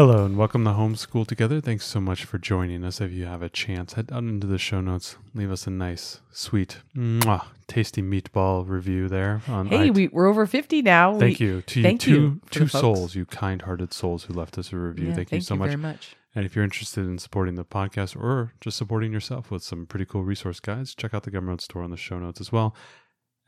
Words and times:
Hello 0.00 0.24
and 0.24 0.38
welcome 0.38 0.64
to 0.64 0.70
Homeschool 0.70 1.26
Together. 1.26 1.60
Thanks 1.60 1.84
so 1.84 2.00
much 2.00 2.24
for 2.24 2.38
joining 2.38 2.84
us. 2.84 3.02
If 3.02 3.12
you 3.12 3.26
have 3.26 3.42
a 3.42 3.50
chance, 3.50 3.92
head 3.92 4.06
down 4.06 4.30
into 4.30 4.46
the 4.46 4.56
show 4.56 4.80
notes. 4.80 5.16
Leave 5.34 5.50
us 5.50 5.66
a 5.66 5.70
nice, 5.70 6.22
sweet, 6.32 6.78
mwah, 6.96 7.44
tasty 7.66 8.00
meatball 8.00 8.66
review 8.66 9.10
there. 9.10 9.42
On 9.46 9.66
Hey, 9.66 9.88
it- 9.88 9.94
we, 9.94 10.08
we're 10.08 10.26
over 10.26 10.46
50 10.46 10.80
now. 10.80 11.18
thank 11.18 11.38
We- 11.38 11.44
you 11.44 11.60
to 11.60 11.82
thank 11.82 12.06
you, 12.06 12.14
you 12.14 12.40
two, 12.46 12.60
two 12.60 12.60
folks. 12.60 12.72
souls, 12.80 13.14
you 13.14 13.26
kind-hearted 13.26 13.92
souls 13.92 14.24
who 14.24 14.32
left 14.32 14.56
us 14.56 14.72
a 14.72 14.78
review. 14.78 15.08
Yeah, 15.08 15.16
thank, 15.16 15.32
you 15.32 15.42
so 15.42 15.54
much. 15.54 15.66
very 15.68 15.76
much. 15.76 16.16
And 16.34 16.46
if 16.46 16.56
you're 16.56 16.64
interested 16.64 17.04
in 17.04 17.18
supporting 17.18 17.56
the 17.56 17.64
podcast 17.66 18.16
or 18.16 18.54
just 18.62 18.78
supporting 18.78 19.12
yourself 19.12 19.50
with 19.50 19.62
some 19.62 19.84
pretty 19.84 20.06
cool 20.06 20.24
resource 20.24 20.60
guides, 20.60 20.94
check 20.94 21.12
out 21.12 21.24
the 21.24 21.30
Gumroad 21.30 21.60
store 21.60 21.82
on 21.82 21.90
the 21.90 21.98
show 21.98 22.18
notes 22.18 22.40
as 22.40 22.50
well. 22.50 22.74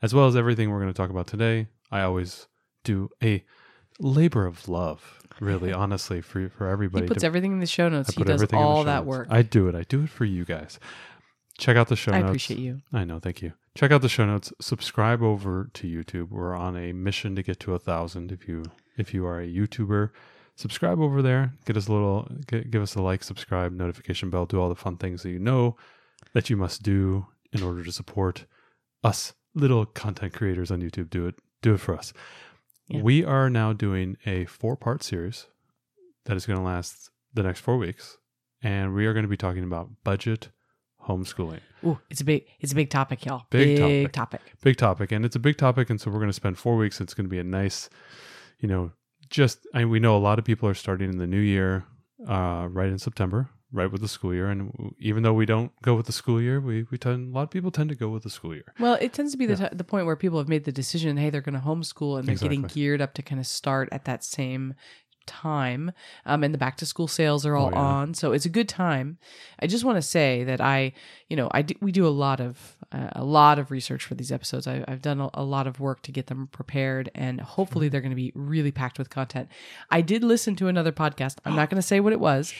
As 0.03 0.13
well 0.13 0.27
as 0.27 0.35
everything 0.35 0.69
we're 0.69 0.81
going 0.81 0.93
to 0.93 0.97
talk 0.97 1.09
about 1.09 1.25
today, 1.25 1.65
I 1.91 2.01
always 2.01 2.45
do 2.83 3.09
a 3.23 3.43
labor 3.99 4.45
of 4.45 4.67
love, 4.67 5.19
really, 5.39 5.71
honestly, 5.73 6.21
for 6.21 6.49
for 6.49 6.67
everybody. 6.67 7.05
He 7.05 7.07
puts 7.07 7.21
to- 7.21 7.27
everything 7.27 7.51
in 7.53 7.59
the 7.59 7.65
show 7.67 7.89
notes. 7.89 8.09
I 8.09 8.13
He 8.17 8.23
does 8.23 8.35
everything 8.35 8.59
in 8.59 8.65
the 8.65 8.69
all 8.69 8.83
that 8.85 9.05
notes. 9.05 9.07
work. 9.07 9.27
I 9.29 9.41
do 9.41 9.67
it. 9.67 9.75
I 9.75 9.83
do 9.83 10.03
it 10.03 10.09
for 10.09 10.25
you 10.25 10.45
guys. 10.45 10.79
Check 11.57 11.77
out 11.77 11.87
the 11.87 11.95
show 11.95 12.11
I 12.11 12.15
notes. 12.17 12.25
I 12.25 12.29
appreciate 12.29 12.59
you. 12.59 12.81
I 12.91 13.03
know. 13.03 13.19
Thank 13.19 13.41
you. 13.41 13.53
Check 13.75 13.91
out 13.91 14.01
the 14.01 14.09
show 14.09 14.25
notes. 14.25 14.51
Subscribe 14.59 15.21
over 15.21 15.69
to 15.73 15.87
YouTube. 15.87 16.29
We're 16.29 16.55
on 16.55 16.75
a 16.75 16.93
mission 16.93 17.35
to 17.35 17.43
get 17.43 17.59
to 17.61 17.73
a 17.75 17.79
thousand. 17.79 18.31
If 18.31 18.47
you 18.47 18.63
if 18.97 19.13
you 19.13 19.25
are 19.25 19.39
a 19.39 19.47
YouTuber, 19.47 20.09
subscribe 20.55 20.99
over 20.99 21.21
there. 21.21 21.53
Get 21.65 21.77
us 21.77 21.87
a 21.87 21.91
little. 21.93 22.27
Get, 22.47 22.71
give 22.71 22.81
us 22.81 22.95
a 22.95 23.01
like, 23.01 23.23
subscribe, 23.23 23.71
notification 23.71 24.29
bell. 24.29 24.45
Do 24.45 24.59
all 24.59 24.69
the 24.69 24.75
fun 24.75 24.97
things 24.97 25.23
that 25.23 25.29
you 25.29 25.39
know 25.39 25.75
that 26.33 26.49
you 26.49 26.57
must 26.57 26.81
do 26.83 27.27
in 27.51 27.61
order 27.63 27.83
to 27.83 27.91
support 27.91 28.45
us 29.03 29.33
little 29.55 29.85
content 29.85 30.33
creators 30.33 30.71
on 30.71 30.81
YouTube. 30.81 31.09
Do 31.09 31.27
it. 31.27 31.35
Do 31.61 31.73
it 31.75 31.79
for 31.79 31.95
us. 31.95 32.13
Yeah. 32.87 33.01
We 33.01 33.23
are 33.23 33.49
now 33.49 33.73
doing 33.73 34.17
a 34.25 34.45
four 34.45 34.75
part 34.75 35.03
series 35.03 35.47
that 36.25 36.35
is 36.37 36.45
going 36.45 36.59
to 36.59 36.65
last 36.65 37.09
the 37.33 37.43
next 37.43 37.61
four 37.61 37.77
weeks, 37.77 38.17
and 38.61 38.93
we 38.93 39.05
are 39.05 39.13
going 39.13 39.23
to 39.23 39.29
be 39.29 39.37
talking 39.37 39.63
about 39.63 39.89
budget 40.03 40.49
homeschooling. 41.07 41.59
Ooh, 41.85 41.99
it's 42.09 42.21
a 42.21 42.25
big 42.25 42.45
it's 42.59 42.71
a 42.71 42.75
big 42.75 42.89
topic, 42.89 43.25
y'all. 43.25 43.43
Big 43.49 43.77
Big, 43.77 44.11
topic. 44.11 44.11
topic. 44.13 44.41
big 44.61 44.77
topic 44.77 45.11
and 45.11 45.25
it's 45.25 45.35
a 45.35 45.39
big 45.39 45.57
topic 45.57 45.89
and 45.89 45.99
so 45.99 46.09
we're 46.09 46.17
going 46.19 46.29
to 46.29 46.33
spend 46.33 46.57
four 46.57 46.77
weeks 46.77 47.01
it's 47.01 47.13
going 47.13 47.25
to 47.25 47.29
be 47.29 47.39
a 47.39 47.43
nice 47.43 47.89
you 48.59 48.69
know 48.69 48.91
just 49.29 49.67
I 49.73 49.79
mean, 49.79 49.89
we 49.89 49.99
know 49.99 50.15
a 50.15 50.19
lot 50.19 50.39
of 50.39 50.45
people 50.45 50.69
are 50.69 50.73
starting 50.73 51.09
in 51.09 51.17
the 51.17 51.27
new 51.27 51.39
year 51.41 51.83
uh, 52.27 52.67
right 52.71 52.87
in 52.87 52.99
september 52.99 53.49
right 53.73 53.91
with 53.91 54.01
the 54.01 54.07
school 54.07 54.33
year 54.33 54.49
and 54.49 54.93
even 54.99 55.23
though 55.23 55.33
we 55.33 55.45
don't 55.45 55.71
go 55.81 55.95
with 55.95 56.05
the 56.05 56.11
school 56.11 56.39
year 56.39 56.61
we, 56.61 56.85
we 56.91 56.97
tend 56.97 57.33
a 57.33 57.35
lot 57.35 57.41
of 57.43 57.49
people 57.49 57.71
tend 57.71 57.89
to 57.89 57.95
go 57.95 58.07
with 58.09 58.21
the 58.23 58.29
school 58.29 58.53
year 58.53 58.71
Well, 58.79 58.97
it 59.01 59.11
tends 59.13 59.31
to 59.31 59.37
be 59.37 59.45
the, 59.47 59.55
t- 59.57 59.75
the 59.75 59.83
point 59.83 60.05
where 60.05 60.15
people 60.15 60.37
have 60.37 60.47
made 60.47 60.63
the 60.65 60.71
decision, 60.71 61.17
hey, 61.17 61.29
they're 61.31 61.41
going 61.41 61.59
to 61.59 61.65
homeschool 61.65 62.19
and 62.19 62.27
they're 62.27 62.35
getting 62.35 62.61
geared 62.63 63.01
up 63.01 63.13
to 63.15 63.21
kind 63.23 63.41
of 63.41 63.47
start 63.47 63.89
at 63.91 64.05
that 64.05 64.23
same 64.23 64.75
time. 65.25 65.91
Um, 66.25 66.43
and 66.43 66.53
the 66.53 66.57
back 66.57 66.75
to 66.77 66.85
school 66.85 67.07
sales 67.07 67.45
are 67.45 67.55
all 67.55 67.67
Oh, 67.67 67.71
yeah. 67.71 67.79
on, 67.79 68.13
so 68.13 68.33
it's 68.33 68.45
a 68.45 68.49
good 68.49 68.67
time. 68.67 69.17
I 69.59 69.67
just 69.67 69.85
want 69.85 69.95
to 69.97 70.01
say 70.01 70.43
that 70.43 70.59
I, 70.59 70.91
you 71.29 71.37
know, 71.37 71.47
I 71.51 71.61
do, 71.61 71.75
we 71.81 71.91
do 71.93 72.05
a 72.05 72.09
lot 72.09 72.39
of 72.41 72.75
uh, 72.91 73.09
a 73.13 73.23
lot 73.23 73.57
of 73.57 73.71
research 73.71 74.03
for 74.05 74.15
these 74.15 74.31
episodes. 74.31 74.67
I, 74.67 74.83
I've 74.87 75.01
done 75.01 75.19
a, 75.21 75.29
a 75.33 75.43
lot 75.43 75.65
of 75.65 75.79
work 75.79 76.01
to 76.03 76.11
get 76.11 76.27
them 76.27 76.47
prepared, 76.51 77.09
and 77.15 77.39
hopefully 77.41 77.87
they're 77.89 78.01
going 78.01 78.11
to 78.11 78.15
be 78.15 78.31
really 78.35 78.71
packed 78.71 78.99
with 78.99 79.09
content. 79.09 79.47
I 79.89 80.01
did 80.01 80.23
listen 80.23 80.55
to 80.57 80.67
another 80.67 80.91
podcast. 80.91 81.37
I'm 81.45 81.55
not 81.55 81.69
going 81.71 81.81
to 81.81 81.87
say 81.87 81.99
what 82.01 82.13
it 82.13 82.19
was. 82.19 82.53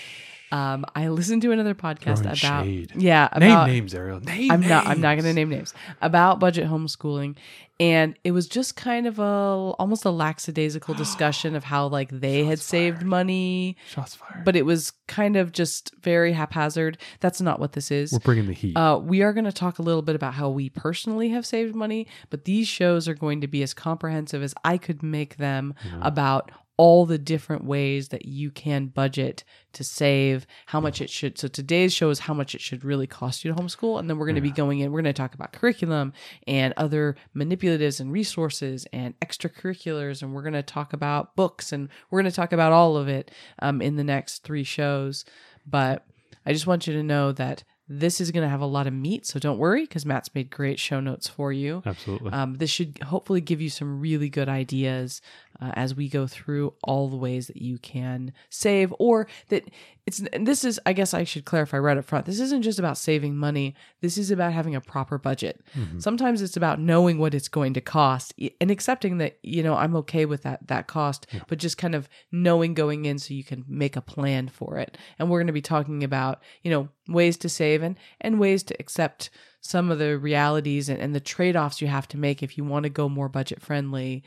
Um, 0.53 0.85
I 0.93 1.07
listened 1.07 1.41
to 1.41 1.51
another 1.51 1.73
podcast 1.73 2.19
Throwing 2.19 2.25
about 2.25 2.37
shade. 2.37 2.91
yeah 2.95 3.27
name 3.39 3.65
names 3.67 3.95
ariel 3.95 4.19
name 4.19 4.51
I'm 4.51 4.61
not. 4.61 4.85
I'm 4.85 5.01
not 5.01 5.15
going 5.15 5.23
to 5.25 5.33
name 5.33 5.49
names 5.49 5.73
about 5.99 6.39
budget 6.39 6.67
homeschooling, 6.69 7.37
and 7.79 8.15
it 8.23 8.31
was 8.33 8.47
just 8.47 8.75
kind 8.75 9.07
of 9.07 9.17
a 9.17 9.23
almost 9.23 10.05
a 10.05 10.11
lackadaisical 10.11 10.93
discussion 10.93 11.55
of 11.55 11.63
how 11.63 11.87
like 11.87 12.09
they 12.11 12.43
had 12.43 12.59
saved 12.59 13.01
money, 13.03 13.77
shots 13.87 14.13
fired 14.15 14.45
but 14.45 14.55
it 14.55 14.65
was 14.65 14.91
kind 15.07 15.35
of 15.35 15.51
just 15.51 15.91
very 16.01 16.33
haphazard. 16.33 16.99
That's 17.19 17.41
not 17.41 17.59
what 17.59 17.71
this 17.71 17.89
is. 17.89 18.11
we're 18.11 18.19
bringing 18.19 18.45
the 18.45 18.53
heat 18.53 18.77
Uh, 18.77 18.99
we 19.01 19.23
are 19.23 19.33
going 19.33 19.45
to 19.45 19.51
talk 19.51 19.79
a 19.79 19.81
little 19.81 20.03
bit 20.03 20.15
about 20.15 20.35
how 20.35 20.49
we 20.49 20.69
personally 20.69 21.29
have 21.29 21.45
saved 21.47 21.73
money, 21.73 22.05
but 22.29 22.45
these 22.45 22.67
shows 22.67 23.07
are 23.07 23.15
going 23.15 23.41
to 23.41 23.47
be 23.47 23.63
as 23.63 23.73
comprehensive 23.73 24.43
as 24.43 24.53
I 24.63 24.77
could 24.77 25.01
make 25.01 25.37
them 25.37 25.73
about 26.01 26.51
all 26.83 27.05
the 27.05 27.17
different 27.17 27.63
ways 27.63 28.09
that 28.09 28.25
you 28.25 28.51
can 28.51 28.87
budget 28.87 29.45
to 29.71 29.85
save, 29.85 30.45
how 30.65 30.81
much 30.81 30.99
it 30.99 31.09
should. 31.09 31.37
So 31.37 31.47
today's 31.47 31.93
show 31.93 32.09
is 32.09 32.19
how 32.19 32.33
much 32.33 32.53
it 32.53 32.59
should 32.59 32.83
really 32.83 33.07
cost 33.07 33.45
you 33.45 33.53
to 33.53 33.57
homeschool, 33.57 33.97
and 33.97 34.09
then 34.09 34.17
we're 34.17 34.25
going 34.25 34.35
to 34.35 34.41
be 34.41 34.51
going 34.51 34.81
in. 34.81 34.91
We're 34.91 35.01
going 35.01 35.13
to 35.13 35.17
talk 35.17 35.33
about 35.33 35.53
curriculum 35.53 36.11
and 36.45 36.73
other 36.75 37.15
manipulatives 37.33 38.01
and 38.01 38.11
resources 38.11 38.85
and 38.91 39.17
extracurriculars, 39.21 40.21
and 40.21 40.33
we're 40.33 40.41
going 40.41 40.51
to 40.55 40.61
talk 40.61 40.91
about 40.91 41.37
books, 41.37 41.71
and 41.71 41.87
we're 42.11 42.21
going 42.21 42.29
to 42.29 42.35
talk 42.35 42.51
about 42.51 42.73
all 42.73 42.97
of 42.97 43.07
it 43.07 43.31
um, 43.59 43.81
in 43.81 43.95
the 43.95 44.03
next 44.03 44.43
three 44.43 44.65
shows. 44.65 45.23
But 45.65 46.05
I 46.45 46.51
just 46.51 46.67
want 46.67 46.85
you 46.85 46.91
to 46.95 47.03
know 47.03 47.31
that 47.31 47.63
this 47.87 48.21
is 48.21 48.31
going 48.31 48.43
to 48.43 48.49
have 48.49 48.61
a 48.61 48.65
lot 48.65 48.87
of 48.87 48.93
meat, 48.93 49.25
so 49.25 49.39
don't 49.39 49.57
worry 49.57 49.81
because 49.81 50.05
Matt's 50.05 50.33
made 50.33 50.49
great 50.49 50.79
show 50.79 50.99
notes 50.99 51.27
for 51.27 51.51
you. 51.51 51.83
absolutely 51.85 52.31
Um, 52.31 52.55
this 52.55 52.69
should 52.69 52.97
hopefully 53.03 53.41
give 53.41 53.61
you 53.61 53.69
some 53.69 53.99
really 53.99 54.29
good 54.29 54.47
ideas 54.47 55.21
uh, 55.61 55.71
as 55.73 55.95
we 55.95 56.09
go 56.09 56.27
through 56.27 56.73
all 56.83 57.07
the 57.09 57.17
ways 57.17 57.47
that 57.47 57.61
you 57.61 57.77
can 57.77 58.33
save, 58.49 58.93
or 58.99 59.27
that 59.49 59.69
it's. 60.05 60.19
And 60.19 60.45
this 60.47 60.63
is, 60.63 60.79
I 60.85 60.93
guess, 60.93 61.13
I 61.13 61.23
should 61.23 61.45
clarify 61.45 61.77
right 61.77 61.97
up 61.97 62.05
front. 62.05 62.25
This 62.25 62.39
isn't 62.39 62.63
just 62.63 62.79
about 62.79 62.97
saving 62.97 63.35
money. 63.35 63.75
This 64.01 64.17
is 64.17 64.31
about 64.31 64.53
having 64.53 64.75
a 64.75 64.81
proper 64.81 65.17
budget. 65.17 65.61
Sometimes 65.99 66.41
it's 66.41 66.57
about 66.57 66.79
knowing 66.79 67.17
what 67.19 67.33
it's 67.33 67.47
going 67.47 67.73
to 67.75 67.81
cost 67.81 68.33
and 68.59 68.71
accepting 68.71 69.17
that 69.19 69.37
you 69.43 69.63
know 69.63 69.75
I'm 69.75 69.95
okay 69.97 70.25
with 70.25 70.43
that 70.43 70.67
that 70.67 70.87
cost, 70.87 71.27
but 71.47 71.57
just 71.59 71.77
kind 71.77 71.95
of 71.95 72.09
knowing 72.31 72.73
going 72.73 73.05
in 73.05 73.19
so 73.19 73.33
you 73.33 73.43
can 73.43 73.63
make 73.67 73.95
a 73.95 74.01
plan 74.01 74.49
for 74.49 74.77
it. 74.77 74.97
And 75.19 75.29
we're 75.29 75.39
going 75.39 75.47
to 75.47 75.53
be 75.53 75.61
talking 75.61 76.03
about 76.03 76.41
you 76.63 76.71
know 76.71 76.89
ways 77.07 77.37
to 77.37 77.49
save 77.49 77.83
and 77.83 77.97
and 78.21 78.39
ways 78.39 78.63
to 78.63 78.75
accept 78.79 79.29
some 79.65 79.89
of 79.89 79.97
the 79.97 80.17
realities 80.17 80.89
and, 80.89 80.99
and 80.99 81.15
the 81.15 81.21
trade-offs 81.21 81.81
you 81.81 81.87
have 81.87 82.05
to 82.05 82.17
make 82.17 82.43
if 82.43 82.57
you 82.57 82.65
want 82.65 82.83
to 82.83 82.89
go 82.89 83.07
more 83.07 83.29
budget 83.29 83.61
friendly 83.61 84.21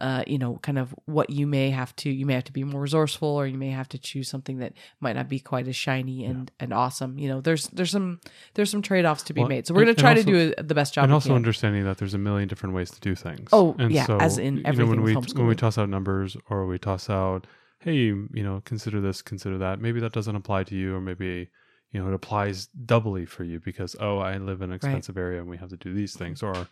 uh, 0.00 0.24
you 0.26 0.38
know, 0.38 0.58
kind 0.62 0.78
of 0.78 0.94
what 1.04 1.28
you 1.28 1.46
may 1.46 1.70
have 1.70 1.94
to, 1.96 2.10
you 2.10 2.24
may 2.24 2.32
have 2.32 2.44
to 2.44 2.52
be 2.52 2.64
more 2.64 2.80
resourceful, 2.80 3.28
or 3.28 3.46
you 3.46 3.58
may 3.58 3.70
have 3.70 3.88
to 3.90 3.98
choose 3.98 4.28
something 4.28 4.58
that 4.58 4.72
might 4.98 5.14
not 5.14 5.28
be 5.28 5.38
quite 5.38 5.68
as 5.68 5.76
shiny 5.76 6.24
and, 6.24 6.50
and 6.58 6.72
awesome. 6.72 7.18
You 7.18 7.28
know, 7.28 7.40
there's 7.42 7.68
there's 7.68 7.90
some 7.90 8.20
there's 8.54 8.70
some 8.70 8.80
trade 8.80 9.04
offs 9.04 9.22
to 9.24 9.34
be 9.34 9.42
Well, 9.42 9.48
made. 9.48 9.66
So 9.66 9.74
we're 9.74 9.82
gonna 9.82 9.94
try 9.94 10.12
and 10.12 10.20
to 10.20 10.24
do 10.24 10.54
a, 10.56 10.62
the 10.62 10.74
best 10.74 10.94
job. 10.94 11.04
and 11.04 11.12
also 11.12 11.28
can. 11.28 11.36
understanding 11.36 11.84
that 11.84 11.98
there's 11.98 12.14
a 12.14 12.18
million 12.18 12.48
different 12.48 12.74
ways 12.74 12.90
to 12.92 13.00
do 13.00 13.14
things. 13.14 13.50
Oh, 13.52 13.76
and 13.78 13.92
yeah, 13.92 14.06
so, 14.06 14.18
as 14.18 14.38
in 14.38 14.56
you 14.56 14.72
know, 14.72 14.86
when 14.86 15.02
we 15.02 15.14
when 15.14 15.46
we 15.46 15.54
toss 15.54 15.76
out 15.76 15.90
numbers 15.90 16.36
or 16.48 16.66
we 16.66 16.78
toss 16.78 17.10
out, 17.10 17.46
hey, 17.80 17.94
you 17.94 18.28
know, 18.32 18.62
consider 18.64 19.02
this, 19.02 19.20
consider 19.20 19.58
that. 19.58 19.80
Maybe 19.80 20.00
that 20.00 20.12
doesn't 20.12 20.34
apply 20.34 20.64
to 20.64 20.74
you, 20.74 20.94
or 20.94 21.00
maybe 21.02 21.50
you 21.92 22.02
know 22.02 22.08
it 22.08 22.14
applies 22.14 22.68
doubly 22.68 23.26
for 23.26 23.44
you 23.44 23.60
because 23.60 23.96
oh, 24.00 24.18
I 24.18 24.38
live 24.38 24.62
in 24.62 24.70
an 24.70 24.76
expensive 24.76 25.18
area 25.18 25.40
and 25.40 25.50
we 25.50 25.58
have 25.58 25.68
to 25.68 25.76
do 25.76 25.92
these 25.92 26.14
things, 26.16 26.42
or 26.42 26.68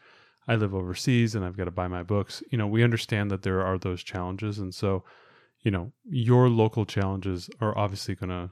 I 0.49 0.57
live 0.57 0.75
overseas 0.75 1.35
and 1.35 1.45
I've 1.45 1.57
got 1.57 1.65
to 1.67 1.71
buy 1.71 1.87
my 1.89 2.03
books. 2.03 2.43
You 2.51 2.59
know, 2.59 2.67
we 2.67 2.83
understand 2.83 3.31
that 3.31 3.43
there 3.43 3.63
are 3.65 3.79
those 3.79 4.03
challenges, 4.03 4.59
and 4.59 4.75
so 4.75 5.05
you 5.61 5.71
know 5.71 5.93
your 6.09 6.49
local 6.49 6.87
challenges 6.87 7.51
are 7.61 7.77
obviously 7.77 8.15
going 8.15 8.31
to 8.31 8.51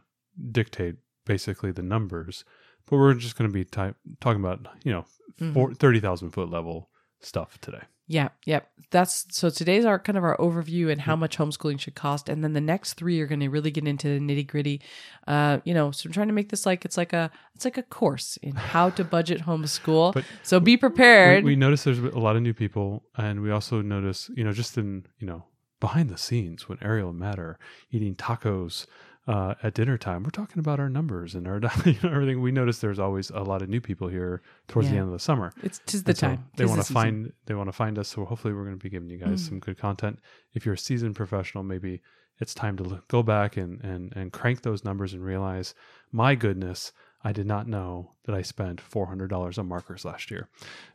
dictate 0.52 0.96
basically 1.24 1.72
the 1.72 1.82
numbers. 1.82 2.44
But 2.88 2.98
we're 2.98 3.14
just 3.14 3.36
going 3.38 3.48
to 3.50 3.54
be 3.54 3.64
type, 3.64 3.96
talking 4.20 4.40
about 4.44 4.66
you 4.84 4.92
know 4.92 5.06
Mhm. 5.40 5.52
four, 5.54 5.74
30,000 5.74 6.30
foot 6.30 6.48
level 6.50 6.88
stuff 7.20 7.60
today. 7.60 7.82
Yeah, 8.08 8.28
yep. 8.44 8.68
That's 8.90 9.26
so 9.30 9.50
today's 9.50 9.84
our 9.84 9.98
kind 9.98 10.16
of 10.16 10.22
our 10.22 10.36
overview 10.36 10.92
and 10.92 11.00
how 11.00 11.16
much 11.16 11.36
homeschooling 11.38 11.80
should 11.80 11.96
cost, 11.96 12.28
and 12.28 12.44
then 12.44 12.52
the 12.52 12.60
next 12.60 12.94
three 12.94 13.20
are 13.20 13.26
going 13.26 13.40
to 13.40 13.48
really 13.48 13.72
get 13.72 13.86
into 13.88 14.06
the 14.06 14.20
nitty 14.20 14.46
gritty. 14.46 14.80
Uh, 15.26 15.58
you 15.64 15.74
know, 15.74 15.90
so 15.90 16.06
I'm 16.06 16.12
trying 16.12 16.28
to 16.28 16.32
make 16.32 16.50
this 16.50 16.64
like 16.66 16.84
it's 16.84 16.96
like 16.96 17.12
a 17.12 17.30
it's 17.56 17.64
like 17.64 17.78
a 17.78 17.82
course 17.82 18.36
in 18.42 18.54
how 18.74 18.90
to 18.90 19.02
budget 19.02 19.42
homeschool. 19.42 20.14
But 20.14 20.24
so 20.44 20.60
be 20.60 20.72
We, 20.72 20.76
prepared. 20.76 21.44
we 21.44 21.56
notice 21.56 21.82
there's 21.82 21.98
a 21.98 22.18
lot 22.18 22.36
of 22.36 22.42
new 22.42 22.54
people, 22.54 23.02
and 23.16 23.42
we 23.42 23.50
also 23.50 23.82
notice, 23.82 24.30
you 24.36 24.44
know, 24.44 24.52
just 24.52 24.78
in 24.78 25.06
you 25.18 25.26
know 25.26 25.44
behind 25.80 26.08
the 26.08 26.16
scenes 26.18 26.68
when 26.68 26.78
Ariel 26.80 27.10
and 27.10 27.18
Matt 27.18 27.40
are 27.40 27.58
eating 27.90 28.14
tacos 28.14 28.86
uh, 29.26 29.54
at 29.62 29.74
dinner 29.74 29.98
time. 29.98 30.22
We're 30.22 30.30
talking 30.30 30.58
about 30.60 30.78
our 30.80 30.88
numbers 30.88 31.34
and 31.34 31.46
our 31.48 31.56
you 31.84 31.96
know, 32.02 32.10
everything. 32.10 32.40
We 32.40 32.52
notice 32.52 32.78
there's 32.78 32.98
always 32.98 33.30
a 33.30 33.40
lot 33.40 33.62
of 33.62 33.68
new 33.68 33.80
people 33.80 34.08
here 34.08 34.42
towards 34.68 34.88
the 34.88 34.96
end 34.96 35.06
of 35.06 35.12
the 35.12 35.18
summer. 35.18 35.52
It's 35.62 35.80
tis 35.86 36.04
the 36.04 36.14
so 36.14 36.28
time. 36.28 36.44
they 36.56 36.64
want 36.64 36.84
to 36.84 36.92
find 36.92 37.32
they 37.46 37.54
want 37.54 37.68
to 37.68 37.72
find 37.72 37.98
us. 37.98 38.08
So 38.08 38.24
hopefully 38.24 38.54
we're 38.54 38.64
going 38.64 38.78
to 38.78 38.82
be 38.82 38.90
giving 38.90 39.10
you 39.10 39.18
guys 39.18 39.42
Mm. 39.42 39.48
some 39.48 39.58
good 39.60 39.78
content. 39.78 40.18
If 40.54 40.64
you're 40.64 40.74
a 40.74 40.78
seasoned 40.78 41.16
professional, 41.16 41.64
maybe 41.64 42.02
it's 42.38 42.54
time 42.54 42.76
to 42.76 42.84
look, 42.84 43.08
go 43.08 43.22
back 43.22 43.56
and 43.56 43.82
and 43.82 44.12
and 44.14 44.32
crank 44.32 44.62
those 44.62 44.84
numbers 44.84 45.12
and 45.14 45.24
realize, 45.24 45.74
my 46.12 46.34
goodness, 46.34 46.92
I 47.26 47.32
did 47.32 47.44
not 47.44 47.66
know 47.66 48.12
that 48.26 48.36
I 48.36 48.42
spent 48.42 48.80
four 48.80 49.06
hundred 49.06 49.30
dollars 49.30 49.58
on 49.58 49.66
markers 49.66 50.04
last 50.04 50.30
year. 50.30 50.48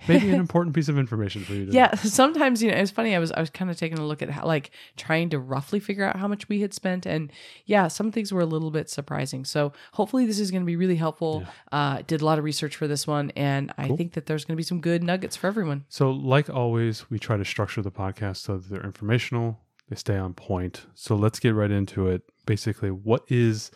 Maybe 0.08 0.30
an 0.30 0.40
important 0.40 0.74
piece 0.74 0.88
of 0.88 0.98
information 0.98 1.44
for 1.44 1.52
you. 1.52 1.66
To 1.66 1.72
Yeah, 1.74 1.94
sometimes 1.96 2.64
you 2.64 2.72
know 2.72 2.78
it's 2.78 2.90
funny. 2.90 3.14
I 3.18 3.20
was 3.20 3.34
I 3.34 3.42
was 3.42 3.50
kind 3.50 3.70
of 3.70 3.76
taking 3.76 4.00
a 4.00 4.06
look 4.06 4.22
at 4.22 4.30
how 4.30 4.46
like 4.46 4.72
trying 4.96 5.30
to 5.32 5.40
roughly 5.40 5.82
figure 5.82 6.06
out 6.06 6.16
how 6.16 6.30
much 6.30 6.48
we 6.48 6.62
had 6.62 6.74
spent, 6.74 7.06
and 7.06 7.34
yeah, 7.66 7.90
some 7.90 8.14
things 8.14 8.32
were 8.32 8.40
a 8.40 8.46
little 8.46 8.72
bit 8.72 8.90
surprising. 8.90 9.44
So 9.44 9.74
hopefully 9.92 10.26
this 10.26 10.40
is 10.40 10.52
going 10.52 10.62
to 10.64 10.66
be 10.66 10.78
really 10.78 10.96
helpful. 10.96 11.44
Uh, 11.70 12.02
did 12.08 12.22
a 12.22 12.26
lot 12.26 12.38
of 12.38 12.46
research 12.46 12.78
for 12.78 12.88
this 12.88 13.06
one, 13.06 13.32
and 13.36 13.74
I 13.78 13.88
Cool. 13.88 13.98
think 13.98 14.14
that 14.14 14.26
there's 14.28 14.46
going 14.46 14.56
to 14.56 14.58
be 14.58 14.64
some 14.64 14.80
good 14.80 15.04
nuggets 15.04 15.36
for 15.36 15.48
everyone. 15.48 15.84
So, 15.90 16.12
like 16.12 16.50
always, 16.50 17.10
we 17.10 17.20
try 17.20 17.36
to 17.36 17.44
structure 17.44 17.82
the 17.82 17.92
podcast 17.92 18.38
so 18.38 18.58
that 18.58 18.70
they're 18.70 18.86
informational, 18.86 19.60
they 19.90 19.98
stay 19.98 20.16
on 20.16 20.34
point. 20.34 20.86
So, 20.96 21.18
let's 21.18 21.40
get 21.42 21.56
right 21.56 21.72
into 21.72 22.08
it. 22.08 22.22
Basically, 22.46 22.90
what 22.90 23.26
is 23.28 23.70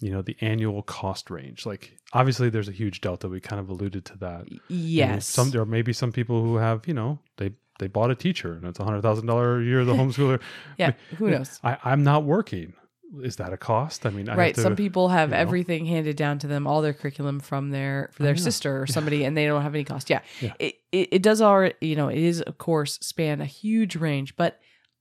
you 0.00 0.10
know 0.10 0.22
the 0.22 0.36
annual 0.40 0.82
cost 0.82 1.30
range? 1.30 1.64
Like, 1.66 1.96
obviously, 2.12 2.50
there's 2.50 2.68
a 2.68 2.72
huge 2.72 3.00
delta. 3.00 3.28
We 3.28 3.40
kind 3.40 3.60
of 3.60 3.68
alluded 3.68 4.04
to 4.06 4.18
that. 4.18 4.50
You 4.50 4.56
know, 4.56 4.62
Yes, 4.68 5.26
some 5.26 5.50
there 5.50 5.64
may 5.64 5.82
be 5.82 5.92
some 5.92 6.12
people 6.12 6.42
who 6.42 6.56
have 6.56 6.86
you 6.86 6.94
know 6.94 7.18
they 7.38 7.52
they 7.78 7.88
bought 7.88 8.10
a 8.10 8.14
teacher 8.14 8.54
and 8.54 8.64
it's 8.64 8.80
a 8.80 8.84
hundred 8.84 9.02
thousand 9.02 9.26
dollar 9.26 9.60
a 9.60 9.64
year. 9.64 9.84
The 9.84 9.94
homeschooler. 10.00 10.40
yeah. 10.78 10.92
Who 11.18 11.30
knows? 11.30 11.60
I, 11.64 11.78
I'm 11.84 12.02
not 12.04 12.24
working. 12.24 12.74
Is 13.22 13.36
that 13.36 13.52
a 13.52 13.56
cost? 13.56 14.04
I 14.04 14.10
mean, 14.10 14.28
I 14.28 14.34
right 14.36 14.54
to- 14.54 14.60
some 14.60 14.74
people 14.76 15.08
have 15.08 15.28
you 15.30 15.34
know. 15.36 15.40
everything 15.40 15.86
handed 15.86 16.16
down 16.16 16.38
to 16.40 16.48
them 16.48 16.66
all 16.66 16.82
their 16.82 16.92
curriculum 16.92 17.38
from 17.40 17.70
their 17.70 18.10
for 18.12 18.24
their 18.24 18.36
sister 18.36 18.82
or 18.82 18.86
somebody 18.88 19.24
and 19.24 19.36
they 19.36 19.46
don't 19.46 19.62
have 19.62 19.74
any 19.74 19.84
cost 19.84 20.10
yeah, 20.10 20.20
Yeah. 20.40 20.52
It, 20.58 20.74
it 20.90 21.08
it 21.12 21.22
does 21.22 21.40
already 21.40 21.76
you 21.80 21.94
know 21.94 22.08
it 22.08 22.18
is 22.18 22.40
of 22.42 22.58
course 22.58 22.98
span 23.00 23.40
a 23.40 23.44
huge 23.46 23.94
range 23.96 24.34
but 24.36 24.58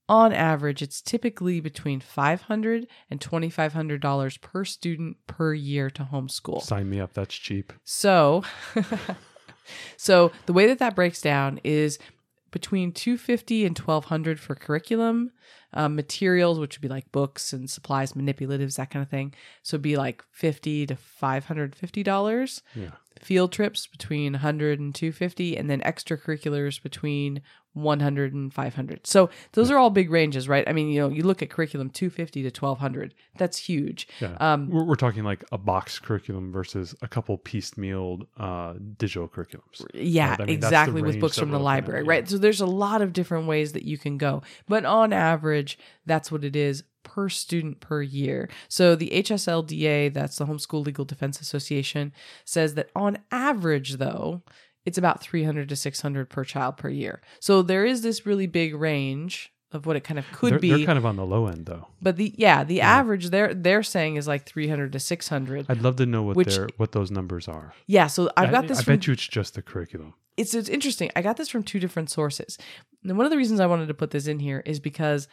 on 0.08 0.32
average 0.34 0.82
it's 0.82 1.02
typically 1.02 1.60
between 1.60 2.00
$500 2.00 2.86
and 3.10 3.20
2500 3.20 4.00
dollars 4.02 4.38
per 4.38 4.64
student 4.64 5.18
per 5.28 5.54
year 5.54 5.90
to 5.90 6.04
homeschool 6.04 6.62
Sign 6.62 6.90
me 6.90 7.00
up. 7.00 7.14
That's 7.14 7.34
cheap. 7.36 7.74
so, 7.84 8.44
so 9.98 10.32
the 10.46 10.54
way 10.54 10.68
that 10.68 10.80
that 10.80 10.96
breaks 10.96 11.22
down 11.22 11.60
is 11.64 11.98
between 12.52 12.92
250 12.92 13.66
and 13.66 13.78
1200 13.78 14.40
for 14.40 14.56
curriculum 14.56 15.32
um, 15.74 15.96
materials 15.96 16.58
which 16.60 16.78
would 16.78 16.82
be 16.82 16.88
like 16.88 17.12
books 17.12 17.52
and 17.52 17.70
supplies 17.70 18.14
manipulatives 18.14 18.78
that 18.78 18.90
kind 18.92 19.04
of 19.04 19.10
thing 19.10 19.34
so 19.62 19.76
it'd 19.76 19.82
be 19.82 19.98
like 19.98 20.24
50 20.32 20.88
to 20.88 20.96
550 20.96 22.04
dollars 22.04 22.62
Yeah. 22.76 22.92
Field 23.20 23.52
trips 23.52 23.88
between 23.88 24.34
100 24.34 24.80
and 24.80 24.94
250 24.94 25.58
and 25.58 25.70
then 25.70 25.82
extracurriculars 25.82 26.82
between 26.82 27.42
100 27.74 28.34
and 28.34 28.54
500 28.54 29.06
so 29.06 29.30
those 29.52 29.70
are 29.70 29.78
all 29.78 29.90
big 29.90 30.10
ranges 30.10 30.48
right 30.48 30.64
i 30.70 30.72
mean 30.72 30.88
you 30.88 31.02
know 31.02 31.10
you 31.10 31.24
look 31.24 31.42
at 31.42 31.50
curriculum 31.50 31.90
250 31.90 32.42
to 32.44 32.48
1200 32.48 33.14
that's 33.38 33.58
huge 33.58 34.08
Yeah. 34.22 34.38
um, 34.40 34.70
we're, 34.70 34.86
we're 34.86 34.96
talking 34.96 35.26
like 35.26 35.44
a 35.52 35.58
box 35.58 36.00
curriculum 36.00 36.54
versus 36.54 36.96
a 37.02 37.08
couple 37.08 37.38
piecemealed 37.38 38.28
uh, 38.38 38.76
digital 38.98 39.28
curriculums. 39.28 39.86
Yeah, 39.94 40.30
Right? 40.32 40.42
I 40.42 40.46
mean, 40.46 40.56
exactly. 40.56 41.02
With 41.02 41.20
books 41.20 41.38
from 41.38 41.50
the 41.50 41.58
looking 41.58 41.62
at, 41.62 41.66
library, 41.66 42.04
yeah. 42.06 42.10
right? 42.10 42.30
So 42.30 42.38
there's 42.38 42.62
a 42.62 42.66
lot 42.66 43.02
of 43.02 43.12
different 43.14 43.48
ways 43.48 43.74
that 43.74 43.84
you 43.84 43.98
can 43.98 44.18
go. 44.18 44.42
But 44.68 44.86
on 44.86 45.12
average, 45.14 45.78
that's 46.06 46.32
what 46.32 46.44
it 46.44 46.56
is 46.56 46.84
per 47.06 47.30
student 47.30 47.80
per 47.80 48.02
year. 48.02 48.50
So 48.68 48.96
the 48.98 49.12
HSLDA, 49.12 50.14
that's 50.14 50.36
the 50.36 50.46
Homeschool 50.46 50.86
Legal 50.86 51.06
Defense 51.06 51.40
Association, 51.40 52.12
says 52.44 52.74
that 52.74 52.90
on 52.96 53.20
average, 53.32 53.94
though, 53.94 54.42
it's 54.86 54.98
about 54.98 55.22
300 55.22 55.70
to 55.70 55.76
600 55.78 56.30
per 56.30 56.44
child 56.44 56.76
per 56.76 56.90
year. 56.90 57.22
So 57.40 57.62
there 57.62 57.86
is 57.86 58.02
this 58.02 58.26
really 58.26 58.48
big 58.48 58.76
range 58.76 59.54
of 59.72 59.86
what 59.86 59.96
it 59.96 60.04
kind 60.04 60.20
of 60.20 60.26
could 60.32 60.52
they're, 60.54 60.60
be. 60.60 60.70
they're 60.70 60.86
kind 60.86 60.98
of 60.98 61.06
on 61.06 61.16
the 61.18 61.26
low 61.26 61.48
end 61.48 61.66
though. 61.66 61.88
but 62.02 62.16
the 62.18 62.34
yeah, 62.38 62.64
the 62.64 62.80
average 62.82 63.30
they're 63.30 63.54
they're 63.54 63.84
saying 63.84 64.16
is 64.16 64.26
like 64.28 64.46
300 64.46 64.92
to 64.94 65.00
600. 65.00 65.66
I'd 65.68 65.82
love 65.82 65.98
to 65.98 66.06
know 66.06 66.24
what 66.24 66.36
Which- 66.38 66.56
their 66.56 66.70
what 66.78 66.92
those 66.94 67.12
numbers 67.12 67.48
are. 67.48 67.74
yeah, 67.88 68.08
so 68.08 68.30
I've 68.38 68.50
I- 68.50 68.52
got 68.52 68.68
this 68.68 68.80
I 68.80 68.84
from 68.84 68.94
bet 68.98 69.08
you 69.08 69.14
it's 69.14 69.28
just 69.28 69.56
the 69.56 69.62
curriculum. 69.62 70.14
it's 70.38 70.54
it's 70.54 70.70
interesting. 70.70 71.10
I 71.16 71.22
got 71.22 71.36
this 71.38 71.50
from 71.50 71.64
two 71.64 71.80
different 71.80 72.10
sources. 72.10 72.58
And 73.04 73.18
one 73.18 73.26
of 73.26 73.32
the 73.32 73.38
reasons 73.38 73.60
I 73.60 73.66
wanted 73.66 73.88
to 73.88 73.94
put 73.94 74.12
this 74.12 74.28
in 74.28 74.40
here 74.40 74.62
is 74.66 74.80
because 74.80 75.28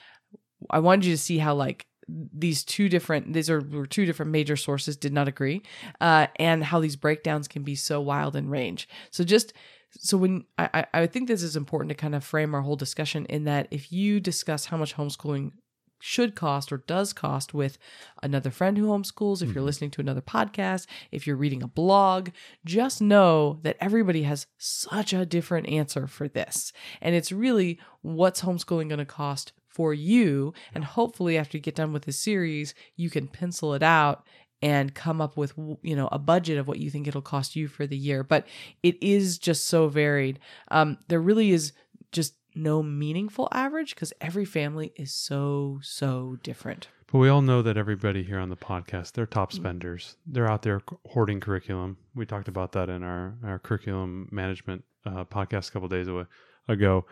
I 0.71 0.79
wanted 0.79 1.07
you 1.07 1.15
to 1.15 1.19
see 1.19 1.39
how 1.39 1.55
like 1.55 1.87
these 2.09 2.65
two 2.65 2.89
different 2.89 3.33
these 3.33 3.49
are 3.49 3.61
were 3.61 3.87
two 3.87 4.05
different 4.05 4.33
major 4.33 4.57
sources 4.57 4.97
did 4.97 5.13
not 5.13 5.29
agree, 5.29 5.63
uh, 6.01 6.27
and 6.37 6.65
how 6.65 6.81
these 6.81 6.97
breakdowns 6.97 7.49
can 7.49 7.63
be 7.63 7.75
so 7.75 8.01
wild 8.01 8.37
in 8.37 8.49
range. 8.49 8.89
So 9.11 9.25
just 9.25 9.53
so 9.91 10.17
when 10.17 10.45
I, 10.59 10.69
I 10.75 11.03
I 11.03 11.07
think 11.07 11.29
this 11.29 11.43
is 11.43 11.57
important 11.57 11.91
to 11.91 11.95
kind 11.95 12.15
of 12.15 12.25
frame 12.25 12.55
our 12.55 12.63
whole 12.63 12.77
discussion 12.77 13.27
in 13.27 13.45
that 13.45 13.69
if 13.71 13.93
you 13.93 14.21
discuss 14.21 14.67
how 14.67 14.77
much 14.77 14.97
homeschooling 14.97 15.53
should 16.03 16.35
cost 16.35 16.73
or 16.73 16.79
does 16.79 17.13
cost 17.13 17.55
with 17.55 17.79
another 18.25 18.51
friend 18.51 18.77
who 18.77 18.89
homeschools, 18.89 19.41
if 19.41 19.55
you're 19.55 19.63
listening 19.63 19.91
to 19.93 20.01
another 20.01 20.21
podcast, 20.21 20.87
if 21.13 21.29
you're 21.29 21.37
reading 21.37 21.63
a 21.63 21.69
blog, 21.69 22.31
just 22.65 23.01
know 23.01 23.61
that 23.63 23.77
everybody 23.81 24.25
has 24.25 24.49
such 24.59 25.13
a 25.13 25.25
different 25.25 25.69
answer 25.69 26.09
for 26.09 26.27
this. 26.27 26.73
And 27.01 27.15
it's 27.15 27.31
really 27.31 27.79
what's 28.01 28.43
homeschooling 28.43 28.89
going 28.89 28.99
to 28.99 29.05
cost 29.05 29.53
for 29.73 29.93
you. 29.95 30.53
And 30.75 30.85
hopefully, 30.85 31.37
after 31.39 31.57
you 31.57 31.63
get 31.63 31.75
done 31.75 31.93
with 31.93 32.05
this 32.05 32.19
series, 32.19 32.75
you 32.97 33.11
can 33.11 33.29
pencil 33.29 33.75
it 33.75 33.83
out 33.83 34.25
and 34.61 34.95
come 34.95 35.21
up 35.21 35.37
with 35.37 35.53
you 35.83 35.97
know 35.97 36.09
a 36.13 36.19
budget 36.19 36.57
of 36.59 36.69
what 36.69 36.79
you 36.79 36.89
think 36.91 37.09
it'll 37.09 37.21
cost 37.21 37.57
you 37.57 37.67
for 37.67 37.85
the 37.85 37.97
year 37.97 38.23
but 38.23 38.47
it 38.85 38.97
is 39.03 39.37
just 39.37 39.67
so 39.67 39.89
varied 39.89 40.39
um 40.71 40.97
there 41.09 41.19
really 41.21 41.51
is 41.51 41.73
just 42.13 42.35
no 42.55 42.81
meaningful 42.81 43.49
average 43.51 43.93
because 43.93 44.13
every 44.21 44.45
family 44.45 44.93
is 44.95 45.13
so 45.13 45.81
so 45.83 46.37
different 46.45 46.87
But 47.11 47.19
we 47.19 47.29
all 47.29 47.43
know 47.43 47.61
that 47.63 47.77
everybody 47.77 48.23
here 48.23 48.39
on 48.39 48.51
the 48.51 48.57
podcast, 48.57 49.13
they're 49.13 49.27
top 49.27 49.51
Mm-hmm. 49.51 49.63
spenders. 49.63 50.17
They're 50.27 50.49
out 50.51 50.63
there 50.63 50.81
hoarding 51.09 51.41
curriculum. 51.41 51.97
We 52.15 52.25
talked 52.25 52.47
about 52.49 52.71
that 52.73 52.89
in 52.89 53.03
our, 53.03 53.35
our 53.45 53.59
curriculum 53.59 54.29
management 54.31 54.85
uh, 55.05 55.25
podcast 55.25 55.69
a 55.71 55.73
couple 55.73 55.89
days 55.89 56.09
ago. 56.69 57.05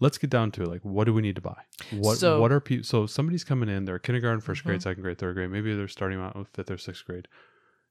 Let's 0.00 0.16
get 0.18 0.30
down 0.30 0.52
to 0.52 0.62
it. 0.62 0.68
Like, 0.68 0.82
what 0.82 1.04
do 1.04 1.12
we 1.12 1.22
need 1.22 1.34
to 1.36 1.40
buy? 1.42 1.60
What 1.90 2.18
So- 2.18 2.40
what 2.40 2.52
are 2.52 2.60
people? 2.60 2.84
So 2.84 3.06
somebody's 3.06 3.42
coming 3.44 3.68
in. 3.68 3.84
They're 3.84 3.98
kindergarten, 3.98 4.40
1st 4.40 4.64
grade, 4.64 4.78
Mhm. 4.80 4.82
second 4.82 5.02
grade, 5.02 5.18
third 5.18 5.34
grade. 5.34 5.50
Maybe 5.50 5.74
they're 5.74 5.88
starting 5.88 6.20
out 6.20 6.36
with 6.36 6.48
fifth 6.48 6.70
or 6.70 6.78
sixth 6.78 7.04
grade, 7.04 7.26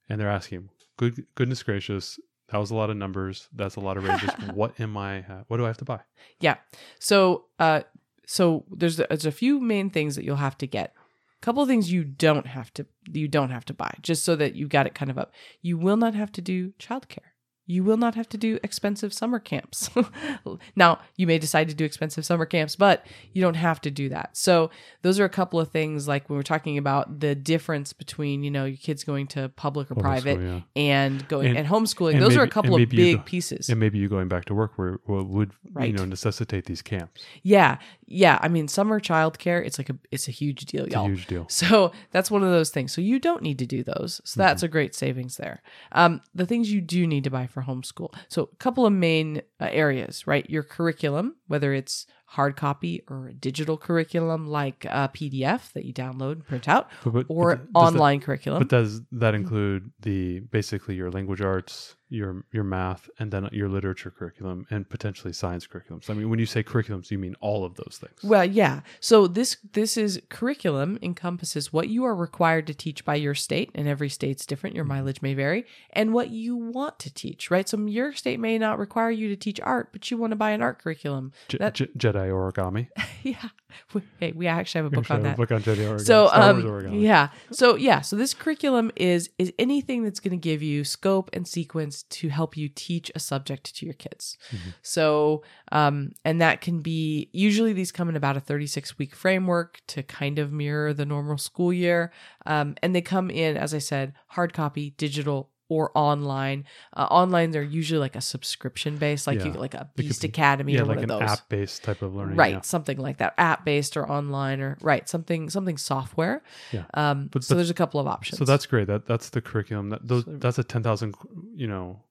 and 0.07 0.19
they're 0.19 0.29
asking, 0.29 0.69
"Good 0.97 1.25
goodness 1.35 1.63
gracious, 1.63 2.19
that 2.49 2.57
was 2.59 2.71
a 2.71 2.75
lot 2.75 2.89
of 2.89 2.95
numbers. 2.97 3.49
That's 3.53 3.75
a 3.75 3.81
lot 3.81 3.97
of 3.97 4.05
ranges. 4.05 4.29
what 4.55 4.79
am 4.79 4.95
I? 4.95 5.19
Uh, 5.23 5.43
what 5.47 5.57
do 5.57 5.65
I 5.65 5.67
have 5.67 5.77
to 5.77 5.85
buy?" 5.85 5.99
Yeah. 6.39 6.55
So, 6.99 7.47
uh, 7.59 7.81
so 8.25 8.65
there's 8.71 8.97
there's 8.97 9.25
a 9.25 9.31
few 9.31 9.59
main 9.59 9.89
things 9.89 10.15
that 10.15 10.23
you'll 10.23 10.37
have 10.37 10.57
to 10.59 10.67
get. 10.67 10.93
A 11.41 11.45
couple 11.45 11.61
of 11.61 11.67
things 11.69 11.91
you 11.91 12.03
don't 12.05 12.47
have 12.47 12.73
to 12.75 12.85
you 13.11 13.27
don't 13.27 13.51
have 13.51 13.65
to 13.65 13.73
buy, 13.73 13.93
just 14.01 14.23
so 14.23 14.35
that 14.37 14.55
you 14.55 14.67
got 14.67 14.87
it 14.87 14.95
kind 14.95 15.11
of 15.11 15.17
up. 15.17 15.33
You 15.61 15.77
will 15.77 15.97
not 15.97 16.15
have 16.15 16.31
to 16.33 16.41
do 16.41 16.71
childcare. 16.79 17.31
You 17.67 17.83
will 17.83 17.97
not 17.97 18.15
have 18.15 18.27
to 18.29 18.37
do 18.37 18.59
expensive 18.63 19.13
summer 19.13 19.39
camps. 19.39 19.89
now, 20.75 20.99
you 21.17 21.27
may 21.27 21.37
decide 21.37 21.69
to 21.69 21.75
do 21.75 21.85
expensive 21.85 22.25
summer 22.25 22.45
camps, 22.45 22.75
but 22.75 23.05
you 23.33 23.41
don't 23.41 23.55
have 23.55 23.81
to 23.81 23.91
do 23.91 24.09
that. 24.09 24.29
So, 24.35 24.71
those 25.01 25.19
are 25.19 25.25
a 25.25 25.29
couple 25.29 25.59
of 25.59 25.69
things 25.69 26.07
like 26.07 26.29
when 26.29 26.37
we're 26.37 26.43
talking 26.43 26.77
about 26.77 27.19
the 27.19 27.35
difference 27.35 27.93
between, 27.93 28.43
you 28.43 28.51
know, 28.51 28.65
your 28.65 28.77
kids 28.77 29.03
going 29.03 29.27
to 29.27 29.49
public 29.49 29.91
or 29.91 29.95
Public 29.95 30.03
private 30.23 30.35
school, 30.37 30.47
yeah. 30.47 30.61
and 30.75 31.27
going 31.27 31.47
And- 31.49 31.57
and, 31.57 31.67
homeschooling. 31.67 32.13
and 32.13 32.21
those 32.21 32.37
are 32.37 32.43
a 32.43 32.47
couple 32.49 32.75
of 32.81 32.89
big 32.89 33.17
go- 33.17 33.23
pieces. 33.23 33.69
And 33.69 33.79
maybe 33.79 33.97
you 33.97 34.07
going 34.09 34.27
back 34.27 34.45
to 34.45 34.53
work 34.53 34.73
where, 34.77 34.99
where 35.05 35.23
would 35.23 35.51
you 35.81 35.91
know 35.93 36.05
necessitate 36.05 36.65
these 36.65 36.81
camps. 36.81 37.21
Yeah, 37.43 37.77
yeah. 38.05 38.39
I 38.41 38.47
mean, 38.47 38.67
summer 38.67 38.99
childcare, 38.99 39.65
it's 39.65 39.77
like 39.77 39.89
a 39.89 39.97
it's 40.11 40.27
a 40.27 40.31
huge 40.31 40.65
deal, 40.65 40.85
It's 40.85 40.93
y'all. 40.93 41.05
a 41.05 41.09
huge 41.09 41.27
deal. 41.27 41.47
So 41.67 41.91
that's 42.11 42.29
one 42.31 42.43
of 42.43 42.49
those 42.51 42.69
things. 42.69 42.91
So 42.93 43.01
you 43.01 43.19
don't 43.19 43.41
need 43.41 43.59
to 43.59 43.65
do 43.65 43.83
those. 43.83 44.21
So 44.23 44.37
that's 44.39 44.63
a 44.63 44.67
great 44.67 44.95
savings 44.95 45.37
there. 45.37 45.61
Um, 45.91 46.21
the 46.33 46.45
things 46.45 46.71
you 46.71 46.79
do 46.81 47.05
need 47.07 47.23
to 47.25 47.29
buy 47.29 47.47
for 47.57 47.63
homeschool. 47.63 48.13
So 48.27 48.49
a 48.53 48.55
couple 48.57 48.85
of 48.85 48.93
main 48.93 49.41
uh, 49.59 49.69
areas, 49.71 50.27
right? 50.27 50.47
Your 50.47 50.61
curriculum, 50.61 51.35
whether 51.47 51.73
it's 51.73 52.05
hard 52.31 52.57
copy 52.57 53.01
or 53.09 53.27
a 53.27 53.33
digital 53.33 53.77
curriculum 53.77 54.47
like 54.47 54.83
a 54.85 55.09
PDF 55.13 55.71
that 55.71 55.85
you 55.85 55.93
download 55.93 56.33
and 56.33 56.45
print 56.45 56.67
out, 56.67 56.89
But- 57.03 57.13
but- 57.13 57.25
or 57.29 57.55
but 57.55 57.57
does 57.57 57.67
that- 57.73 57.79
online 57.79 58.19
curriculum. 58.19 58.59
But 58.59 58.69
does 58.69 59.01
that 59.13 59.33
include 59.33 59.91
the 60.01 60.41
basically 60.41 60.95
your 60.95 61.09
language 61.09 61.39
arts, 61.41 61.95
your 62.09 62.45
your 62.51 62.63
math, 62.65 63.09
and 63.17 63.31
then 63.31 63.47
your 63.53 63.69
literature 63.69 64.11
curriculum, 64.11 64.65
and 64.69 64.89
potentially 64.89 65.31
science 65.31 65.67
curriculums? 65.67 66.09
I 66.09 66.13
mean, 66.13 66.29
when 66.29 66.39
you 66.39 66.45
say 66.45 66.63
curriculums, 66.63 67.11
you 67.11 67.17
mean 67.17 67.35
all 67.39 67.63
of 67.63 67.75
those 67.75 67.97
things. 68.01 68.21
Well, 68.23 68.43
yeah. 68.43 68.81
So 68.99 69.27
this 69.27 69.57
this 69.71 69.95
is 69.95 70.21
curriculum 70.29 70.99
encompasses 71.01 71.71
what 71.71 71.87
you 71.87 72.03
are 72.03 72.15
required 72.15 72.67
to 72.67 72.73
teach 72.73 73.05
by 73.05 73.15
your 73.15 73.35
state, 73.35 73.71
and 73.73 73.87
every 73.87 74.09
state's 74.09 74.45
different. 74.45 74.75
Your 74.75 74.83
mm-hmm. 74.83 74.95
mileage 74.95 75.21
may 75.21 75.33
vary, 75.33 75.65
and 75.91 76.13
what 76.13 76.29
you 76.29 76.57
want 76.57 76.99
to 76.99 77.13
teach. 77.13 77.49
Right. 77.49 77.67
So 77.69 77.77
your 77.85 78.11
state 78.11 78.39
may 78.41 78.57
not 78.57 78.79
require 78.79 79.11
you 79.11 79.29
to 79.29 79.37
teach 79.37 79.61
art, 79.61 79.89
but 79.93 80.11
you 80.11 80.17
want 80.17 80.31
to 80.31 80.37
buy 80.37 80.51
an 80.51 80.61
art 80.61 80.79
curriculum. 80.79 81.31
Je- 81.49 81.57
that- 81.59 81.73
Je- 81.75 81.87
Jedi 81.97 82.29
origami. 82.29 82.89
yeah. 83.23 83.49
We- 83.93 84.01
Hey, 84.19 84.31
we 84.31 84.47
actually 84.47 84.79
have 84.79 84.85
a 84.93 84.95
book 84.95 85.11
on 85.11 85.21
that. 85.23 85.37
book 85.37 85.51
on 85.51 85.61
Jedi 85.61 85.85
origami. 85.87 86.01
So 86.05 86.29
um 86.31 86.63
origami. 86.63 87.01
yeah. 87.01 87.29
So 87.51 87.75
yeah, 87.75 88.01
so 88.01 88.15
this 88.15 88.33
curriculum 88.33 88.91
is 88.95 89.29
is 89.37 89.53
anything 89.59 90.03
that's 90.03 90.19
going 90.19 90.31
to 90.31 90.37
give 90.49 90.61
you 90.63 90.83
scope 90.83 91.29
and 91.33 91.47
sequence 91.47 92.03
to 92.03 92.29
help 92.29 92.57
you 92.57 92.69
teach 92.69 93.11
a 93.15 93.19
subject 93.19 93.75
to 93.75 93.85
your 93.85 93.93
kids. 93.93 94.37
Mhm. 94.51 94.73
So 94.81 95.43
um 95.71 96.11
and 96.25 96.41
that 96.41 96.61
can 96.61 96.81
be 96.81 97.29
usually 97.33 97.73
these 97.73 97.91
come 97.91 98.09
in 98.09 98.15
about 98.15 98.37
a 98.37 98.39
36 98.39 98.97
week 98.97 99.13
framework 99.15 99.81
to 99.87 100.03
kind 100.03 100.39
of 100.39 100.51
mirror 100.51 100.93
the 100.93 101.05
normal 101.05 101.37
school 101.37 101.71
year. 101.71 102.11
Um 102.45 102.75
and 102.81 102.95
they 102.95 103.01
come 103.01 103.29
in 103.29 103.57
as 103.57 103.73
I 103.73 103.79
said, 103.79 104.13
hard 104.29 104.53
copy, 104.53 104.91
digital 104.97 105.51
or 105.69 105.91
online. 105.95 106.65
Uh, 106.95 107.07
online 107.09 107.51
they're 107.51 107.61
usually 107.63 107.99
like 107.99 108.15
a 108.15 108.21
subscription 108.21 108.97
based 108.97 109.27
like 109.27 109.43
you 109.43 109.51
like 109.51 109.73
a 109.73 109.89
Beast 109.95 110.21
be- 110.21 110.27
Academy 110.29 110.73
yeah, 110.73 110.81
or 110.81 110.85
like 110.85 110.95
one 110.97 111.03
an 111.05 111.11
of 111.11 111.19
those 111.19 111.29
app 111.29 111.49
based 111.49 111.83
type 111.83 112.01
of 112.01 112.15
learning. 112.15 112.35
right 112.37 112.53
yeah. 112.53 112.61
something 112.61 112.97
like 112.97 113.17
that 113.17 113.33
app 113.37 113.65
based 113.65 113.97
or 113.97 114.09
online 114.09 114.61
or 114.61 114.77
right 114.81 115.07
something 115.09 115.49
something 115.49 115.77
software 115.77 116.41
Yeah. 116.71 116.85
um 116.93 117.27
But- 117.31 117.43
so 117.43 117.55
there's 117.55 117.69
a 117.69 117.73
couple 117.73 117.99
of 117.99 118.07
options 118.07 118.37
So 118.39 118.45
that's 118.45 118.65
great. 118.65 118.87
That 118.87 119.05
that's 119.07 119.29
the 119.29 119.41
curriculum. 119.41 119.89
That 119.89 120.07
those 120.07 120.23
that's 120.27 120.57
a 120.57 120.63
ten 120.63 120.83
thousand. 120.83 121.15
You 121.55 121.67
know, 121.67 122.01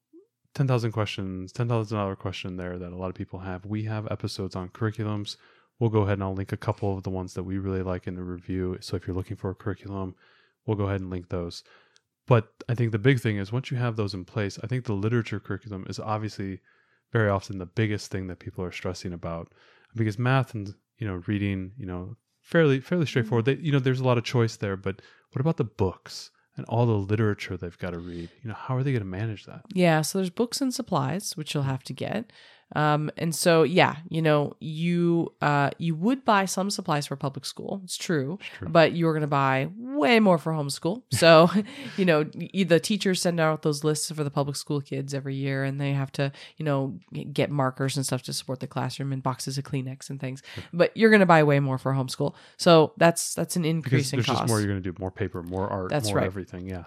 ten 0.54 0.66
thousand 0.66 0.92
questions, 0.92 1.52
ten 1.52 1.68
thousand 1.68 1.96
dollar 1.98 2.16
question 2.16 2.56
there 2.56 2.78
that 2.78 2.92
a 2.92 2.96
lot 2.96 3.08
of 3.08 3.14
people 3.14 3.38
have. 3.40 3.64
We 3.64 3.84
have 3.84 4.06
episodes 4.10 4.54
on 4.56 4.68
curriculums. 4.70 5.36
We'll 5.78 5.90
go 5.90 6.00
ahead 6.02 6.14
and 6.14 6.22
I'll 6.24 6.34
link 6.34 6.52
a 6.52 6.56
couple 6.56 6.96
of 6.96 7.02
the 7.02 7.10
ones 7.10 7.34
that 7.34 7.42
we 7.44 7.58
really 7.58 7.82
like 7.82 8.06
in 8.06 8.14
the 8.16 8.22
review. 8.22 8.78
So 8.80 8.96
if 8.96 9.06
you're 9.06 9.16
looking 9.16 9.36
for 9.36 9.50
a 9.50 9.54
curriculum, 9.54 10.14
we'll 10.64 10.76
go 10.76 10.84
ahead 10.86 11.00
and 11.02 11.10
link 11.10 11.28
those. 11.28 11.62
But 12.26 12.48
I 12.68 12.74
think 12.74 12.92
the 12.92 12.98
big 12.98 13.20
thing 13.20 13.36
is 13.36 13.52
once 13.52 13.70
you 13.70 13.76
have 13.76 13.96
those 13.96 14.14
in 14.14 14.24
place, 14.24 14.58
I 14.62 14.66
think 14.66 14.84
the 14.84 14.92
literature 14.92 15.40
curriculum 15.40 15.86
is 15.88 16.00
obviously 16.00 16.60
very 17.12 17.30
often 17.30 17.58
the 17.58 17.66
biggest 17.66 18.10
thing 18.10 18.26
that 18.26 18.40
people 18.40 18.64
are 18.64 18.72
stressing 18.72 19.12
about 19.12 19.52
because 19.94 20.18
math 20.18 20.54
and 20.54 20.74
you 20.98 21.06
know 21.06 21.22
reading, 21.26 21.72
you 21.78 21.86
know, 21.86 22.16
fairly 22.42 22.80
fairly 22.80 23.04
mm-hmm. 23.04 23.08
straightforward. 23.08 23.44
They, 23.44 23.56
you 23.56 23.72
know, 23.72 23.78
there's 23.78 24.00
a 24.00 24.04
lot 24.04 24.18
of 24.18 24.24
choice 24.24 24.56
there, 24.56 24.76
but 24.76 25.00
what 25.32 25.40
about 25.40 25.56
the 25.56 25.64
books 25.64 26.30
and 26.56 26.66
all 26.66 26.86
the 26.86 26.92
literature 26.92 27.56
they've 27.56 27.78
got 27.78 27.90
to 27.90 27.98
read? 27.98 28.30
You 28.42 28.48
know, 28.48 28.54
how 28.54 28.76
are 28.76 28.82
they 28.82 28.92
going 28.92 29.02
to 29.02 29.06
manage 29.06 29.44
that? 29.44 29.62
yeah 29.74 30.00
so 30.00 30.18
there's 30.18 30.30
books 30.30 30.60
and 30.60 30.74
supplies 30.74 31.36
which 31.36 31.54
you'll 31.54 31.62
have 31.62 31.82
to 31.84 31.92
get 31.92 32.32
um 32.74 33.10
and 33.16 33.32
so 33.32 33.62
yeah 33.62 33.96
you 34.08 34.20
know 34.20 34.52
you 34.58 35.32
uh 35.40 35.70
you 35.78 35.94
would 35.94 36.24
buy 36.24 36.44
some 36.44 36.68
supplies 36.68 37.06
for 37.06 37.14
public 37.14 37.44
school 37.44 37.80
it's 37.84 37.96
true 37.96 38.38
It's 38.40 38.48
true. 38.58 38.68
but 38.68 38.96
you're 38.96 39.12
going 39.12 39.20
to 39.20 39.28
buy 39.28 39.68
way 39.78 40.18
more 40.18 40.36
for 40.38 40.52
homeschool. 40.52 41.02
So, 41.12 41.48
you 41.96 42.04
know, 42.04 42.24
the 42.24 42.80
teachers 42.80 43.22
send 43.22 43.38
out 43.40 43.62
those 43.62 43.84
lists 43.84 44.10
for 44.10 44.22
the 44.24 44.30
public 44.30 44.56
school 44.56 44.80
kids 44.80 45.14
every 45.14 45.34
year, 45.36 45.64
and 45.64 45.80
they 45.80 45.92
have 45.92 46.10
to, 46.12 46.30
you 46.58 46.64
know, 46.64 46.98
get 47.32 47.50
markers 47.50 47.96
and 47.96 48.04
stuff 48.04 48.22
to 48.24 48.32
support 48.32 48.60
the 48.60 48.66
classroom 48.66 49.12
and 49.12 49.22
boxes 49.22 49.56
of 49.56 49.64
Kleenex 49.64 50.10
and 50.10 50.20
things. 50.20 50.42
But 50.72 50.94
you're 50.96 51.10
going 51.10 51.20
to 51.20 51.26
buy 51.26 51.42
way 51.44 51.60
more 51.60 51.78
for 51.78 51.92
homeschool. 51.92 52.34
So 52.58 52.92
that's 52.98 53.34
that's 53.34 53.56
an 53.56 53.62
because 53.62 53.76
increase 53.76 54.12
in 54.12 54.16
there's 54.18 54.26
cost. 54.26 54.40
just 54.40 54.48
more 54.48 54.58
you're 54.58 54.68
going 54.68 54.82
to 54.82 54.90
do 54.92 54.96
more 54.98 55.10
paper 55.10 55.42
more 55.42 55.68
art 55.68 55.88
That's 55.90 56.08
more 56.08 56.16
right. 56.18 56.26
everything 56.26 56.68
yeah 56.68 56.84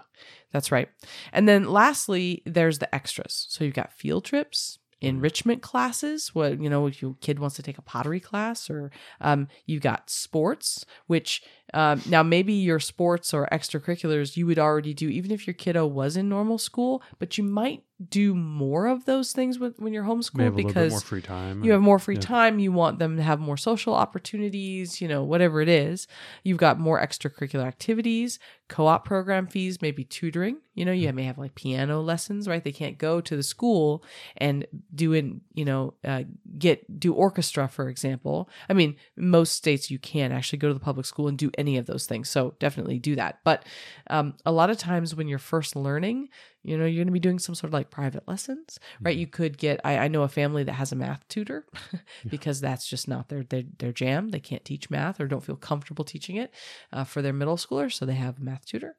That's 0.52 0.70
right. 0.70 0.88
And 1.32 1.48
then 1.48 1.64
lastly, 1.70 2.42
there's 2.46 2.78
the 2.78 2.94
extras. 2.94 3.46
So 3.48 3.64
you've 3.64 3.74
got 3.74 3.92
field 3.92 4.24
trips. 4.24 4.78
Enrichment 5.00 5.62
classes. 5.62 6.34
What 6.34 6.60
you 6.60 6.68
know, 6.68 6.86
if 6.86 7.00
your 7.02 7.16
kid 7.20 7.38
wants 7.38 7.56
to 7.56 7.62
take 7.62 7.78
a 7.78 7.82
pottery 7.82 8.20
class, 8.20 8.68
or 8.70 8.90
um, 9.20 9.48
you've 9.66 9.82
got 9.82 10.10
sports, 10.10 10.84
which 11.06 11.42
um, 11.74 12.02
now 12.08 12.22
maybe 12.22 12.52
your 12.52 12.80
sports 12.80 13.32
or 13.32 13.48
extracurriculars 13.52 14.36
you 14.36 14.46
would 14.46 14.58
already 14.58 14.94
do, 14.94 15.08
even 15.08 15.30
if 15.30 15.46
your 15.46 15.54
kiddo 15.54 15.86
was 15.86 16.16
in 16.16 16.28
normal 16.28 16.58
school. 16.58 17.02
But 17.18 17.38
you 17.38 17.44
might 17.44 17.84
do 18.08 18.34
more 18.34 18.86
of 18.86 19.04
those 19.04 19.32
things 19.32 19.58
with, 19.58 19.78
when 19.78 19.92
you're 19.92 20.04
homeschooled 20.04 20.40
have 20.40 20.54
a 20.54 20.56
little 20.56 20.68
bit 20.68 20.74
because 20.74 20.90
more 20.92 21.00
free 21.00 21.20
time 21.20 21.62
you 21.62 21.72
have 21.72 21.82
more 21.82 21.98
free 21.98 22.14
Yeah. 22.14 22.22
time. 22.22 22.58
You 22.58 22.72
want 22.72 22.98
them 22.98 23.16
to 23.18 23.22
have 23.22 23.40
more 23.40 23.58
social 23.58 23.94
opportunities, 23.94 25.02
you 25.02 25.08
know, 25.08 25.22
whatever 25.22 25.60
it 25.60 25.68
is. 25.68 26.06
You've 26.42 26.56
got 26.58 26.78
more 26.80 26.98
extracurricular 27.00 27.66
activities, 27.66 28.38
co 28.68 28.86
op 28.86 29.04
program 29.04 29.46
fees, 29.46 29.82
maybe 29.82 30.04
tutoring. 30.04 30.58
You 30.74 30.86
know, 30.86 30.92
you 30.92 31.12
may 31.12 31.24
have 31.24 31.36
like 31.36 31.54
piano 31.54 32.00
lessons, 32.00 32.48
right? 32.48 32.64
They 32.64 32.72
can't 32.72 32.96
go 32.96 33.20
to 33.20 33.36
the 33.36 33.42
school 33.42 34.02
and 34.38 34.66
do 34.94 35.12
in, 35.12 35.42
you 35.52 35.66
know, 35.66 35.92
uh, 36.02 36.22
get 36.58 36.98
do 36.98 37.12
orchestra, 37.12 37.68
for 37.68 37.90
example. 37.90 38.48
I 38.68 38.72
mean, 38.72 38.96
most 39.14 39.52
states 39.52 39.90
you 39.90 39.98
can 39.98 40.32
actually 40.32 40.58
go 40.60 40.68
to 40.68 40.74
the 40.74 40.80
public 40.80 41.04
school 41.04 41.28
and 41.28 41.36
do 41.36 41.50
any 41.60 41.76
of 41.76 41.86
those 41.86 42.06
things. 42.06 42.28
So 42.28 42.54
definitely 42.58 42.98
do 42.98 43.14
that. 43.16 43.40
But 43.44 43.64
um, 44.08 44.34
a 44.44 44.50
lot 44.50 44.70
of 44.70 44.78
times 44.78 45.14
when 45.14 45.28
you're 45.28 45.38
first 45.38 45.76
learning, 45.76 46.28
you 46.62 46.76
know, 46.76 46.86
you're 46.86 47.04
going 47.04 47.06
to 47.06 47.12
be 47.12 47.20
doing 47.20 47.38
some 47.38 47.54
sort 47.54 47.68
of 47.68 47.74
like 47.74 47.90
private 47.90 48.26
lessons, 48.26 48.78
right? 49.00 49.16
You 49.16 49.26
could 49.26 49.58
get, 49.58 49.80
I, 49.84 49.98
I 49.98 50.08
know 50.08 50.22
a 50.22 50.28
family 50.28 50.64
that 50.64 50.72
has 50.72 50.90
a 50.90 50.96
math 50.96 51.26
tutor 51.28 51.66
because 52.28 52.60
that's 52.60 52.88
just 52.88 53.06
not 53.06 53.28
their, 53.28 53.44
their, 53.44 53.62
their 53.78 53.92
jam. 53.92 54.30
They 54.30 54.40
can't 54.40 54.64
teach 54.64 54.90
math 54.90 55.20
or 55.20 55.26
don't 55.26 55.44
feel 55.44 55.56
comfortable 55.56 56.04
teaching 56.04 56.36
it 56.36 56.52
uh, 56.92 57.04
for 57.04 57.22
their 57.22 57.32
middle 57.32 57.56
schoolers. 57.56 57.92
So 57.92 58.06
they 58.06 58.14
have 58.14 58.38
a 58.38 58.42
math 58.42 58.64
tutor. 58.64 58.96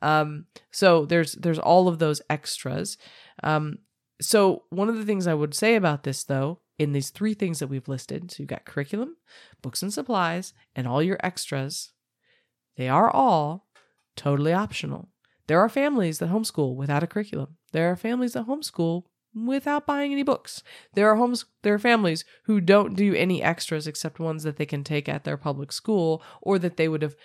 Um, 0.00 0.46
so 0.70 1.04
there's, 1.04 1.32
there's 1.32 1.58
all 1.58 1.88
of 1.88 1.98
those 1.98 2.22
extras. 2.30 2.96
Um, 3.42 3.78
so 4.20 4.64
one 4.70 4.88
of 4.88 4.96
the 4.96 5.04
things 5.04 5.26
I 5.26 5.34
would 5.34 5.54
say 5.54 5.74
about 5.74 6.04
this 6.04 6.24
though, 6.24 6.60
in 6.78 6.92
these 6.92 7.10
three 7.10 7.34
things 7.34 7.60
that 7.60 7.68
we've 7.68 7.88
listed, 7.88 8.30
so 8.30 8.36
you've 8.42 8.48
got 8.48 8.64
curriculum, 8.64 9.16
books 9.62 9.82
and 9.82 9.92
supplies, 9.92 10.52
and 10.74 10.88
all 10.88 11.02
your 11.02 11.18
extras, 11.22 11.92
they 12.76 12.88
are 12.88 13.10
all 13.10 13.66
totally 14.16 14.52
optional. 14.52 15.08
There 15.46 15.60
are 15.60 15.68
families 15.68 16.18
that 16.18 16.30
homeschool 16.30 16.74
without 16.74 17.02
a 17.02 17.06
curriculum. 17.06 17.56
There 17.72 17.90
are 17.90 17.96
families 17.96 18.32
that 18.32 18.46
homeschool 18.46 19.04
without 19.34 19.86
buying 19.86 20.12
any 20.12 20.22
books. 20.22 20.62
There 20.94 21.10
are 21.10 21.16
homes 21.16 21.44
there 21.62 21.74
are 21.74 21.78
families 21.78 22.24
who 22.44 22.60
don't 22.60 22.94
do 22.94 23.14
any 23.14 23.42
extras 23.42 23.86
except 23.86 24.18
ones 24.20 24.44
that 24.44 24.56
they 24.56 24.66
can 24.66 24.84
take 24.84 25.08
at 25.08 25.24
their 25.24 25.36
public 25.36 25.72
school 25.72 26.22
or 26.40 26.58
that 26.58 26.76
they 26.76 26.88
would 26.88 27.02
have 27.02 27.16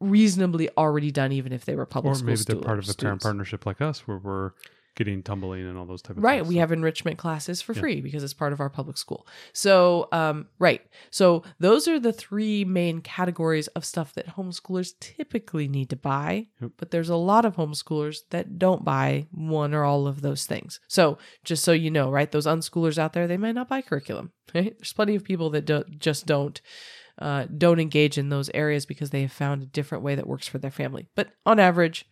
reasonably 0.00 0.68
already 0.76 1.10
done 1.10 1.32
even 1.32 1.52
if 1.52 1.64
they 1.64 1.74
were 1.74 1.86
public 1.86 2.12
or 2.12 2.14
school 2.16 2.26
maybe 2.26 2.42
they're 2.44 2.56
part 2.56 2.78
of 2.78 2.88
a 2.88 2.94
parent 2.94 3.22
partnership 3.22 3.64
like 3.64 3.80
us 3.80 4.06
where 4.06 4.18
we're 4.18 4.50
getting 4.96 5.22
tumbling 5.22 5.66
and 5.66 5.76
all 5.76 5.86
those 5.86 6.02
type 6.02 6.16
of 6.16 6.22
Right. 6.22 6.38
things. 6.40 6.48
We 6.48 6.56
have 6.56 6.70
enrichment 6.70 7.18
classes 7.18 7.60
for 7.60 7.72
Yeah. 7.72 7.80
free 7.80 8.00
because 8.00 8.22
it's 8.22 8.32
part 8.34 8.52
of 8.52 8.60
our 8.60 8.70
public 8.70 8.96
school. 8.96 9.26
So, 9.52 10.08
um, 10.12 10.46
right. 10.58 10.82
So 11.10 11.42
those 11.58 11.88
are 11.88 11.98
the 11.98 12.12
three 12.12 12.64
main 12.64 13.00
categories 13.00 13.66
of 13.68 13.84
stuff 13.84 14.12
that 14.14 14.36
homeschoolers 14.36 14.92
typically 15.00 15.66
need 15.68 15.90
to 15.90 15.96
buy. 15.96 16.46
Yep. 16.60 16.72
But 16.76 16.90
there's 16.92 17.08
a 17.08 17.16
lot 17.16 17.44
of 17.44 17.56
homeschoolers 17.56 18.18
that 18.30 18.58
don't 18.58 18.84
buy 18.84 19.26
one 19.32 19.74
or 19.74 19.84
all 19.84 20.06
of 20.06 20.20
those 20.22 20.46
things. 20.46 20.78
So 20.88 21.18
just 21.44 21.64
so 21.64 21.72
you 21.72 21.90
know, 21.90 22.10
right, 22.10 22.30
those 22.30 22.46
unschoolers 22.46 22.98
out 22.98 23.12
there, 23.14 23.26
they 23.26 23.36
might 23.36 23.54
not 23.54 23.68
buy 23.68 23.82
curriculum. 23.82 24.32
Right? 24.54 24.78
There's 24.78 24.92
plenty 24.92 25.16
of 25.16 25.24
people 25.24 25.50
that 25.50 25.64
don't, 25.64 25.98
just 25.98 26.26
don't. 26.26 26.60
Uh, 27.16 27.46
don't 27.56 27.78
engage 27.78 28.18
in 28.18 28.28
those 28.28 28.50
areas 28.54 28.86
because 28.86 29.10
they 29.10 29.22
have 29.22 29.30
found 29.30 29.62
a 29.62 29.66
different 29.66 30.02
way 30.02 30.16
that 30.16 30.26
works 30.26 30.48
for 30.48 30.58
their 30.58 30.70
family. 30.72 31.06
But 31.14 31.28
on 31.46 31.60
average, 31.60 32.06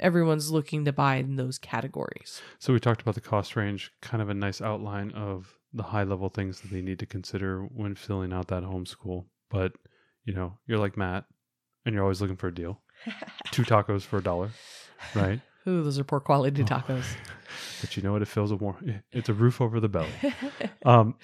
everyone's 0.00 0.50
looking 0.50 0.84
to 0.84 0.92
buy 0.92 1.16
in 1.16 1.36
those 1.36 1.58
categories. 1.58 2.40
So 2.58 2.72
we 2.72 2.80
talked 2.80 3.02
about 3.02 3.14
the 3.14 3.20
cost 3.20 3.56
range, 3.56 3.92
kind 4.00 4.22
of 4.22 4.28
a 4.28 4.34
nice 4.34 4.60
outline 4.60 5.10
of 5.12 5.54
the 5.72 5.82
high 5.84 6.04
level 6.04 6.28
things 6.28 6.60
that 6.60 6.70
they 6.70 6.82
need 6.82 6.98
to 6.98 7.06
consider 7.06 7.62
when 7.62 7.94
filling 7.94 8.32
out 8.32 8.48
that 8.48 8.62
homeschool. 8.62 9.24
But, 9.50 9.72
you 10.24 10.34
know, 10.34 10.58
you're 10.66 10.78
like 10.78 10.96
Matt 10.96 11.24
and 11.86 11.94
you're 11.94 12.02
always 12.04 12.20
looking 12.20 12.36
for 12.36 12.48
a 12.48 12.54
deal. 12.54 12.80
Two 13.52 13.62
tacos 13.62 14.02
for 14.02 14.18
a 14.18 14.22
dollar, 14.22 14.50
right? 15.14 15.40
Ooh, 15.68 15.82
those 15.84 15.98
are 15.98 16.04
poor 16.04 16.20
quality 16.20 16.62
Oh. 16.62 16.66
tacos. 16.66 17.04
But 17.82 17.96
you 17.98 18.02
know 18.02 18.12
what? 18.12 18.22
It 18.22 18.28
fills 18.28 18.50
a 18.50 18.56
more, 18.56 18.76
it's 19.10 19.28
a 19.28 19.34
roof 19.34 19.60
over 19.60 19.78
the 19.78 19.88
belly. 19.88 20.08
Um, 20.86 21.16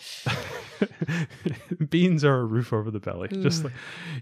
beans 1.89 2.25
are 2.25 2.41
a 2.41 2.45
roof 2.45 2.73
over 2.73 2.91
the 2.91 3.01
belly. 3.01 3.29
Just 3.29 3.65
like, 3.65 3.73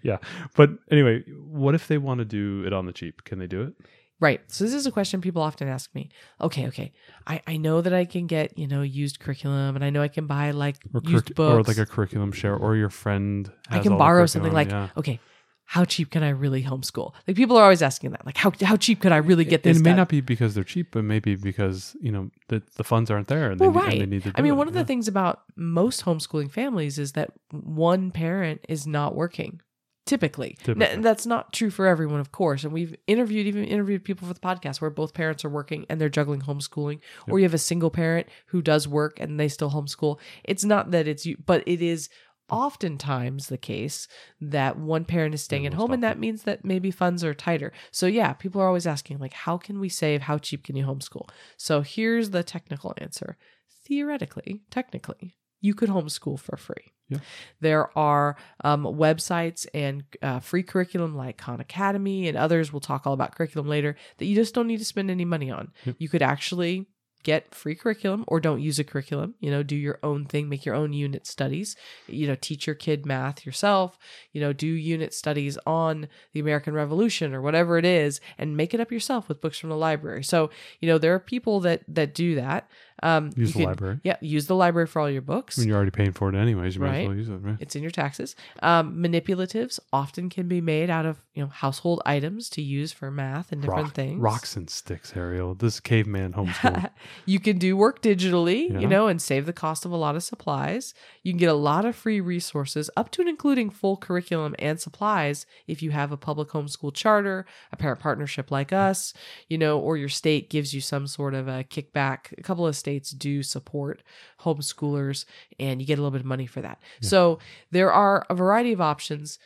yeah. 0.03 0.19
But 0.55 0.71
anyway, 0.91 1.23
what 1.37 1.75
if 1.75 1.89
they 1.89 1.99
want 1.99 2.19
to 2.19 2.25
do 2.25 2.63
it 2.67 2.73
on 2.73 2.87
the 2.87 2.93
cheap? 2.93 3.25
Can 3.25 3.39
they 3.39 3.47
do 3.47 3.63
it? 3.63 3.75
Right. 4.21 4.41
So 4.49 4.65
this 4.65 4.75
is 4.75 4.87
a 4.87 4.91
question 4.91 5.21
people 5.21 5.43
often 5.43 5.69
ask 5.69 5.95
me. 5.95 6.11
Okay, 6.41 6.67
okay. 6.69 6.93
I, 7.27 7.41
I 7.47 7.57
know 7.57 7.81
that 7.81 7.93
I 7.93 8.05
can 8.05 8.27
get, 8.27 8.57
you 8.59 8.67
know, 8.67 8.83
used 8.83 9.21
curriculum 9.21 9.77
and 9.77 9.85
I 9.85 9.91
know 9.91 10.03
I 10.03 10.09
can 10.09 10.27
buy 10.27 10.51
like 10.53 10.77
Or, 10.95 11.01
used 11.05 11.35
curric- 11.35 11.39
or 11.39 11.63
like 11.63 11.79
a 11.79 11.87
curriculum 11.87 12.33
share, 12.33 12.57
or 12.57 12.77
your 12.77 12.91
friend. 12.91 13.51
I 13.71 13.79
can 13.81 13.97
borrow 13.99 14.27
something 14.27 14.53
like, 14.53 14.71
yeah. 14.71 14.89
okay, 14.97 15.21
how 15.69 15.85
cheap 15.85 16.11
can 16.13 16.23
I 16.23 16.29
really 16.29 16.63
homeschool? 16.63 17.13
Like 17.27 17.37
people 17.37 17.57
are 17.57 17.65
always 17.65 17.83
asking 17.83 18.13
that. 18.13 18.25
Like 18.25 18.37
how 18.37 18.53
how 18.63 18.77
cheap 18.77 19.01
could 19.01 19.11
I 19.11 19.17
really 19.17 19.45
get 19.45 19.65
this 19.65 19.77
and 19.79 19.85
it 19.85 19.89
may 19.89 19.91
done? 19.91 19.97
not 19.97 20.09
be 20.09 20.21
because 20.21 20.55
they're 20.55 20.63
cheap, 20.63 20.93
but 20.93 21.03
maybe 21.03 21.35
because 21.35 21.97
you 22.01 22.13
know 22.13 22.31
the 22.49 22.63
the 22.77 22.85
funds 22.85 23.11
aren't 23.11 23.27
there, 23.27 23.51
and, 23.51 23.59
Well, 23.59 23.73
they, 23.73 23.79
right. 23.81 23.93
and 23.95 24.01
they 24.03 24.07
need 24.07 24.23
to. 24.23 24.33
I 24.37 24.43
mean, 24.43 24.53
it, 24.53 24.57
one 24.57 24.69
of 24.69 24.75
the 24.75 24.85
things 24.85 25.09
about 25.09 25.41
most 25.57 26.05
homeschooling 26.05 26.53
families 26.53 27.01
is 27.01 27.13
that 27.13 27.33
one 27.51 28.13
parent 28.13 28.65
is 28.69 28.87
not 28.87 29.17
working. 29.17 29.61
Typically. 30.07 30.57
N- 30.67 31.03
that's 31.03 31.27
not 31.27 31.53
true 31.53 31.69
for 31.69 31.87
everyone, 31.87 32.21
of 32.21 32.31
course. 32.31 32.63
And 32.63 32.73
we've 32.73 32.95
interviewed, 33.09 33.47
even 33.47 33.65
interviewed 33.65 34.05
people 34.05 34.27
for 34.27 34.35
the 34.35 34.41
podcast 34.41 34.81
where 34.81 34.91
both 34.91 35.13
parents 35.13 35.45
are 35.45 35.51
working 35.51 35.85
and 35.89 36.01
they're 36.01 36.09
juggling 36.09 36.43
homeschooling, 36.43 37.01
or 37.29 37.39
you 37.39 37.45
have 37.45 37.55
a 37.55 37.59
single 37.59 37.91
parent 37.91 38.29
who 38.47 38.63
does 38.63 38.87
work 38.87 39.19
and 39.19 39.39
they 39.39 39.49
still 39.49 39.73
homeschool. 39.73 40.19
It's 40.45 40.65
not 40.65 40.93
that 40.93 41.09
it's 41.09 41.27
you, 41.27 41.37
but 41.45 41.65
it 41.67 41.83
is 41.83 42.09
oftentimes 42.49 43.49
the 43.49 43.59
case 43.59 44.07
that 44.41 44.79
one 44.79 45.05
parent 45.05 45.35
is 45.35 45.43
staying 45.43 45.65
Yeah, 45.65 45.71
at 45.71 45.75
home 45.75 45.93
and 45.93 46.03
that 46.05 46.19
means 46.19 46.45
that 46.45 46.65
maybe 46.65 46.93
funds 46.93 47.25
are 47.25 47.35
tighter. 47.35 47.73
So 47.91 48.07
yeah, 48.07 48.33
people 48.33 48.61
are 48.61 48.69
always 48.69 48.87
asking 48.87 49.19
like 49.19 49.33
how 49.33 49.57
can 49.57 49.81
we 49.81 49.89
save? 49.89 50.23
How 50.23 50.39
cheap 50.39 50.63
can 50.63 50.77
you 50.77 50.85
homeschool? 50.85 51.29
So 51.57 51.81
here's 51.81 52.31
the 52.31 52.45
technical 52.45 52.95
answer. 52.99 53.37
Theoretically, 53.85 54.63
technically, 54.71 55.37
you 55.67 55.75
could 55.75 55.89
homeschool 55.89 56.39
for 56.39 56.57
free. 56.57 56.93
Yeah. 57.09 57.19
There 57.61 57.99
are 57.99 58.37
um, 58.65 58.85
websites 58.85 59.67
and 59.75 60.05
uh, 60.23 60.41
free 60.41 60.63
curriculum 60.63 61.17
like 61.17 61.39
Khan 61.39 61.61
Academy 61.61 62.29
and 62.29 62.37
others. 62.37 62.73
We'll 62.73 62.81
talk 62.81 63.07
all 63.07 63.13
about 63.13 63.35
curriculum 63.35 63.69
later 63.69 63.97
that 64.19 64.27
you 64.27 64.35
just 64.35 64.55
don't 64.55 64.67
need 64.67 64.79
to 64.79 64.85
spend 64.85 65.11
any 65.11 65.25
money 65.25 65.51
on. 65.51 65.73
Yep. 65.85 65.97
You 65.99 66.09
could 66.09 66.23
actually 66.23 66.87
get 67.27 67.53
free 67.53 67.75
curriculum 67.75 68.25
or 68.29 68.39
don't 68.39 68.63
use 68.63 68.79
a 68.79 68.85
curriculum 68.85 69.35
you 69.41 69.51
know 69.51 69.61
do 69.61 69.75
your 69.75 69.99
own 70.05 70.25
thing 70.25 70.49
make 70.49 70.65
your 70.65 70.77
own 70.77 70.93
unit 70.93 71.27
studies 71.27 71.75
you 72.07 72.25
know 72.25 72.37
teach 72.41 72.69
your 72.69 72.77
kid 72.77 73.05
math 73.05 73.45
yourself 73.45 73.99
you 74.33 74.41
know 74.41 74.53
do 74.53 74.69
unit 74.69 75.13
studies 75.13 75.59
on 75.67 76.07
the 76.35 76.39
american 76.39 76.73
revolution 76.73 77.35
or 77.35 77.43
whatever 77.43 77.79
it 77.79 77.85
is 77.85 78.21
and 78.39 78.57
make 78.57 78.73
it 78.73 78.79
up 78.79 78.93
yourself 78.93 79.29
with 79.29 79.41
books 79.41 79.59
from 79.59 79.71
the 79.71 79.77
library 79.77 80.23
so 80.23 80.51
you 80.79 80.87
know 80.87 80.99
there 80.99 81.15
are 81.15 81.19
people 81.19 81.59
that 81.59 81.83
that 81.89 82.15
do 82.15 82.37
that 82.37 82.71
um 83.03 83.31
Use 83.37 83.53
the 83.53 83.59
could- 83.61 83.67
library. 83.67 84.01
yeah 84.05 84.17
use 84.21 84.47
the 84.47 84.55
library 84.55 84.87
for 84.87 85.01
all 85.01 85.11
your 85.11 85.23
books 85.23 85.59
I 85.59 85.61
mean, 85.61 85.69
you're 85.69 85.77
already 85.77 85.91
paying 85.91 86.13
for 86.13 86.29
it 86.29 86.35
anyways. 86.35 86.75
You 86.77 86.81
might 86.81 86.89
Right. 86.89 87.01
as 87.03 87.07
well 87.09 87.17
use 87.17 87.29
it, 87.29 87.37
right? 87.37 87.57
it's 87.61 87.77
in 87.77 87.83
your 87.83 87.91
taxes. 87.91 88.35
Um, 88.63 88.97
manipulatives 89.03 89.79
often 89.93 90.29
can 90.31 90.49
be 90.49 90.61
made 90.61 90.89
out 90.91 91.05
of 91.07 91.21
you 91.35 91.43
know 91.43 91.49
household 91.49 92.01
items 92.07 92.49
to 92.51 92.63
use 92.63 92.93
for 92.93 93.11
math 93.11 93.53
and 93.53 93.61
different 93.61 93.85
Rock- 93.89 93.95
things. 93.95 94.21
Rocks 94.21 94.57
and 94.57 94.71
sticks, 94.71 95.15
Ariel. 95.17 95.55
This 95.55 95.81
caveman 95.81 96.33
homeschool. 96.33 96.91
you 97.27 97.41
can 97.41 97.59
do 97.59 97.77
work 97.77 98.01
digitally, 98.03 98.71
Yeah. 98.71 98.81
you 98.81 98.87
know, 98.87 99.07
and 99.09 99.21
save 99.21 99.45
the 99.47 99.53
cost 99.53 99.85
of 99.85 99.91
a 99.93 99.97
lot 99.97 100.17
of 100.17 100.23
supplies. 100.23 100.95
You 101.23 101.33
can 101.33 101.39
get 101.39 101.51
a 101.51 101.55
lot 101.55 101.85
of 101.85 101.95
free 101.95 102.21
resources, 102.21 102.89
up 102.97 103.11
to 103.13 103.21
and 103.21 103.29
including 103.29 103.69
full 103.71 103.97
curriculum 103.97 104.55
and 104.59 104.81
supplies 104.81 105.45
if 105.67 105.83
you 105.83 105.91
have 105.91 106.13
a 106.13 106.17
public 106.17 106.49
homeschool 106.49 106.95
charter, 106.95 107.45
a 107.73 107.77
parent 107.77 108.01
partnership 108.01 108.51
like 108.51 108.73
us, 108.73 109.13
you 109.49 109.59
know, 109.59 109.79
or 109.79 109.97
your 109.97 110.09
state 110.09 110.49
gives 110.49 110.73
you 110.73 110.81
some 110.81 111.07
sort 111.07 111.35
of 111.35 111.49
a 111.49 111.65
kickback. 111.65 112.33
A 112.39 112.43
couple 112.43 112.67
of 112.67 112.75
states 112.87 113.11
do 113.11 113.43
support 113.43 114.05
homeschoolers, 114.43 115.25
and 115.59 115.81
you 115.81 115.87
get 115.89 115.99
a 115.99 116.03
little 116.03 116.13
bit 116.13 116.21
of 116.21 116.27
money 116.27 116.47
for 116.47 116.61
that. 116.61 116.81
So 117.01 117.41
there 117.73 117.93
are 117.93 118.25
a 118.31 118.35
variety 118.35 118.73
of 118.73 118.81
options. 118.81 119.41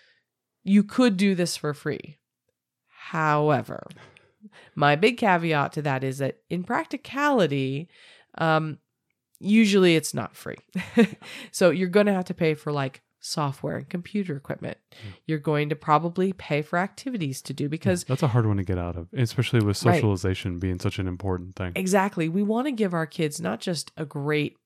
You 0.63 0.85
could 0.85 1.17
do 1.17 1.35
this 1.35 1.57
for 1.57 1.73
free. 1.73 2.19
However, 2.89 3.87
my 4.75 4.95
big 4.95 5.17
caveat 5.17 5.73
to 5.73 5.83
that 5.83 6.05
is 6.05 6.19
that 6.19 6.37
in 6.51 6.65
practicality, 6.65 7.89
um, 8.37 8.77
usually 9.39 9.97
it's 9.97 10.13
not 10.13 10.37
free. 10.37 10.59
so 11.51 11.71
you're 11.71 11.89
going 11.89 12.07
to 12.07 12.13
have 12.13 12.27
to 12.27 12.35
pay 12.35 12.53
for 12.53 12.73
like 12.73 13.01
software 13.21 13.77
and 13.77 13.89
computer 13.89 14.35
equipment. 14.37 14.79
Hmm. 15.03 15.11
You're 15.27 15.39
going 15.39 15.69
to 15.69 15.77
probably 15.77 16.33
pay 16.33 16.63
for 16.63 16.79
activities 16.79 17.43
to 17.43 17.53
do 17.53 17.69
because 17.69 18.05
That's 18.05 18.23
a 18.23 18.29
hard 18.29 18.47
one 18.47 18.57
to 18.57 18.65
get 18.65 18.79
out 18.79 18.97
of, 18.97 19.09
especially 19.13 19.61
with 19.61 19.85
Right. 19.85 19.95
socialization 19.95 20.59
being 20.59 20.79
such 20.79 20.99
an 20.99 21.07
important 21.07 21.57
thing. 21.57 21.73
Exactly. 21.77 22.29
We 22.29 22.43
want 22.43 22.67
to 22.67 22.73
give 22.73 22.95
our 22.95 23.07
kids 23.07 23.41
not 23.41 23.61
just 23.61 23.93
a 23.97 24.05
great 24.05 24.57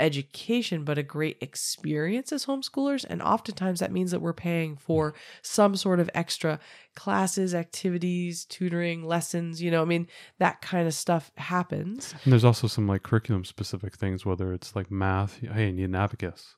education, 0.00 0.82
but 0.84 0.98
a 0.98 1.04
great 1.04 1.36
experience 1.40 2.32
as 2.32 2.46
homeschoolers. 2.46 3.04
And 3.08 3.22
oftentimes 3.22 3.78
that 3.78 3.92
means 3.92 4.10
that 4.10 4.20
we're 4.20 4.32
paying 4.32 4.76
for 4.76 5.10
hmm. 5.10 5.16
some 5.42 5.76
sort 5.76 6.00
of 6.00 6.10
extra 6.14 6.58
classes, 6.96 7.54
activities, 7.54 8.44
tutoring, 8.44 9.04
lessons. 9.04 9.62
You 9.62 9.70
know, 9.70 9.82
I 9.82 9.84
mean, 9.84 10.08
that 10.38 10.60
kind 10.60 10.86
of 10.88 10.94
stuff 10.94 11.30
happens. 11.36 12.12
And 12.24 12.32
there's 12.32 12.44
also 12.44 12.66
some 12.66 12.88
like 12.88 13.04
curriculum 13.04 13.44
specific 13.44 13.94
things, 13.96 14.26
whether 14.26 14.52
it's 14.52 14.74
like 14.74 14.90
math. 14.90 15.38
Hey, 15.40 15.66
you 15.66 15.72
need 15.72 15.84
an 15.84 15.94
abacus, 15.94 16.56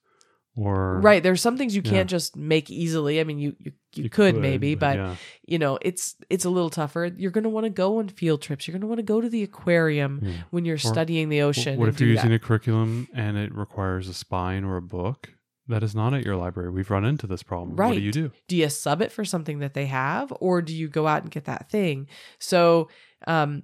or 0.57 1.01
Right. 1.01 1.23
There's 1.23 1.41
some 1.41 1.57
things 1.59 1.77
you 1.77 1.83
Yeah. 1.85 1.91
can't 1.93 2.11
just 2.11 2.35
make 2.37 2.71
easily. 2.71 3.21
I 3.21 3.25
mean, 3.25 3.39
you, 3.39 3.55
you, 3.59 3.73
you, 3.95 4.09
could, 4.11 4.37
maybe, 4.37 4.75
but 4.75 4.97
yeah. 4.97 5.17
you 5.47 5.59
know, 5.59 5.79
it's 5.83 6.17
it's 6.31 6.45
a 6.45 6.51
little 6.51 6.71
tougher. 6.71 7.11
You're 7.17 7.31
going 7.31 7.45
to 7.45 7.51
want 7.51 7.65
to 7.65 7.71
go 7.71 7.99
on 7.99 8.09
field 8.09 8.43
trips. 8.43 8.67
You're 8.67 8.73
going 8.73 8.81
to 8.81 8.87
want 8.87 8.99
to 8.99 9.03
go 9.05 9.21
to 9.21 9.29
the 9.29 9.43
aquarium 9.43 10.21
Yeah. 10.23 10.33
when 10.51 10.65
you're 10.65 10.79
studying 10.79 11.29
the 11.29 11.43
ocean. 11.43 11.79
What 11.79 11.89
if 11.91 12.01
you're 12.01 12.09
using 12.11 12.31
that. 12.31 12.37
a 12.37 12.39
curriculum 12.39 13.07
and 13.15 13.37
it 13.37 13.55
requires 13.55 14.09
a 14.09 14.15
spine 14.15 14.65
or 14.65 14.77
a 14.79 14.83
book 14.83 15.29
that 15.69 15.83
is 15.83 15.95
not 15.95 16.15
at 16.15 16.25
your 16.25 16.37
library? 16.37 16.71
We've 16.71 16.91
run 16.91 17.05
into 17.05 17.27
this 17.27 17.43
problem. 17.43 17.71
What 17.77 17.79
Right. 17.79 17.95
do 17.95 18.01
you 18.01 18.13
do? 18.13 18.31
do 18.49 18.57
you 18.57 18.69
sub 18.69 19.03
it 19.03 19.13
for 19.13 19.25
something 19.25 19.59
that 19.59 19.75
they 19.75 19.87
have 19.87 20.33
or 20.41 20.63
do 20.63 20.75
you 20.75 20.89
go 20.89 21.07
out 21.07 21.23
and 21.23 21.31
get 21.31 21.45
that 21.45 21.69
thing 21.71 22.07
so 22.39 22.89
um 23.27 23.63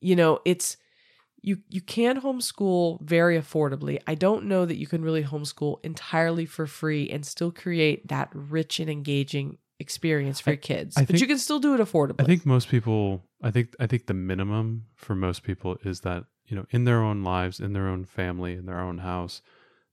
you 0.00 0.16
know 0.16 0.40
it's 0.44 0.76
you 1.42 1.58
you 1.68 1.80
can 1.80 2.20
homeschool 2.20 3.00
very 3.02 3.36
affordably 3.38 3.98
i 4.06 4.14
don't 4.14 4.44
know 4.44 4.64
that 4.64 4.76
you 4.76 4.86
can 4.86 5.02
really 5.02 5.24
homeschool 5.24 5.78
entirely 5.84 6.46
for 6.46 6.66
free 6.66 7.08
and 7.10 7.26
still 7.26 7.50
create 7.50 8.06
that 8.08 8.28
rich 8.32 8.78
and 8.80 8.88
engaging 8.88 9.58
experience 9.80 10.38
for 10.40 10.50
I- 10.50 10.52
your 10.52 10.58
kids 10.58 10.96
I 10.96 11.00
but 11.02 11.08
think- 11.08 11.20
you 11.20 11.26
can 11.26 11.38
still 11.38 11.58
do 11.58 11.74
it 11.74 11.80
affordably 11.80 12.20
I 12.22 12.24
think 12.24 12.46
most 12.46 12.68
people. 12.68 13.24
I 13.42 13.50
think. 13.50 13.74
I 13.80 13.88
think 13.88 14.06
the 14.06 14.14
minimum 14.14 14.86
for 14.94 15.16
most 15.16 15.42
people 15.42 15.76
is 15.84 16.00
that 16.02 16.24
you 16.46 16.56
know, 16.56 16.66
in 16.70 16.84
their 16.84 17.02
own 17.02 17.22
lives, 17.24 17.58
in 17.60 17.72
their 17.72 17.88
own 17.88 18.04
family, 18.04 18.52
in 18.54 18.66
their 18.66 18.78
own 18.78 18.98
house, 18.98 19.42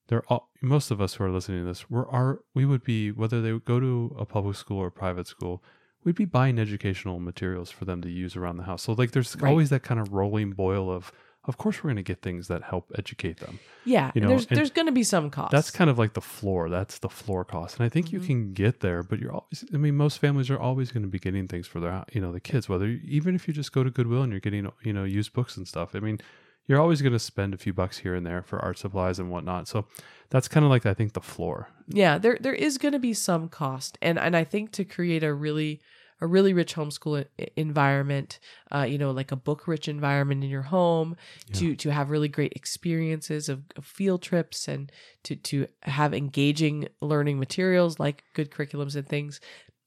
they're 0.07 0.23
all. 0.27 0.51
Most 0.61 0.91
of 0.91 1.01
us 1.01 1.15
who 1.15 1.23
are 1.23 1.31
listening 1.31 1.61
to 1.61 1.65
this, 1.65 1.89
we're 1.89 2.07
our. 2.09 2.41
We 2.53 2.65
would 2.65 2.83
be 2.83 3.11
whether 3.11 3.41
they 3.41 3.51
would 3.53 3.65
go 3.65 3.79
to 3.79 4.15
a 4.19 4.25
public 4.25 4.55
school 4.57 4.77
or 4.77 4.91
private 4.91 5.25
school. 5.25 5.63
We'd 6.03 6.15
be 6.15 6.25
buying 6.25 6.59
educational 6.59 7.19
materials 7.19 7.71
for 7.71 7.85
them 7.85 8.01
to 8.03 8.09
use 8.09 8.35
around 8.35 8.57
the 8.57 8.63
house. 8.63 8.83
So 8.83 8.93
like, 8.93 9.11
there's 9.11 9.35
Right. 9.35 9.49
always 9.49 9.69
that 9.71 9.81
kind 9.83 9.99
of 9.99 10.13
rolling 10.13 10.51
boil 10.51 10.91
of. 10.91 11.11
Of 11.45 11.57
course, 11.57 11.77
we're 11.77 11.89
going 11.89 11.95
to 11.97 12.03
get 12.03 12.21
things 12.21 12.47
that 12.49 12.63
help 12.63 12.91
educate 12.97 13.37
them. 13.39 13.59
yeah 13.85 14.11
you 14.13 14.21
know, 14.21 14.27
there's 14.29 14.45
there's 14.47 14.71
going 14.71 14.85
to 14.87 14.91
be 14.91 15.03
some 15.03 15.29
cost 15.29 15.51
That's 15.51 15.71
kind 15.71 15.89
of 15.89 15.97
like 15.97 16.13
the 16.13 16.21
floor. 16.21 16.69
That's 16.69 16.99
the 16.99 17.09
floor 17.09 17.43
cost, 17.45 17.77
and 17.77 17.85
I 17.85 17.89
think 17.89 18.11
you 18.11 18.19
Mhm. 18.19 18.25
can 18.27 18.53
get 18.53 18.79
there. 18.81 19.01
But 19.03 19.19
you're 19.19 19.31
always. 19.31 19.63
I 19.73 19.77
mean, 19.77 19.95
most 19.95 20.19
families 20.19 20.49
are 20.49 20.59
always 20.59 20.91
going 20.91 21.03
to 21.03 21.09
be 21.09 21.19
getting 21.19 21.47
things 21.47 21.65
for 21.67 21.79
their, 21.79 22.03
you 22.11 22.21
know, 22.21 22.31
the 22.31 22.39
kids. 22.41 22.67
Whether 22.69 22.87
even 23.17 23.35
if 23.35 23.47
you 23.47 23.53
just 23.53 23.71
go 23.71 23.83
to 23.83 23.89
Goodwill 23.89 24.21
and 24.23 24.31
you're 24.31 24.41
getting, 24.41 24.69
you 24.83 24.93
know, 24.93 25.05
used 25.05 25.33
books 25.33 25.57
and 25.57 25.67
stuff. 25.67 25.95
I 25.95 25.99
mean, 25.99 26.19
you're 26.67 26.79
always 26.79 27.01
going 27.01 27.13
to 27.13 27.19
spend 27.19 27.53
a 27.53 27.57
few 27.57 27.73
bucks 27.73 27.97
here 27.99 28.13
and 28.13 28.25
there 28.27 28.43
for 28.43 28.59
art 28.59 28.77
supplies 28.77 29.17
and 29.17 29.31
whatnot. 29.31 29.67
So 29.67 29.87
that's 30.29 30.47
kind 30.47 30.63
of 30.65 30.69
like 30.69 30.85
I 30.85 30.93
think 30.93 31.13
the 31.13 31.21
floor. 31.21 31.69
yeah 31.87 32.19
there 32.19 32.37
there 32.39 32.53
is 32.53 32.77
going 32.77 32.91
to 32.93 32.99
be 32.99 33.13
some 33.15 33.49
cost 33.49 33.97
and 34.03 34.19
and 34.19 34.35
i 34.37 34.43
think 34.43 34.71
to 34.71 34.83
create 34.85 35.23
a 35.23 35.33
really 35.33 35.79
a 36.21 36.27
really 36.27 36.53
rich 36.53 36.75
homeschool 36.75 37.25
environment 37.55 38.39
uh, 38.73 38.81
you 38.81 38.97
know 38.97 39.11
like 39.11 39.31
a 39.31 39.35
book 39.35 39.67
rich 39.67 39.87
environment 39.87 40.43
in 40.43 40.49
your 40.49 40.63
home 40.63 41.15
to 41.53 41.75
to 41.75 41.91
have 41.91 42.09
really 42.09 42.27
great 42.27 42.53
experiences 42.53 43.49
of, 43.49 43.63
of 43.75 43.85
field 43.85 44.21
trips 44.21 44.67
and 44.67 44.91
to 45.23 45.35
to 45.35 45.67
have 45.83 46.13
engaging 46.13 46.87
learning 47.01 47.39
materials 47.39 47.99
like 47.99 48.23
good 48.33 48.51
curriculums 48.51 48.95
and 48.95 49.07
things 49.07 49.39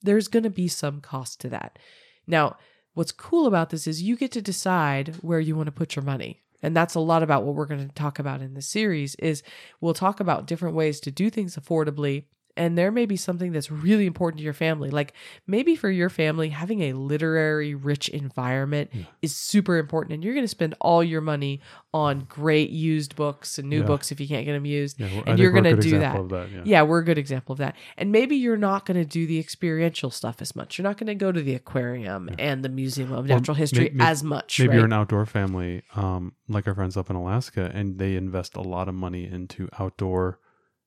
there's 0.02 0.28
going 0.28 0.42
to 0.42 0.50
be 0.50 0.68
some 0.68 1.00
cost 1.00 1.40
to 1.40 1.48
that. 1.48 1.78
Now 2.26 2.56
what's 2.94 3.12
cool 3.12 3.46
about 3.46 3.70
this 3.70 3.86
is 3.86 4.02
you 4.02 4.16
get 4.16 4.32
to 4.32 4.42
decide 4.42 5.16
where 5.22 5.40
you 5.40 5.56
want 5.56 5.66
to 5.66 5.72
put 5.72 5.96
your 5.96 6.04
money 6.04 6.42
and 6.62 6.76
that's 6.76 6.94
a 6.94 7.00
lot 7.00 7.22
about 7.22 7.44
what 7.44 7.54
we're 7.54 7.66
going 7.66 7.86
to 7.86 7.94
talk 7.94 8.18
about 8.18 8.42
in 8.42 8.54
this 8.54 8.68
series 8.68 9.14
is 9.16 9.42
we'll 9.80 9.94
talk 9.94 10.20
about 10.20 10.46
different 10.46 10.76
ways 10.76 11.00
to 11.00 11.10
do 11.10 11.30
things 11.30 11.56
affordably 11.56 12.24
and 12.56 12.76
there 12.76 12.90
may 12.92 13.06
be 13.06 13.16
something 13.16 13.52
that's 13.52 13.70
really 13.70 14.04
important 14.06 14.38
to 14.38 14.44
your 14.44 14.52
family 14.52 14.90
like 14.90 15.14
maybe 15.46 15.74
for 15.74 15.90
your 15.90 16.10
family 16.10 16.50
having 16.50 16.82
a 16.82 16.92
literary 16.92 17.74
rich 17.74 18.08
environment 18.10 18.90
is 19.22 19.34
super 19.34 19.78
important 19.78 20.12
and 20.14 20.22
you're 20.24 20.34
going 20.34 20.44
to 20.44 20.48
spend 20.48 20.74
all 20.80 21.02
your 21.02 21.20
money 21.20 21.60
on 21.94 22.20
great 22.28 22.70
used 22.70 23.16
books 23.16 23.58
and 23.58 23.68
new 23.70 23.80
Yeah. 23.80 23.86
books 23.86 24.12
if 24.12 24.20
you 24.20 24.28
can't 24.28 24.44
get 24.44 24.52
them 24.52 24.66
used 24.66 25.00
Yeah, 25.00 25.06
well, 25.12 25.22
and 25.26 25.38
you're 25.38 25.50
going 25.52 25.64
to 25.64 25.76
do 25.76 25.98
that 25.98 26.28
that, 26.28 26.48
yeah. 26.52 26.62
yeah 26.64 26.82
we're 26.82 26.98
a 27.00 27.04
good 27.04 27.18
example 27.18 27.52
of 27.52 27.58
that 27.58 27.76
and 27.96 28.12
maybe 28.12 28.36
you're 28.36 28.56
not 28.56 28.84
going 28.86 28.98
to 28.98 29.04
do 29.06 29.26
the 29.26 29.38
experiential 29.38 30.10
stuff 30.10 30.42
as 30.42 30.54
much 30.54 30.76
you're 30.78 30.84
not 30.84 30.98
going 30.98 31.06
to 31.06 31.14
go 31.14 31.32
to 31.32 31.40
the 31.42 31.54
aquarium 31.54 32.28
and 32.38 32.62
the 32.64 32.68
museum 32.68 33.12
of 33.12 33.26
Well, 33.28 33.38
natural 33.38 33.54
history 33.54 33.94
as 34.00 34.22
much 34.22 34.58
Maybe 34.58 34.68
right? 34.68 34.76
you're 34.76 34.84
an 34.86 34.92
outdoor 34.92 35.24
family, 35.26 35.82
um, 35.94 36.32
like 36.48 36.66
our 36.66 36.74
friends 36.74 36.96
up 36.96 37.08
in 37.10 37.16
Alaska, 37.16 37.70
and 37.72 37.98
they 37.98 38.16
invest 38.16 38.56
a 38.56 38.60
lot 38.60 38.88
of 38.88 38.94
money 38.94 39.24
into 39.26 39.68
outdoor, 39.78 40.38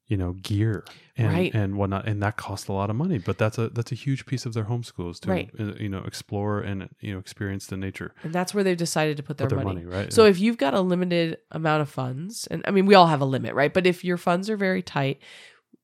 you 0.08 0.18
know, 0.18 0.34
gear 0.34 0.84
and 1.18 1.30
Right. 1.30 1.54
and 1.56 1.78
whatnot, 1.78 2.08
and 2.08 2.22
that 2.22 2.38
costs 2.38 2.68
a 2.68 2.74
lot 2.74 2.90
of 2.90 2.96
money. 2.96 3.18
But 3.18 3.38
that's 3.38 3.58
a 3.58 3.70
that's 3.70 3.92
a 3.92 3.96
huge 3.96 4.26
piece 4.26 4.46
of 4.46 4.54
their 4.54 4.66
homeschools 4.66 5.20
to 5.22 5.30
Right. 5.32 5.50
uh, 5.60 5.74
you 5.80 5.90
know 5.90 6.04
explore 6.06 6.60
and 6.62 6.90
you 7.00 7.14
know 7.14 7.20
experience 7.20 7.66
the 7.68 7.78
nature. 7.78 8.14
and 8.24 8.32
that's 8.34 8.54
where 8.54 8.64
they've 8.64 8.78
decided 8.78 9.18
to 9.18 9.24
put 9.24 9.38
their, 9.38 9.48
Put 9.48 9.56
their 9.56 9.64
money. 9.64 9.84
money, 9.84 9.96
right? 9.98 10.14
So 10.14 10.24
Yeah. 10.26 10.30
if 10.32 10.40
you've 10.40 10.58
got 10.58 10.74
a 10.74 10.82
limited 10.82 11.38
amount 11.52 11.82
of 11.82 11.90
funds, 11.90 12.48
and 12.52 12.62
I 12.68 12.72
mean, 12.72 12.86
we 12.86 12.94
all 12.96 13.08
have 13.08 13.22
a 13.22 13.26
limit, 13.26 13.56
right? 13.56 13.74
But 13.74 13.88
if 13.88 14.04
your 14.06 14.18
funds 14.18 14.50
are 14.50 14.58
very 14.58 14.82
tight, 14.84 15.20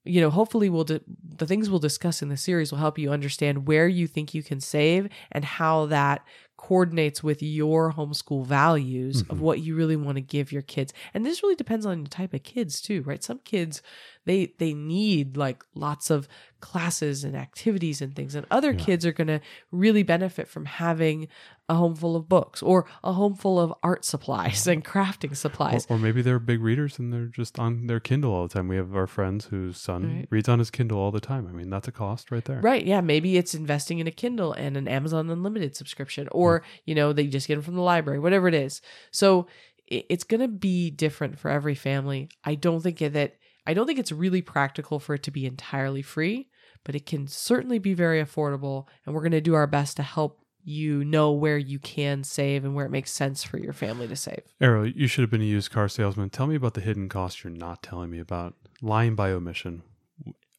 you 0.04 0.20
know, 0.22 0.30
hopefully 0.30 0.70
we'll 0.70 0.84
di- 0.84 1.02
the 1.38 1.46
things 1.48 1.70
we'll 1.70 1.80
discuss 1.80 2.22
in 2.22 2.30
the 2.30 2.38
series 2.38 2.72
will 2.72 2.80
help 2.80 2.98
you 3.00 3.12
understand 3.12 3.68
where 3.68 3.88
you 3.88 4.08
think 4.08 4.34
you 4.34 4.44
can 4.44 4.60
save 4.60 5.08
and 5.32 5.46
how 5.46 5.86
that 5.88 6.24
coordinates 6.62 7.24
with 7.24 7.42
your 7.42 7.92
homeschool 7.94 8.46
values 8.46 9.22
of 9.22 9.38
Mhm. 9.38 9.40
what 9.40 9.60
you 9.62 9.76
really 9.76 9.96
want 9.96 10.16
to 10.18 10.22
give 10.22 10.52
your 10.52 10.62
kids. 10.62 10.94
And 11.14 11.26
this 11.26 11.42
really 11.42 11.56
depends 11.56 11.88
on 11.88 12.04
the 12.04 12.10
type 12.10 12.34
of 12.36 12.44
kids 12.44 12.82
too, 12.82 13.02
right? 13.02 13.24
Some 13.24 13.40
kids 13.40 13.82
they 14.26 14.54
they 14.60 14.74
need 14.74 15.36
like 15.38 15.64
lots 15.76 16.10
of 16.10 16.28
classes 16.60 17.24
and 17.24 17.36
activities 17.36 18.02
and 18.02 18.16
things 18.16 18.36
and 18.36 18.46
other 18.52 18.72
Yeah. 18.72 18.78
kids 18.80 19.06
are 19.06 19.12
going 19.12 19.28
to 19.28 19.42
really 19.72 20.04
benefit 20.04 20.48
from 20.48 20.66
having 20.66 21.28
a 21.68 21.74
home 21.74 21.96
full 21.96 22.16
of 22.16 22.30
books 22.30 22.62
or 22.62 22.86
a 23.04 23.14
home 23.14 23.34
full 23.34 23.60
of 23.60 23.74
art 23.82 24.06
supplies 24.06 24.68
and 24.68 24.86
crafting 24.86 25.36
supplies. 25.36 25.88
or 25.90 25.98
maybe 25.98 26.22
they're 26.22 26.38
big 26.38 26.62
readers 26.62 27.00
and 27.00 27.12
they're 27.12 27.26
just 27.26 27.58
on 27.58 27.88
their 27.88 28.00
Kindle 28.00 28.32
all 28.34 28.48
the 28.48 28.54
time. 28.54 28.68
We 28.68 28.76
have 28.76 28.96
our 28.96 29.08
friends 29.08 29.46
whose 29.46 29.78
son 29.78 30.04
Right. 30.18 30.28
reads 30.30 30.48
on 30.50 30.60
his 30.60 30.70
Kindle 30.70 31.00
all 31.00 31.12
the 31.12 31.20
time. 31.20 31.48
I 31.48 31.52
mean, 31.52 31.70
that's 31.72 31.88
a 31.88 31.92
cost 31.92 32.30
right 32.30 32.46
there. 32.46 32.60
Right. 32.62 32.86
Yeah. 32.86 33.02
Maybe 33.02 33.38
it's 33.38 33.56
investing 33.56 33.98
in 34.00 34.06
a 34.06 34.12
Kindle 34.12 34.54
and 34.54 34.78
an 34.78 34.88
Amazon 34.88 35.30
Unlimited 35.32 35.76
subscription, 35.76 36.28
or, 36.32 36.62
you 36.86 36.94
know, 36.94 37.12
they 37.14 37.26
just 37.28 37.48
get 37.48 37.56
them 37.56 37.64
from 37.64 37.76
the 37.76 37.82
library, 37.82 38.20
whatever 38.20 38.48
it 38.48 38.54
is. 38.54 38.82
So 39.12 39.48
it's 39.88 40.24
going 40.24 40.42
to 40.42 40.48
be 40.48 40.90
different 40.92 41.40
for 41.40 41.50
every 41.50 41.76
family. 41.76 42.30
I 42.46 42.56
don't 42.56 42.82
think 42.82 43.00
that 43.00 43.36
I 43.66 43.74
don't 43.74 43.88
think 43.88 44.00
it's 44.00 44.12
really 44.12 44.42
practical 44.42 45.00
for 45.00 45.16
it 45.16 45.24
to 45.24 45.32
be 45.32 45.46
entirely 45.46 46.02
free, 46.02 46.50
but 46.84 46.96
it 46.96 47.06
can 47.06 47.28
certainly 47.28 47.80
be 47.80 47.94
very 47.94 48.24
affordable. 48.24 48.88
And 49.06 49.14
we're 49.14 49.22
going 49.22 49.32
to 49.32 49.42
do 49.42 49.54
our 49.54 49.68
best 49.68 49.98
to 49.98 50.04
help 50.04 50.40
you 50.64 51.04
know 51.04 51.32
where 51.32 51.58
you 51.58 51.80
can 51.80 52.24
save 52.24 52.64
and 52.64 52.76
where 52.76 52.86
it 52.86 52.92
makes 52.92 53.12
sense 53.12 53.44
for 53.44 53.58
your 53.58 53.74
family 53.74 54.08
to 54.08 54.16
save. 54.16 54.42
Arrow, 54.60 54.84
you 54.84 55.08
should 55.08 55.22
have 55.22 55.32
been 55.32 55.42
a 55.42 55.46
used 55.46 55.72
car 55.72 55.90
salesman. 55.90 56.30
Tell 56.30 56.48
me 56.48 56.56
about 56.56 56.76
the 56.76 56.82
hidden 56.82 57.10
costs 57.10 57.44
you're 57.44 57.52
not 57.52 57.82
telling 57.82 58.12
me 58.12 58.20
about. 58.20 58.56
Lying 58.82 59.16
by 59.16 59.32
omission. 59.32 59.84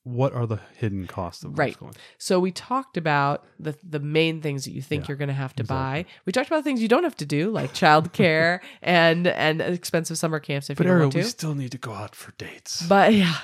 What 0.04 0.32
are 0.32 0.46
the 0.46 0.58
hidden 0.76 1.06
costs 1.06 1.44
of 1.44 1.56
Right. 1.56 1.78
homeschooling? 1.78 1.94
So 2.18 2.40
we 2.40 2.50
talked 2.50 2.96
about 2.96 3.44
the 3.60 3.76
the 3.88 4.00
main 4.00 4.40
things 4.40 4.64
that 4.64 4.72
you 4.72 4.82
think 4.82 5.04
Yeah, 5.04 5.08
you're 5.10 5.16
going 5.16 5.28
to 5.28 5.34
have 5.34 5.54
to 5.56 5.62
exactly. 5.62 6.02
buy. 6.02 6.10
We 6.26 6.32
talked 6.32 6.48
about 6.48 6.64
things 6.64 6.82
you 6.82 6.88
don't 6.88 7.04
have 7.04 7.16
to 7.18 7.24
do, 7.26 7.50
like 7.50 7.72
childcare 7.72 8.58
and 8.82 9.28
and 9.28 9.60
expensive 9.60 10.18
summer 10.18 10.40
camps 10.40 10.70
if 10.70 10.76
But 10.78 10.86
you 10.86 10.92
Arrow, 10.92 11.00
want 11.02 11.12
to. 11.12 11.18
we 11.18 11.24
still 11.24 11.54
need 11.54 11.70
to 11.70 11.78
go 11.78 11.92
out 11.92 12.16
for 12.16 12.32
dates. 12.36 12.82
But 12.88 13.14
yeah, 13.22 13.36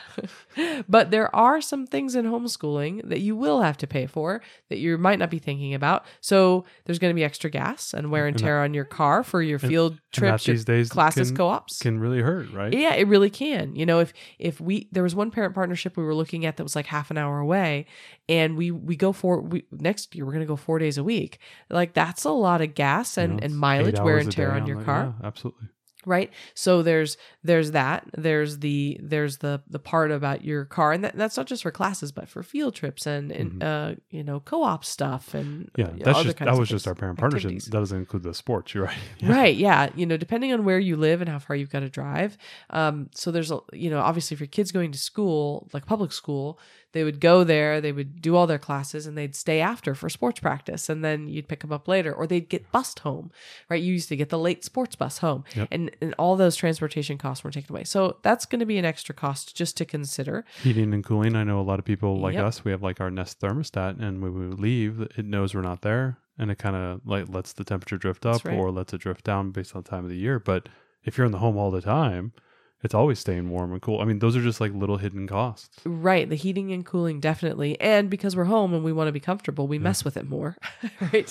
but 0.89 1.11
there 1.13 1.35
are 1.35 1.61
some 1.61 1.87
things 1.87 2.17
in 2.17 2.25
homeschooling 2.27 3.09
that 3.09 3.21
you 3.21 3.37
will 3.37 3.63
have 3.63 3.77
to 3.79 3.87
pay 3.87 4.07
for 4.07 4.41
that 4.69 4.79
you 4.79 4.99
might 4.99 5.19
not 5.21 5.31
be 5.31 5.39
thinking 5.39 5.75
about. 5.75 6.05
So 6.21 6.65
there's 6.87 6.99
going 6.99 7.11
to 7.13 7.15
be 7.15 7.25
extra 7.25 7.51
gas 7.51 7.95
and 7.95 8.11
wear 8.11 8.27
and 8.27 8.35
And 8.35 8.41
that- 8.41 8.45
tear 8.45 8.63
on 8.65 8.75
your 8.75 8.85
car 8.85 9.23
for 9.23 9.41
your 9.43 9.59
and- 9.63 9.69
field 9.71 9.93
and 9.93 10.01
that 10.01 10.13
trips, 10.13 10.47
your 10.49 10.55
these 10.57 10.65
days 10.65 10.89
classes, 10.89 11.29
can- 11.31 11.37
co-ops. 11.37 11.79
can 11.79 12.01
really 12.01 12.21
hurt, 12.21 12.51
right? 12.53 12.73
Yeah, 12.73 12.95
it 12.95 13.07
really 13.07 13.31
can. 13.31 13.77
You 13.77 13.87
know, 13.87 14.01
if 14.01 14.13
if 14.41 14.61
we 14.61 14.89
there 14.91 15.03
was 15.05 15.15
one 15.15 15.31
parent 15.31 15.55
partnership 15.55 15.97
we 15.97 16.03
were 16.03 16.15
looking 16.15 16.45
at 16.47 16.48
that 16.57 16.63
was 16.63 16.77
like 16.77 16.87
half 16.87 17.11
an 17.11 17.19
hour 17.19 17.39
away, 17.39 17.87
and 18.29 18.57
we 18.57 18.71
we 18.71 18.97
go 18.97 19.13
for 19.13 19.41
we 19.41 19.65
next 19.71 20.15
year 20.15 20.25
we're 20.25 20.33
gonna 20.33 20.47
go 20.47 20.57
four 20.57 20.79
days 20.79 20.99
a 20.99 21.05
week. 21.05 21.39
Like 21.71 21.95
that's 21.95 22.25
a 22.25 22.31
lot 22.31 22.61
of 22.61 22.75
gas 22.75 23.17
and, 23.17 23.43
and 23.43 23.57
mileage 23.57 24.01
wear 24.01 24.19
and 24.19 24.31
tear 24.31 24.53
on 24.53 24.67
your 24.67 24.83
car 24.83 25.15
Yeah, 25.21 25.27
absolutely. 25.27 25.69
Right 26.07 26.33
so 26.55 26.83
there's 26.83 27.17
there's 27.43 27.73
that 27.73 28.05
there's 28.17 28.61
the 28.61 28.99
there's 29.03 29.39
the 29.39 29.61
the 29.69 29.79
part 29.81 30.11
about 30.11 30.45
your 30.45 30.65
car 30.65 30.93
and 30.93 31.03
that, 31.05 31.17
that's 31.17 31.37
not 31.37 31.47
just 31.47 31.63
for 31.63 31.71
classes 31.71 32.13
but 32.13 32.29
for 32.29 32.43
field 32.43 32.75
trips 32.75 33.05
and, 33.07 33.33
and 33.33 33.63
uh 33.63 33.95
you 34.11 34.23
know 34.23 34.41
co-op 34.41 34.85
stuff 34.85 35.35
and 35.35 35.49
Mm-hmm. 35.49 35.81
Yeah, 35.99 36.05
that's 36.05 36.23
just 36.23 36.39
that 36.39 36.57
was 36.59 36.69
just 36.69 36.87
our 36.87 36.95
parent 36.95 37.19
partnership. 37.19 37.51
That 37.51 37.71
doesn't 37.71 37.99
include 37.99 38.23
the 38.23 38.35
sports. 38.35 38.75
You're 38.75 38.85
right. 38.85 38.99
Yeah. 39.19 39.33
Right. 39.33 39.57
Yeah. 39.57 39.91
You 39.97 40.07
know, 40.07 40.17
depending 40.17 40.53
on 40.53 40.65
where 40.65 40.79
you 40.79 40.97
live 40.97 41.21
and 41.21 41.29
how 41.29 41.39
far 41.39 41.57
you've 41.57 41.71
got 41.71 41.81
to 41.81 41.89
drive. 41.89 42.37
Um, 42.71 43.11
so 43.15 43.31
there's 43.31 43.51
a, 43.51 43.59
you 43.73 43.91
know, 43.91 44.01
obviously 44.01 44.35
if 44.35 44.41
your 44.41 44.47
kid's 44.49 44.71
going 44.71 44.93
to 44.93 44.99
school, 44.99 45.69
like 45.73 45.87
public 45.87 46.13
school, 46.13 46.59
they 46.93 47.05
would 47.05 47.21
go 47.21 47.45
there, 47.45 47.81
they 47.81 47.93
would 47.93 48.23
do 48.23 48.35
all 48.35 48.47
their 48.47 48.59
classes 48.59 49.07
and 49.07 49.17
they'd 49.17 49.37
stay 49.37 49.61
after 49.61 49.95
for 49.95 50.09
sports 50.09 50.41
practice 50.41 50.89
and 50.89 51.05
then 51.05 51.29
you'd 51.29 51.47
pick 51.49 51.61
them 51.61 51.73
up 51.73 51.87
later 51.87 52.13
or 52.13 52.27
they'd 52.27 52.49
get 52.49 52.71
bused 52.73 53.01
home, 53.01 53.31
right? 53.69 53.83
You 53.83 53.93
used 53.93 54.09
to 54.09 54.17
get 54.17 54.31
the 54.31 54.39
late 54.39 54.65
sports 54.65 54.97
bus 54.97 55.19
home 55.19 55.45
Yep. 55.55 55.69
and, 55.71 55.91
and 56.01 56.15
all 56.19 56.37
those 56.37 56.57
transportation 56.57 57.19
costs 57.19 57.45
were 57.45 57.51
taken 57.51 57.75
away. 57.75 57.85
So 57.85 58.17
that's 58.23 58.47
going 58.47 58.61
to 58.61 58.67
be 58.67 58.79
an 58.79 58.85
extra 58.85 59.15
cost 59.15 59.55
just 59.55 59.77
to 59.77 59.85
consider. 59.85 60.45
Heating 60.63 60.95
and 60.95 61.05
cooling. 61.05 61.37
I 61.37 61.45
know 61.45 61.61
a 61.61 61.63
lot 61.63 61.79
of 61.79 61.85
people 61.85 62.19
like 62.19 62.35
Yep. 62.35 62.45
us. 62.45 62.65
We 62.65 62.71
have 62.71 62.83
like 62.83 63.01
our 63.01 63.11
Nest 63.11 63.41
thermostat, 63.41 64.01
and 64.01 64.23
when 64.23 64.33
we 64.35 64.47
leave, 64.57 65.01
it 65.01 65.25
knows 65.25 65.55
we're 65.55 65.61
not 65.63 65.83
there, 65.83 66.19
and 66.39 66.51
it 66.51 66.57
kind 66.59 66.77
of 66.77 67.01
like 67.05 67.29
lets 67.29 67.53
the 67.53 67.65
temperature 67.65 67.97
drift 67.99 68.25
up 68.25 68.45
right. 68.45 68.57
or 68.57 68.71
lets 68.71 68.93
it 68.95 69.01
drift 69.01 69.25
down 69.25 69.51
based 69.51 69.75
on 69.77 69.83
the 69.83 69.89
time 69.91 70.05
of 70.05 70.11
the 70.11 70.17
year. 70.17 70.39
But 70.39 70.69
if 71.05 71.17
you're 71.19 71.27
in 71.27 71.33
the 71.33 71.39
home 71.39 71.57
all 71.57 71.71
the 71.71 71.81
time, 71.83 72.33
it's 72.83 72.95
always 72.95 73.19
staying 73.19 73.51
warm 73.51 73.73
and 73.73 73.83
cool. 73.83 74.01
I 74.01 74.05
mean, 74.05 74.21
those 74.21 74.37
are 74.37 74.43
just 74.43 74.61
like 74.61 74.73
little 74.73 74.99
hidden 74.99 75.27
costs. 75.27 75.81
Right, 75.85 76.29
the 76.29 76.37
heating 76.37 76.73
and 76.73 76.85
cooling 76.85 77.21
definitely. 77.21 77.81
And 77.81 78.09
because 78.09 78.37
we're 78.37 78.45
home 78.45 78.73
and 78.73 78.85
we 78.85 78.93
want 78.93 79.09
to 79.09 79.13
be 79.13 79.21
comfortable, 79.21 79.67
we 79.67 79.79
mess 79.79 80.05
with 80.05 80.17
it 80.17 80.29
more, 80.29 80.57
right? 81.13 81.31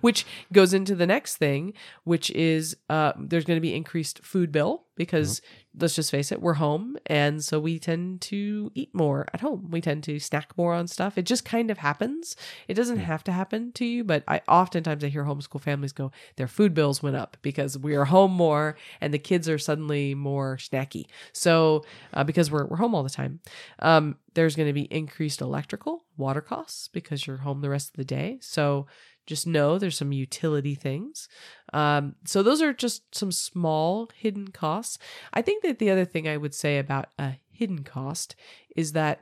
which 0.00 0.26
goes 0.52 0.74
into 0.74 0.94
the 0.94 1.06
next 1.06 1.36
thing, 1.36 1.72
which 2.04 2.30
is 2.30 2.76
uh 2.88 3.12
there's 3.18 3.44
going 3.44 3.56
to 3.56 3.60
be 3.60 3.74
increased 3.74 4.24
food 4.24 4.50
bill 4.50 4.84
because 4.98 5.40
let's 5.78 5.94
just 5.94 6.10
face 6.10 6.30
it, 6.32 6.42
we're 6.42 6.54
home 6.54 6.96
and 7.06 7.42
so 7.42 7.58
we 7.58 7.78
tend 7.78 8.20
to 8.20 8.70
eat 8.74 8.94
more 8.94 9.26
at 9.32 9.40
home. 9.40 9.68
We 9.70 9.80
tend 9.80 10.04
to 10.04 10.18
snack 10.18 10.58
more 10.58 10.74
on 10.74 10.88
stuff. 10.88 11.16
It 11.16 11.24
just 11.24 11.44
kind 11.44 11.70
of 11.70 11.78
happens. 11.78 12.36
It 12.66 12.74
doesn't 12.74 12.98
have 12.98 13.24
to 13.24 13.32
happen 13.32 13.72
to 13.72 13.84
you, 13.86 14.04
but 14.04 14.24
I 14.28 14.42
oftentimes 14.48 15.02
I 15.02 15.08
hear 15.08 15.24
homeschool 15.24 15.60
families 15.60 15.92
go 15.92 16.10
their 16.36 16.48
food 16.48 16.74
bills 16.74 17.02
went 17.02 17.16
up 17.16 17.36
because 17.40 17.78
we 17.78 17.94
are 17.94 18.04
home 18.04 18.32
more 18.32 18.76
and 19.00 19.14
the 19.14 19.18
kids 19.18 19.48
are 19.48 19.58
suddenly 19.58 20.14
more 20.14 20.56
snacky. 20.58 21.06
So 21.32 21.84
uh, 22.12 22.24
because 22.24 22.50
we're 22.50 22.66
we're 22.66 22.76
home 22.76 22.94
all 22.94 23.02
the 23.04 23.08
time. 23.08 23.40
Um, 23.78 24.16
there's 24.34 24.56
going 24.56 24.68
to 24.68 24.72
be 24.72 24.82
increased 24.82 25.40
electrical 25.40 26.04
water 26.16 26.40
costs 26.40 26.88
because 26.88 27.26
you're 27.26 27.38
home 27.38 27.60
the 27.60 27.70
rest 27.70 27.90
of 27.90 27.96
the 27.96 28.04
day. 28.04 28.38
So 28.40 28.86
just 29.28 29.46
know 29.46 29.78
there's 29.78 29.98
some 29.98 30.10
utility 30.10 30.74
things. 30.74 31.28
Um, 31.74 32.14
so 32.24 32.42
those 32.42 32.62
are 32.62 32.72
just 32.72 33.14
some 33.14 33.30
small 33.30 34.08
hidden 34.16 34.48
costs. 34.48 34.98
I 35.34 35.42
think 35.42 35.62
that 35.62 35.78
the 35.78 35.90
other 35.90 36.06
thing 36.06 36.26
I 36.26 36.38
would 36.38 36.54
say 36.54 36.78
about 36.78 37.10
a 37.18 37.34
hidden 37.52 37.84
cost 37.84 38.34
is 38.74 38.92
that 38.92 39.20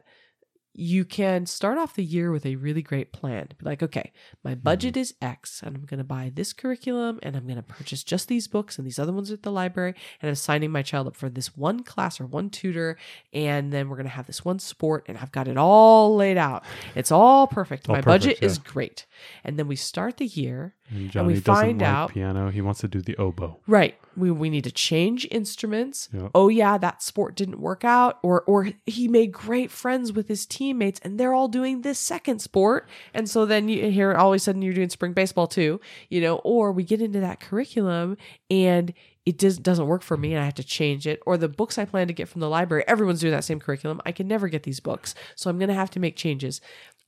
you 0.79 1.07
can 1.07 1.47
start 1.47 1.79
off 1.79 1.95
the 1.95 2.05
year 2.05 2.31
with 2.31 2.45
a 2.45 2.57
really 2.57 2.83
great 2.83 3.11
plan. 3.11 3.49
Be 3.59 3.65
like, 3.65 3.83
okay, 3.83 4.13
my 4.45 4.53
hmm. 4.53 4.61
budget 4.61 4.97
is 4.97 5.15
X, 5.23 5.63
and 5.63 5.75
I'm 5.75 5.85
going 5.87 5.99
to 5.99 6.05
buy 6.05 6.31
this 6.35 6.53
curriculum, 6.53 7.19
and 7.23 7.35
I'm 7.35 7.45
going 7.45 7.57
to 7.57 7.63
purchase 7.63 8.05
just 8.05 8.29
these 8.29 8.47
books 8.47 8.77
and 8.77 8.87
these 8.87 8.99
other 8.99 9.13
ones 9.13 9.31
at 9.31 9.43
the 9.43 9.51
library, 9.51 9.95
and 10.21 10.29
I'm 10.29 10.35
signing 10.35 10.71
my 10.71 10.83
child 10.83 11.07
up 11.07 11.17
for 11.17 11.31
this 11.31 11.57
one 11.57 11.83
class 11.83 12.21
or 12.21 12.27
one 12.27 12.51
tutor, 12.51 12.99
and 13.33 13.73
then 13.73 13.89
we're 13.89 13.97
going 13.97 14.07
to 14.07 14.13
have 14.13 14.27
this 14.27 14.45
one 14.45 14.59
sport, 14.59 15.05
and 15.09 15.17
I've 15.17 15.33
got 15.33 15.49
it 15.49 15.57
all 15.57 16.15
laid 16.15 16.37
out. 16.37 16.63
It's 16.95 17.11
all 17.11 17.47
perfect. 17.47 17.89
All 17.89 17.97
my 17.97 18.03
budget 18.03 18.37
perfect, 18.37 18.45
is 18.45 18.59
great, 18.59 19.07
and 19.45 19.59
then 19.59 19.69
we 19.69 19.77
start 19.77 20.19
the 20.19 20.27
year, 20.27 20.75
And 20.91 21.11
Johnny 21.11 21.35
we 21.35 21.41
find 21.41 21.81
like 21.81 21.89
out- 21.89 22.11
piano. 22.11 22.51
He 22.51 22.61
wants 22.61 22.81
to 22.81 22.89
do 22.89 23.01
the 23.01 23.17
oboe. 23.17 23.61
Right. 23.67 23.99
We 24.17 24.31
we 24.31 24.51
need 24.51 24.65
to 24.65 24.71
change 24.71 25.27
instruments. 25.31 26.09
Yep. 26.13 26.31
Oh 26.35 26.49
yeah, 26.49 26.79
that 26.79 27.03
sport 27.03 27.35
didn't 27.37 27.61
work 27.61 27.85
out 27.85 28.19
or 28.23 28.43
or 28.43 28.71
he 28.87 29.09
made 29.09 29.33
great 29.33 29.71
friends 29.71 30.13
with 30.13 30.29
his 30.29 30.47
teammates 30.47 31.01
and 31.03 31.19
they're 31.19 31.35
all 31.35 31.49
doing 31.49 31.83
this 31.83 31.99
second 31.99 32.41
sport. 32.41 32.89
And 33.15 33.29
so 33.29 33.47
then 33.47 33.69
you 33.69 33.91
hear 33.91 34.15
all 34.15 34.33
of 34.33 34.37
a 34.37 34.39
sudden 34.39 34.63
you're 34.63 34.75
doing 34.75 34.91
spring 34.91 35.13
baseball 35.13 35.47
too, 35.47 35.81
you 36.09 36.21
know, 36.21 36.37
or 36.37 36.73
we 36.73 36.85
get 36.85 37.01
into 37.01 37.21
that 37.21 37.41
curriculum 37.41 38.17
and 38.51 38.93
it 39.27 39.39
does, 39.39 39.59
doesn't 39.59 39.89
work 39.89 40.03
for 40.03 40.17
me 40.17 40.33
and 40.33 40.41
I 40.41 40.45
have 40.45 40.55
to 40.55 40.65
change 40.65 41.07
it. 41.07 41.21
Or 41.27 41.37
the 41.37 41.49
books 41.49 41.79
I 41.79 41.85
plan 41.85 42.07
to 42.07 42.13
get 42.13 42.29
from 42.29 42.41
the 42.41 42.49
library, 42.49 42.85
everyone's 42.87 43.21
doing 43.21 43.33
that 43.33 43.45
same 43.45 43.59
curriculum. 43.59 44.01
I 44.07 44.13
can 44.13 44.29
never 44.29 44.49
get 44.49 44.63
these 44.63 44.79
books. 44.79 45.17
So 45.35 45.51
I'm 45.51 45.59
going 45.59 45.69
to 45.69 45.75
have 45.75 45.91
to 45.91 46.01
make 46.01 46.15
changes. 46.15 46.61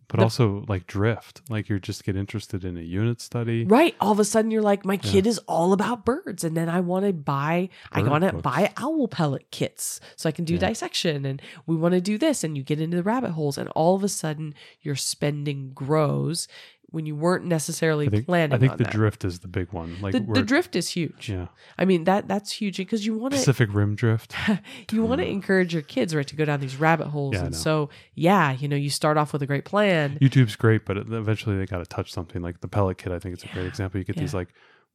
But 0.09 0.21
also 0.21 0.64
like 0.68 0.87
drift. 0.87 1.42
Like 1.51 1.68
you 1.68 1.79
just 1.79 2.03
get 2.03 2.16
interested 2.16 2.64
in 2.64 2.79
a 2.79 2.81
unit 2.81 3.21
study. 3.21 3.64
Right. 3.66 3.94
All 4.01 4.12
of 4.12 4.18
a 4.18 4.25
sudden 4.25 4.51
you're 4.51 4.62
like, 4.62 4.85
my 4.87 4.97
kid 4.97 5.27
is 5.27 5.38
all 5.47 5.75
about 5.75 6.07
birds. 6.07 6.44
And 6.44 6.57
then 6.57 6.71
I 6.71 6.81
want 6.81 7.05
to 7.05 7.12
buy, 7.12 7.68
I 7.92 8.03
want 8.03 8.25
to 8.25 8.33
buy 8.33 8.73
owl 8.79 9.07
pellet 9.09 9.51
kits 9.51 10.01
so 10.16 10.29
I 10.29 10.33
can 10.33 10.47
do 10.47 10.55
Yeah. 10.55 10.61
dissection. 10.68 11.27
And 11.27 11.42
we 11.66 11.77
want 11.77 11.92
to 11.92 12.01
do 12.01 12.16
this. 12.16 12.42
And 12.42 12.57
you 12.57 12.62
get 12.62 12.81
into 12.81 12.97
the 12.97 13.03
rabbit 13.03 13.33
holes. 13.33 13.59
And 13.59 13.68
all 13.71 13.94
of 13.97 14.03
a 14.03 14.09
sudden 14.09 14.55
your 14.81 14.97
spending 14.97 15.73
grows 15.75 16.49
when 16.90 17.05
you 17.05 17.14
weren't 17.14 17.44
necessarily 17.44 18.07
I 18.07 18.11
think, 18.11 18.27
planning 18.27 18.55
I 18.55 18.59
think 18.59 18.79
the 18.79 18.85
that. 18.85 18.92
drift 18.92 19.24
is 19.24 19.40
the 19.40 19.48
big 19.48 19.72
one. 19.72 19.96
Like 20.01 20.12
the, 20.12 20.20
the 20.20 20.42
drift 20.42 20.74
is 20.74 20.88
huge. 20.88 21.29
Yeah. 21.29 21.48
I 21.77 21.85
mean, 21.85 22.05
that 22.05 22.29
that's 22.29 22.51
huge 22.51 22.79
because 22.79 23.05
you 23.05 23.16
want 23.16 23.35
to 23.35 23.38
Pacific 23.38 23.68
Rim 23.72 23.94
drift. 23.94 24.35
you 24.92 25.05
want 25.05 25.20
to 25.20 25.27
encourage 25.27 25.72
your 25.74 25.83
kids 25.83 26.14
right 26.14 26.27
to 26.27 26.37
go 26.37 26.44
down 26.44 26.61
these 26.61 26.77
rabbit 26.77 27.09
holes 27.09 27.35
Yeah, 27.35 27.46
and 27.46 27.57
so 27.57 27.90
yeah 28.14 28.53
you 28.53 28.68
know 28.68 28.77
you 28.77 28.90
start 28.90 29.16
off 29.16 29.33
with 29.33 29.42
a 29.42 29.46
great 29.46 29.64
plan 29.64 30.18
YouTube's 30.20 30.57
great, 30.57 30.85
but 30.87 30.96
eventually 30.96 31.57
they 31.59 31.66
got 31.66 31.79
to 31.79 31.87
touch 31.87 32.12
something. 32.12 32.40
Like 32.40 32.61
the 32.61 32.68
pellet 32.68 32.98
kit, 32.98 33.12
I 33.12 33.18
think 33.18 33.35
it's 33.35 33.44
a 33.44 33.48
great 33.48 33.66
example. 33.66 33.98
You 33.98 34.05
get 34.05 34.16
these 34.16 34.35
like 34.35 34.48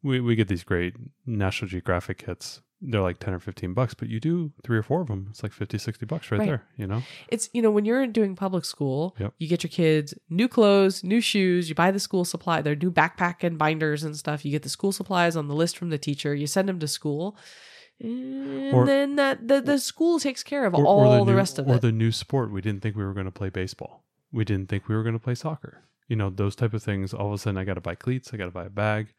we 0.04 0.20
we 0.20 0.36
get 0.36 0.48
these 0.48 0.64
great 0.64 0.94
National 1.26 1.70
Geographic 1.70 2.18
kits. 2.26 2.62
They're 2.86 3.00
like 3.02 3.18
10 3.20 3.34
or 3.34 3.40
15 3.40 3.74
bucks, 3.74 3.94
but 3.94 4.10
you 4.10 4.20
do 4.20 4.52
three 4.66 4.78
or 4.78 4.84
four 4.84 5.00
of 5.00 5.08
them. 5.08 5.28
It's 5.30 5.42
like 5.42 5.54
50, 5.54 5.78
60 5.78 6.06
bucks 6.06 6.30
right, 6.30 6.40
Right. 6.40 6.46
there, 6.48 6.64
you 6.76 6.86
know? 6.86 7.02
it's 7.30 7.50
you 7.54 7.62
know 7.62 7.72
when 7.72 7.86
you're 7.86 8.06
doing 8.08 8.36
public 8.36 8.66
school 8.66 9.16
Yep. 9.20 9.34
you 9.40 9.48
get 9.48 9.64
your 9.64 9.70
kids 9.70 10.14
new 10.30 10.50
clothes 10.50 11.02
new 11.02 11.22
shoes 11.22 11.70
you 11.70 11.76
buy 11.76 11.92
the 11.92 12.00
school 12.00 12.26
supply 12.26 12.62
their 12.62 12.76
new 12.76 12.92
backpack 12.92 13.42
and 13.42 13.58
binders 13.58 14.04
and 14.04 14.18
stuff 14.18 14.44
you 14.44 14.52
get 14.52 14.64
the 14.64 14.70
school 14.70 14.92
supplies 14.92 15.38
on 15.38 15.48
the 15.48 15.56
list 15.56 15.78
from 15.78 15.92
the 15.92 15.98
teacher 15.98 16.36
you 16.36 16.46
send 16.46 16.68
them 16.68 16.78
to 16.80 16.88
school 16.90 17.38
and 18.02 18.74
Or- 18.74 18.86
then 18.86 19.16
that 19.16 19.48
the, 19.48 19.62
the 19.62 19.80
school 19.80 20.20
takes 20.20 20.44
care 20.44 20.66
of 20.66 20.74
Or, 20.76 20.86
all 20.86 21.00
or 21.22 21.26
the, 21.26 21.32
new, 21.32 21.38
rest 21.38 21.58
of 21.60 21.68
or 21.68 21.74
it 21.74 21.78
Or 21.78 21.80
the 21.80 21.92
new 21.94 22.12
sport. 22.12 22.52
We 22.52 22.60
didn't 22.62 22.82
think 22.82 22.98
we 22.98 23.06
were 23.06 23.14
going 23.14 23.28
to 23.28 23.32
play 23.32 23.50
baseball. 23.50 24.04
We 24.32 24.44
didn't 24.44 24.68
think 24.68 24.90
we 24.90 24.96
were 24.96 25.04
going 25.04 25.14
to 25.16 25.20
play 25.24 25.36
soccer. 25.36 25.84
You 26.10 26.16
know, 26.18 26.30
those 26.30 26.56
type 26.56 26.74
of 26.74 26.84
things. 26.84 27.14
All 27.14 27.28
of 27.28 27.34
a 27.34 27.38
sudden, 27.38 27.58
I 27.58 27.64
got 27.64 27.76
to 27.76 27.82
buy 27.82 27.96
cleats. 27.96 28.32
I 28.34 28.38
got 28.38 28.46
to 28.46 28.52
buy 28.52 28.66
a 28.66 28.70
bag. 28.70 29.14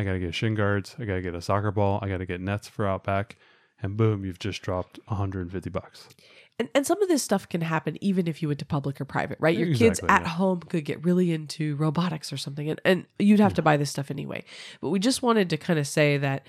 I 0.00 0.04
got 0.04 0.12
to 0.12 0.18
get 0.18 0.34
shin 0.34 0.54
guards. 0.54 0.96
I 0.98 1.04
got 1.04 1.14
to 1.14 1.22
get 1.22 1.34
a 1.34 1.42
soccer 1.42 1.70
ball. 1.70 2.00
I 2.02 2.08
got 2.08 2.18
to 2.18 2.26
get 2.26 2.40
nets 2.40 2.68
for 2.68 2.86
out 2.86 3.04
back. 3.04 3.36
And 3.82 3.96
boom, 3.96 4.24
you've 4.24 4.38
just 4.38 4.62
dropped 4.62 4.98
150 5.06 5.70
bucks. 5.70 6.08
and, 6.60 6.68
and 6.74 6.86
some 6.86 7.00
of 7.02 7.08
this 7.08 7.22
stuff 7.22 7.48
can 7.48 7.62
happen 7.62 7.96
even 8.02 8.28
if 8.28 8.42
you 8.42 8.48
went 8.48 8.60
to 8.60 8.66
public 8.66 9.00
or 9.00 9.06
private 9.06 9.38
right 9.40 9.56
your 9.56 9.74
kids 9.74 9.98
at 10.08 10.22
yeah. 10.22 10.28
home 10.28 10.60
could 10.60 10.84
get 10.84 11.02
really 11.02 11.32
into 11.32 11.74
robotics 11.76 12.32
or 12.32 12.36
something 12.36 12.68
and, 12.68 12.80
and 12.84 13.06
you'd 13.18 13.40
have 13.40 13.54
to 13.54 13.62
buy 13.62 13.76
this 13.76 13.90
stuff 13.90 14.10
anyway 14.10 14.44
but 14.80 14.90
we 14.90 14.98
just 14.98 15.22
wanted 15.22 15.48
to 15.48 15.56
kind 15.56 15.78
of 15.78 15.86
say 15.86 16.18
that 16.18 16.46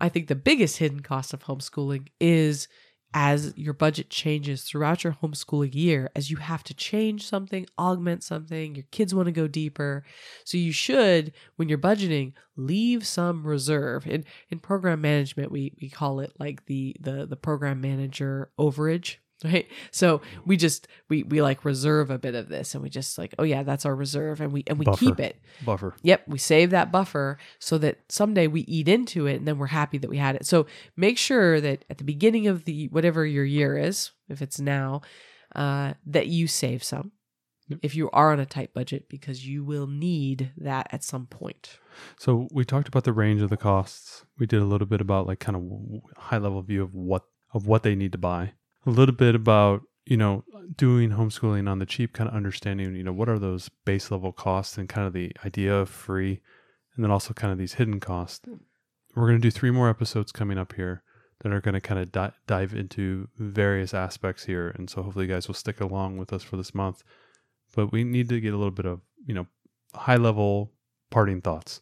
i 0.00 0.08
think 0.08 0.28
the 0.28 0.34
biggest 0.34 0.76
hidden 0.76 1.00
cost 1.00 1.32
of 1.32 1.44
homeschooling 1.44 2.08
is 2.20 2.68
as 3.14 3.54
your 3.56 3.72
budget 3.72 4.10
changes 4.10 4.64
throughout 4.64 5.04
your 5.04 5.16
homeschooling 5.22 5.74
year, 5.74 6.10
as 6.16 6.30
you 6.30 6.36
have 6.36 6.64
to 6.64 6.74
change 6.74 7.26
something, 7.26 7.64
augment 7.78 8.24
something, 8.24 8.74
your 8.74 8.84
kids 8.90 9.14
want 9.14 9.26
to 9.26 9.32
go 9.32 9.46
deeper. 9.46 10.04
So 10.44 10.58
you 10.58 10.72
should, 10.72 11.32
when 11.56 11.68
you're 11.68 11.78
budgeting, 11.78 12.32
leave 12.56 13.06
some 13.06 13.46
reserve. 13.46 14.06
In 14.06 14.24
in 14.50 14.58
program 14.58 15.00
management, 15.00 15.52
we 15.52 15.72
we 15.80 15.88
call 15.88 16.20
it 16.20 16.32
like 16.40 16.66
the 16.66 16.96
the 17.00 17.26
the 17.26 17.36
program 17.36 17.80
manager 17.80 18.50
overage 18.58 19.16
right 19.42 19.66
so 19.90 20.22
we 20.46 20.56
just 20.56 20.86
we 21.08 21.22
we 21.24 21.42
like 21.42 21.64
reserve 21.64 22.08
a 22.10 22.18
bit 22.18 22.34
of 22.34 22.48
this 22.48 22.74
and 22.74 22.82
we 22.82 22.88
just 22.88 23.18
like 23.18 23.34
oh 23.38 23.42
yeah 23.42 23.62
that's 23.62 23.84
our 23.84 23.94
reserve 23.94 24.40
and 24.40 24.52
we 24.52 24.62
and 24.66 24.78
we 24.78 24.84
Buffer. 24.84 24.98
keep 25.04 25.20
it 25.20 25.40
Buffer. 25.64 25.94
Yep, 26.02 26.28
we 26.28 26.38
save 26.38 26.70
that 26.70 26.92
buffer 26.92 27.38
so 27.58 27.78
that 27.78 27.98
someday 28.08 28.46
we 28.46 28.62
eat 28.62 28.88
into 28.88 29.26
it 29.26 29.36
and 29.36 29.48
then 29.48 29.58
we're 29.58 29.66
happy 29.66 29.98
that 29.98 30.10
we 30.10 30.18
had 30.18 30.36
it. 30.36 30.46
So 30.46 30.66
make 30.96 31.18
sure 31.18 31.60
that 31.60 31.84
at 31.88 31.98
the 31.98 32.04
beginning 32.04 32.46
of 32.46 32.64
the 32.64 32.88
whatever 32.88 33.24
your 33.24 33.44
year 33.44 33.76
is, 33.78 34.10
if 34.28 34.42
it's 34.42 34.60
now, 34.60 35.02
uh, 35.54 35.94
that 36.06 36.26
you 36.26 36.46
save 36.46 36.82
some. 36.82 37.12
Yep. 37.68 37.78
If 37.82 37.94
you 37.94 38.10
are 38.10 38.32
on 38.32 38.40
a 38.40 38.46
tight 38.46 38.74
budget, 38.74 39.08
because 39.08 39.46
you 39.46 39.64
will 39.64 39.86
need 39.86 40.52
that 40.58 40.88
at 40.92 41.02
some 41.02 41.26
point. 41.26 41.78
So 42.18 42.46
we 42.52 42.64
talked 42.64 42.88
about 42.88 43.04
the 43.04 43.12
range 43.12 43.40
of 43.40 43.48
the 43.48 43.56
costs. 43.56 44.24
We 44.38 44.46
did 44.46 44.60
a 44.60 44.66
little 44.66 44.86
bit 44.86 45.00
about 45.00 45.26
like 45.26 45.40
kind 45.40 45.56
of 45.56 46.22
high 46.22 46.38
level 46.38 46.60
view 46.62 46.82
of 46.82 46.94
what 46.94 47.24
of 47.54 47.66
what 47.66 47.82
they 47.82 47.94
need 47.94 48.12
to 48.12 48.18
buy. 48.18 48.52
A 48.86 48.90
little 48.90 49.14
bit 49.14 49.34
about 49.34 49.82
you 50.06 50.16
know 50.16 50.44
doing 50.76 51.10
homeschooling 51.10 51.68
on 51.68 51.78
the 51.78 51.86
cheap, 51.86 52.12
kind 52.12 52.28
of 52.28 52.36
understanding 52.36 52.94
you 52.94 53.02
know 53.02 53.12
what 53.12 53.28
are 53.28 53.38
those 53.38 53.68
base 53.84 54.10
level 54.10 54.32
costs 54.32 54.78
and 54.78 54.88
kind 54.88 55.06
of 55.06 55.12
the 55.12 55.32
idea 55.44 55.74
of 55.74 55.88
free, 55.88 56.40
and 56.94 57.04
then 57.04 57.10
also 57.10 57.34
kind 57.34 57.52
of 57.52 57.58
these 57.58 57.74
hidden 57.74 58.00
costs. 58.00 58.46
Mm. 58.48 58.60
We're 59.14 59.28
going 59.28 59.40
to 59.40 59.42
do 59.42 59.50
three 59.50 59.70
more 59.70 59.88
episodes 59.88 60.32
coming 60.32 60.58
up 60.58 60.74
here 60.74 61.02
that 61.40 61.52
are 61.52 61.60
going 61.60 61.74
to 61.74 61.80
kind 61.80 62.00
of 62.00 62.10
di- 62.10 62.32
dive 62.46 62.74
into 62.74 63.28
various 63.38 63.94
aspects 63.94 64.44
here, 64.44 64.70
and 64.70 64.90
so 64.90 65.02
hopefully 65.02 65.26
you 65.26 65.32
guys 65.32 65.46
will 65.46 65.54
stick 65.54 65.80
along 65.80 66.18
with 66.18 66.32
us 66.32 66.42
for 66.42 66.56
this 66.56 66.74
month. 66.74 67.02
But 67.74 67.92
we 67.92 68.04
need 68.04 68.28
to 68.28 68.40
get 68.40 68.54
a 68.54 68.56
little 68.56 68.70
bit 68.70 68.86
of 68.86 69.00
you 69.26 69.34
know 69.34 69.46
high 69.94 70.16
level 70.16 70.72
parting 71.10 71.40
thoughts. 71.40 71.80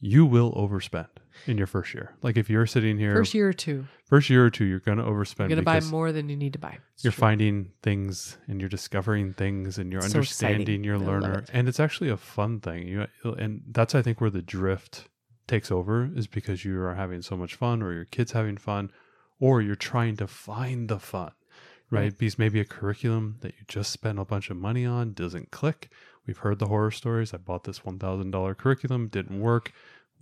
You 0.00 0.26
will 0.26 0.52
overspend 0.52 1.08
in 1.46 1.56
your 1.58 1.66
first 1.66 1.94
year. 1.94 2.14
Like 2.22 2.36
if 2.36 2.48
you're 2.50 2.66
sitting 2.66 2.98
here 2.98 3.14
First 3.14 3.34
year 3.34 3.48
or 3.48 3.52
two, 3.52 3.86
first 4.04 4.28
year 4.30 4.44
or 4.44 4.50
two, 4.50 4.64
you're 4.64 4.80
going 4.80 4.98
to 4.98 5.04
overspend. 5.04 5.38
you're 5.48 5.48
going 5.48 5.58
to 5.58 5.62
buy 5.62 5.80
more 5.80 6.12
than 6.12 6.28
you 6.28 6.36
need 6.36 6.52
to 6.54 6.58
buy. 6.58 6.78
It's 6.94 7.04
You're 7.04 7.12
true. 7.12 7.20
finding 7.20 7.72
things 7.82 8.36
and 8.48 8.60
you're 8.60 8.68
discovering 8.68 9.32
things 9.34 9.78
and 9.78 9.92
you're 9.92 10.04
It's 10.04 10.14
understanding 10.14 10.60
exciting. 10.62 10.84
your 10.84 10.96
I 10.96 11.06
learner, 11.06 11.38
it. 11.40 11.50
and 11.52 11.68
it's 11.68 11.80
actually 11.80 12.10
a 12.10 12.16
fun 12.16 12.60
thing. 12.60 12.86
You 12.88 13.06
and 13.24 13.62
that's 13.70 13.94
I 13.94 14.02
think 14.02 14.20
where 14.20 14.30
the 14.30 14.42
drift 14.42 15.08
takes 15.46 15.70
over 15.70 16.10
is 16.14 16.26
because 16.26 16.64
you 16.64 16.78
are 16.82 16.94
having 16.94 17.22
so 17.22 17.36
much 17.36 17.54
fun, 17.54 17.82
or 17.82 17.92
your 17.92 18.04
kids 18.04 18.32
having 18.32 18.56
fun, 18.58 18.90
or 19.40 19.62
you're 19.62 19.74
trying 19.76 20.16
to 20.16 20.26
find 20.26 20.88
the 20.88 20.98
fun, 20.98 21.30
right? 21.90 22.00
Right. 22.02 22.18
Because 22.18 22.38
maybe 22.38 22.60
a 22.60 22.64
curriculum 22.66 23.36
that 23.40 23.54
you 23.58 23.64
just 23.66 23.90
spent 23.90 24.18
a 24.18 24.24
bunch 24.26 24.50
of 24.50 24.56
money 24.58 24.84
on 24.84 25.14
doesn't 25.14 25.50
click. 25.50 25.90
We've 26.26 26.36
heard 26.36 26.58
the 26.58 26.66
horror 26.66 26.90
stories. 26.90 27.32
I 27.32 27.38
bought 27.38 27.64
this 27.64 27.82
one 27.82 27.98
thousand 27.98 28.32
dollar 28.32 28.54
curriculum, 28.54 29.08
didn't 29.08 29.40
work. 29.40 29.72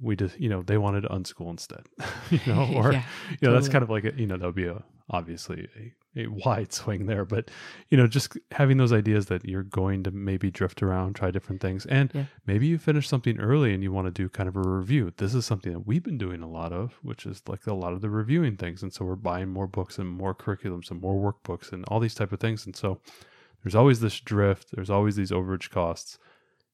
We 0.00 0.16
just, 0.16 0.38
you 0.38 0.48
know, 0.48 0.62
they 0.62 0.78
wanted 0.78 1.02
to 1.02 1.08
unschool 1.08 1.50
instead, 1.50 1.84
you 2.30 2.40
know, 2.46 2.68
or 2.74 2.92
Yeah, 2.92 3.04
you 3.40 3.48
know, 3.48 3.54
that's 3.54 3.68
kind 3.68 3.82
of 3.82 3.90
like 3.90 4.04
a, 4.04 4.12
you 4.14 4.26
know, 4.26 4.36
that 4.36 4.44
would 4.46 4.54
be 4.54 4.66
a 4.66 4.82
obviously 5.08 5.68
a, 6.16 6.22
a 6.24 6.26
wide 6.26 6.72
swing 6.80 7.06
there, 7.06 7.24
but 7.24 7.50
you 7.90 7.96
know, 7.96 8.06
just 8.08 8.36
having 8.50 8.76
those 8.76 8.92
ideas 8.92 9.26
that 9.26 9.44
you're 9.44 9.62
going 9.62 10.02
to 10.02 10.10
maybe 10.10 10.50
drift 10.50 10.82
around, 10.82 11.14
try 11.14 11.30
different 11.30 11.60
things, 11.62 11.86
and 11.86 12.10
Yeah. 12.12 12.24
maybe 12.44 12.66
you 12.66 12.76
finish 12.76 13.08
something 13.08 13.38
early 13.38 13.72
and 13.72 13.82
you 13.84 13.92
want 13.92 14.06
to 14.06 14.10
do 14.10 14.28
kind 14.28 14.48
of 14.48 14.56
a 14.56 14.68
review. 14.68 15.12
This 15.16 15.32
is 15.34 15.46
something 15.46 15.72
that 15.72 15.86
we've 15.86 16.02
been 16.02 16.18
doing 16.18 16.42
a 16.42 16.48
lot 16.48 16.72
of, 16.72 16.98
which 17.02 17.24
is 17.24 17.40
like 17.46 17.66
a 17.68 17.74
lot 17.74 17.92
of 17.92 18.00
the 18.00 18.10
reviewing 18.10 18.56
things, 18.56 18.82
and 18.82 18.92
so 18.92 19.04
we're 19.04 19.14
buying 19.14 19.48
more 19.48 19.68
books 19.68 19.98
and 19.98 20.08
more 20.08 20.34
curriculums 20.34 20.90
and 20.90 21.00
more 21.00 21.14
workbooks 21.32 21.72
and 21.72 21.84
all 21.86 22.00
these 22.00 22.14
type 22.14 22.32
of 22.32 22.40
things, 22.40 22.66
and 22.66 22.74
so 22.74 23.00
there's 23.62 23.74
always 23.76 24.00
this 24.00 24.18
drift. 24.20 24.68
There's 24.74 24.90
always 24.90 25.16
these 25.16 25.30
overage 25.30 25.70
costs. 25.70 26.18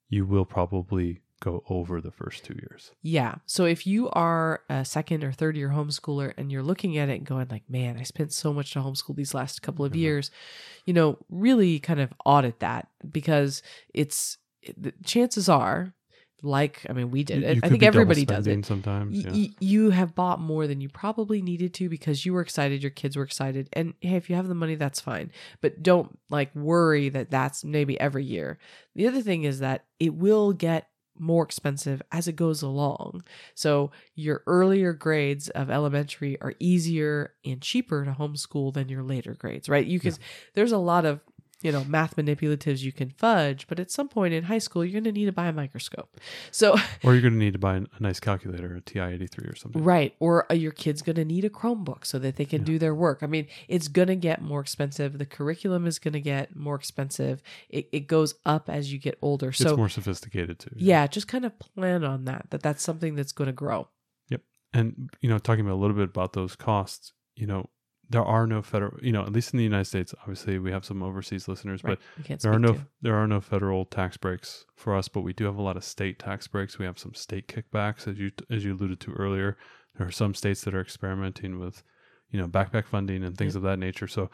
You 0.08 0.26
will 0.26 0.44
probably 0.44 1.20
go 1.42 1.62
over 1.68 2.00
the 2.00 2.10
first 2.12 2.44
two 2.44 2.54
years. 2.54 2.92
Yeah. 3.02 3.34
So 3.46 3.64
if 3.64 3.86
you 3.86 4.08
are 4.10 4.62
a 4.70 4.84
second 4.84 5.24
or 5.24 5.32
third 5.32 5.56
year 5.56 5.70
homeschooler 5.70 6.32
and 6.38 6.50
you're 6.52 6.62
looking 6.62 6.96
at 6.98 7.08
it 7.08 7.18
and 7.18 7.26
going 7.26 7.48
like, 7.50 7.68
man, 7.68 7.98
I 7.98 8.04
spent 8.04 8.32
so 8.32 8.52
much 8.52 8.72
to 8.72 8.78
homeschool 8.78 9.16
these 9.16 9.34
last 9.34 9.60
couple 9.62 9.84
of 9.84 9.92
Mhm. 9.92 9.96
years, 9.96 10.30
you 10.86 10.94
know, 10.94 11.18
really 11.28 11.78
kind 11.80 12.00
of 12.00 12.12
audit 12.24 12.60
that 12.60 12.88
because 13.10 13.60
it's 13.92 14.38
the 14.78 14.92
chances 15.04 15.48
are 15.48 15.92
like, 16.44 16.84
I 16.88 16.92
mean, 16.92 17.10
we 17.12 17.22
did 17.22 17.42
it. 17.44 17.54
you 17.56 17.60
I 17.64 17.68
think 17.68 17.82
everybody 17.84 18.24
does 18.24 18.46
it. 18.48 18.64
sometimes. 18.66 19.24
Yeah. 19.24 19.30
y- 19.32 19.50
you 19.60 19.90
have 19.90 20.14
bought 20.14 20.40
more 20.40 20.66
than 20.66 20.80
you 20.80 20.88
probably 20.88 21.40
needed 21.40 21.72
to 21.74 21.88
because 21.88 22.24
you 22.26 22.32
were 22.32 22.40
excited, 22.40 22.82
your 22.82 22.90
kids 22.90 23.16
were 23.16 23.22
excited, 23.22 23.68
and 23.74 23.94
hey, 24.00 24.16
if 24.16 24.28
you 24.28 24.34
have 24.36 24.48
the 24.48 24.54
money, 24.54 24.74
that's 24.74 25.00
fine. 25.00 25.30
But 25.60 25.82
don't 25.84 26.18
like 26.30 26.52
worry 26.56 27.08
that 27.10 27.30
that's 27.30 27.62
maybe 27.64 27.98
every 28.00 28.24
year. 28.24 28.58
The 28.96 29.06
other 29.06 29.22
thing 29.22 29.44
is 29.44 29.60
that 29.60 29.84
it 30.00 30.14
will 30.14 30.52
get 30.52 30.88
more 31.18 31.44
expensive 31.44 32.02
as 32.10 32.28
it 32.28 32.36
goes 32.36 32.62
along. 32.62 33.22
So 33.54 33.90
your 34.14 34.42
earlier 34.46 34.92
grades 34.92 35.48
of 35.50 35.70
elementary 35.70 36.40
are 36.40 36.54
easier 36.58 37.34
and 37.44 37.60
cheaper 37.60 38.04
to 38.04 38.12
homeschool 38.12 38.74
than 38.74 38.88
your 38.88 39.02
later 39.02 39.34
grades, 39.34 39.68
right? 39.68 39.86
You 39.86 40.00
can 40.00 40.14
there's 40.54 40.72
a 40.72 40.78
lot 40.78 41.04
of 41.04 41.20
you 41.62 41.72
know 41.72 41.84
math 41.84 42.16
manipulatives 42.16 42.82
you 42.82 42.92
can 42.92 43.10
fudge, 43.10 43.66
but 43.66 43.78
at 43.80 43.90
some 43.90 44.08
point 44.08 44.34
in 44.34 44.44
high 44.44 44.58
school 44.58 44.84
you're 44.84 44.92
going 45.00 45.04
to 45.04 45.12
need 45.12 45.26
to 45.26 45.32
buy 45.32 45.46
a 45.48 45.52
microscope. 45.52 46.16
So 46.50 46.76
Or 47.04 47.12
you're 47.12 47.22
going 47.22 47.34
to 47.34 47.38
need 47.38 47.52
to 47.52 47.58
buy 47.58 47.76
a 47.76 47.82
nice 48.00 48.20
calculator, 48.20 48.74
a 48.76 48.80
TI-83 48.80 49.52
or 49.52 49.56
something. 49.56 49.82
Right. 49.82 50.14
Or 50.20 50.50
uh, 50.50 50.54
your 50.54 50.72
kid's 50.72 51.02
going 51.02 51.16
to 51.16 51.24
need 51.24 51.44
a 51.44 51.50
Chromebook 51.50 52.04
so 52.04 52.18
that 52.18 52.36
they 52.36 52.44
can 52.44 52.60
Yeah. 52.62 52.66
do 52.66 52.78
their 52.78 52.94
work. 52.94 53.20
I 53.22 53.26
mean, 53.26 53.46
it's 53.68 53.88
going 53.88 54.08
to 54.08 54.16
get 54.16 54.42
more 54.42 54.60
expensive. 54.60 55.18
The 55.18 55.26
curriculum 55.26 55.86
is 55.86 55.98
going 55.98 56.12
to 56.14 56.20
get 56.20 56.54
more 56.56 56.74
expensive. 56.74 57.42
It, 57.68 57.88
it 57.92 58.06
goes 58.06 58.34
up 58.44 58.68
as 58.68 58.92
you 58.92 58.98
get 58.98 59.18
older. 59.22 59.52
So 59.52 59.62
it's 59.64 59.70
So, 59.70 59.76
more 59.76 59.88
sophisticated 59.88 60.58
too. 60.58 60.70
yeah, 60.76 61.06
just 61.06 61.28
kind 61.28 61.44
of 61.44 61.58
plan 61.58 62.04
on 62.04 62.24
that, 62.24 62.46
that 62.50 62.62
that's 62.62 62.82
something 62.82 63.14
that's 63.14 63.32
going 63.32 63.46
to 63.46 63.52
grow. 63.52 63.88
Yep. 64.30 64.40
And 64.72 65.10
you 65.20 65.28
know, 65.28 65.38
talking 65.38 65.64
about 65.64 65.74
a 65.74 65.82
little 65.82 65.96
bit 65.96 66.08
about 66.08 66.32
those 66.32 66.56
costs, 66.56 67.12
you 67.36 67.46
know, 67.46 67.68
there 68.12 68.24
are 68.24 68.46
no 68.46 68.62
federal, 68.62 68.96
you 69.02 69.12
know, 69.12 69.22
at 69.22 69.32
least 69.32 69.52
in 69.52 69.58
the 69.58 69.64
United 69.64 69.86
States, 69.86 70.14
obviously 70.20 70.58
we 70.58 70.70
have 70.70 70.84
some 70.84 71.02
overseas 71.02 71.48
listeners, 71.48 71.82
Right. 71.82 71.98
but 72.28 72.40
there 72.40 72.52
are 72.52 72.58
no 72.58 72.72
to. 72.74 72.86
there 73.00 73.14
are 73.16 73.26
no 73.26 73.40
federal 73.40 73.84
tax 73.84 74.16
breaks 74.16 74.64
for 74.76 74.94
us, 74.94 75.08
but 75.08 75.22
we 75.22 75.32
do 75.32 75.44
have 75.46 75.56
a 75.56 75.62
lot 75.62 75.76
of 75.76 75.84
state 75.84 76.18
tax 76.18 76.46
breaks. 76.46 76.78
We 76.78 76.84
have 76.86 76.98
some 76.98 77.14
state 77.14 77.48
kickbacks 77.48 78.06
as 78.06 78.18
you 78.18 78.30
as 78.50 78.64
you 78.64 78.74
alluded 78.74 79.00
to 79.00 79.12
earlier. 79.12 79.56
There 79.96 80.06
are 80.06 80.12
some 80.12 80.34
states 80.34 80.62
that 80.62 80.74
are 80.74 80.80
experimenting 80.80 81.58
with, 81.58 81.82
you 82.30 82.38
know, 82.40 82.46
backpack 82.48 82.86
funding 82.86 83.22
and 83.24 83.36
things 83.36 83.54
Yep. 83.54 83.58
of 83.60 83.62
that 83.64 83.78
nature. 83.78 84.06
So 84.08 84.30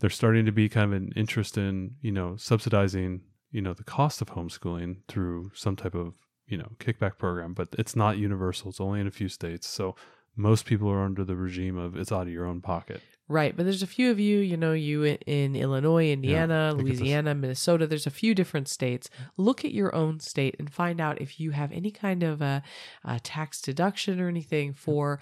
there's 0.00 0.14
starting 0.14 0.44
to 0.46 0.52
be 0.52 0.68
kind 0.68 0.92
of 0.92 1.02
an 1.02 1.12
interest 1.16 1.56
in, 1.58 1.96
you 2.00 2.12
know, 2.12 2.36
subsidizing, 2.36 3.22
you 3.50 3.62
know, 3.62 3.72
the 3.74 3.84
cost 3.84 4.20
of 4.22 4.28
homeschooling 4.30 4.98
through 5.08 5.50
some 5.54 5.74
type 5.76 5.94
of, 5.94 6.14
you 6.46 6.56
know, 6.58 6.70
kickback 6.78 7.18
program, 7.18 7.54
but 7.54 7.68
it's 7.78 7.96
not 7.96 8.16
universal. 8.18 8.68
It's 8.70 8.80
only 8.80 9.00
in 9.00 9.06
a 9.06 9.10
few 9.10 9.28
states. 9.28 9.66
So 9.66 9.96
most 10.36 10.66
people 10.66 10.88
are 10.88 11.02
under 11.02 11.24
the 11.24 11.34
regime 11.36 11.76
of 11.76 11.96
it's 11.96 12.12
out 12.12 12.28
of 12.28 12.32
your 12.32 12.46
own 12.46 12.60
pocket. 12.60 13.02
Right, 13.30 13.54
but 13.54 13.64
there's 13.64 13.82
a 13.82 13.86
few 13.86 14.10
of 14.10 14.18
you, 14.18 14.38
you 14.38 14.56
know, 14.56 14.72
you 14.72 15.02
in, 15.02 15.16
in 15.26 15.54
Illinois, 15.54 16.10
Indiana, 16.10 16.72
I 16.72 16.76
think 16.76 16.88
it's 16.88 16.98
a- 16.98 17.02
Louisiana, 17.02 17.34
Minnesota. 17.34 17.86
There's 17.86 18.06
a 18.06 18.10
few 18.10 18.34
different 18.34 18.68
states. 18.68 19.10
Look 19.36 19.66
at 19.66 19.72
your 19.72 19.94
own 19.94 20.18
state 20.18 20.56
and 20.58 20.72
find 20.72 20.98
out 20.98 21.20
if 21.20 21.38
you 21.38 21.50
have 21.50 21.70
any 21.70 21.90
kind 21.90 22.22
of 22.22 22.40
a, 22.40 22.62
a 23.04 23.20
tax 23.20 23.60
deduction 23.60 24.18
or 24.18 24.28
anything 24.28 24.72
for 24.72 25.20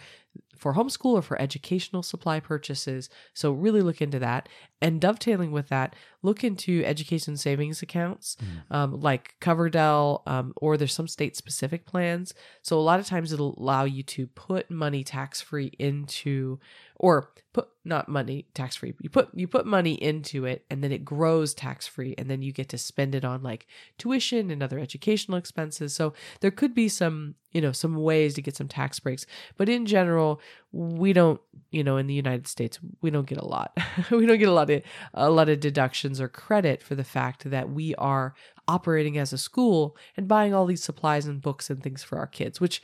for 0.55 0.75
homeschool 0.75 1.15
or 1.15 1.23
for 1.23 1.41
educational 1.41 2.03
supply 2.03 2.41
purchases. 2.41 3.09
So 3.35 3.53
really 3.53 3.83
look 3.83 4.01
into 4.01 4.19
that. 4.21 4.49
And 4.81 5.01
dovetailing 5.01 5.51
with 5.53 5.69
that, 5.69 5.95
look 6.23 6.45
into 6.45 6.83
education 6.85 7.37
savings 7.37 7.83
accounts 7.83 8.37
um, 8.71 9.01
like 9.01 9.35
Coverdell, 9.41 10.23
um, 10.27 10.53
or 10.57 10.77
there's 10.77 10.95
some 10.95 11.09
state 11.09 11.37
specific 11.37 11.87
plans. 11.87 12.35
So 12.63 12.79
a 12.79 12.81
lot 12.81 13.01
of 13.01 13.07
times 13.07 13.33
it'll 13.33 13.59
allow 13.59 13.85
you 13.85 14.03
to 14.05 14.27
put 14.29 14.71
money 14.71 15.03
tax 15.05 15.41
free 15.41 15.73
into, 15.79 16.59
or 16.97 17.31
put 17.53 17.69
not 17.87 18.09
money 18.09 18.47
tax 18.53 18.77
free. 18.77 18.95
You 19.01 19.09
put 19.09 19.31
you 19.33 19.47
put 19.47 19.65
money 19.65 19.95
into 19.95 20.45
it, 20.45 20.65
and 20.69 20.83
then 20.83 20.93
it 20.93 21.05
grows 21.05 21.55
tax 21.55 21.87
free, 21.87 22.15
and 22.19 22.29
then 22.29 22.43
you 22.43 22.53
get 22.53 22.69
to 22.71 22.79
spend 22.79 23.15
it 23.15 23.25
on 23.25 23.43
like 23.43 23.67
tuition 23.97 24.51
and 24.51 24.63
other 24.63 24.79
educational 24.79 25.39
expenses. 25.39 25.95
So 25.95 26.13
there 26.41 26.51
could 26.51 26.75
be 26.75 26.89
some 26.89 27.37
you 27.53 27.61
know 27.61 27.73
some 27.73 27.95
ways 27.95 28.35
to 28.35 28.43
get 28.43 28.57
some 28.57 28.69
tax 28.69 28.99
breaks, 28.99 29.25
but 29.57 29.69
in 29.69 29.87
general, 29.87 30.41
we 30.73 31.13
don't 31.13 31.41
you 31.71 31.85
know 31.85 31.97
in 31.97 32.09
the 32.09 32.15
United 32.15 32.49
States 32.49 32.79
we 33.01 33.11
don't 33.11 33.29
get 33.29 33.39
a 33.39 33.47
lot. 33.47 33.79
we 34.11 34.27
don't 34.27 34.39
get 34.39 34.49
a 34.49 34.53
lot 34.53 34.69
of 34.69 34.83
a 35.15 35.31
lot 35.31 35.49
of 35.49 35.61
deductions 35.61 36.21
or 36.21 36.29
credit 36.29 36.83
for 36.83 36.97
the 36.97 37.05
fact 37.05 37.49
that 37.49 37.71
we 37.71 37.95
are 37.95 38.35
operating 38.69 39.17
as 39.17 39.33
a 39.33 39.39
school 39.39 39.97
and 40.17 40.27
buying 40.27 40.53
all 40.53 40.67
these 40.67 40.83
supplies 40.83 41.27
and 41.27 41.41
books 41.41 41.71
and 41.71 41.83
things 41.83 42.03
for 42.03 42.19
our 42.19 42.27
kids, 42.27 42.61
which 42.61 42.83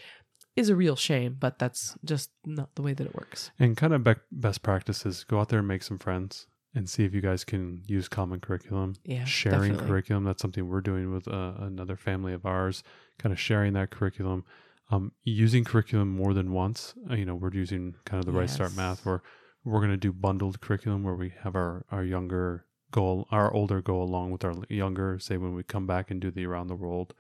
is 0.57 0.69
a 0.69 0.77
real 0.77 0.97
shame, 0.97 1.37
but 1.39 1.59
that's 1.59 1.97
just 2.05 2.31
not 2.45 2.75
the 2.75 2.83
way 2.83 2.93
that 2.95 3.07
it 3.07 3.15
works. 3.15 3.51
And 3.59 3.77
kind 3.77 3.93
of 3.93 4.05
bec 4.05 4.19
best 4.31 4.63
practices 4.63 5.25
go 5.25 5.41
out 5.41 5.49
there 5.49 5.61
and 5.61 5.69
make 5.69 5.83
some 5.83 5.99
friends 5.99 6.47
and 6.75 6.89
see 6.89 7.05
if 7.05 7.15
you 7.15 7.21
guys 7.21 7.45
can 7.45 7.83
use 7.87 8.09
common 8.09 8.41
curriculum. 8.41 8.95
Yeah, 9.05 9.25
sharing 9.25 9.73
definitely. 9.73 9.87
curriculum. 9.87 10.25
That's 10.25 10.43
something 10.43 10.69
we're 10.69 10.81
doing 10.81 11.13
with 11.13 11.29
uh, 11.29 11.55
another 11.59 11.97
family 11.97 12.33
of 12.33 12.47
ours, 12.47 12.83
kind 13.19 13.33
of 13.33 13.41
sharing 13.41 13.73
that 13.75 13.91
curriculum. 13.91 14.45
Um, 14.91 15.13
using 15.23 15.65
curriculum 15.65 16.11
more 16.11 16.35
than 16.35 16.53
once. 16.53 16.95
Uh, 17.11 17.15
you 17.15 17.25
know, 17.25 17.35
we're 17.35 17.53
using 17.55 17.95
kind 18.05 18.21
of 18.21 18.27
the 18.27 18.33
Right 18.33 18.51
Start 18.51 18.71
Yes. 18.71 18.77
Math 18.77 19.07
where 19.07 19.23
we're 19.65 19.79
going 19.79 19.91
to 19.91 19.97
do 19.97 20.13
bundled 20.13 20.61
curriculum 20.61 21.03
where 21.03 21.15
we 21.15 21.33
have 21.43 21.55
our 21.55 21.87
our 21.91 22.05
younger 22.05 22.67
go 22.91 23.27
our 23.31 23.53
older 23.53 23.81
go 23.81 24.03
along 24.03 24.33
with 24.33 24.45
our 24.45 24.55
younger. 24.69 25.19
Say 25.19 25.39
when 25.39 25.55
we 25.55 25.63
come 25.63 25.87
back 25.87 26.11
and 26.11 26.21
do 26.21 26.31
the 26.31 26.45
around 26.45 26.67
the 26.67 26.75
world, 26.75 27.15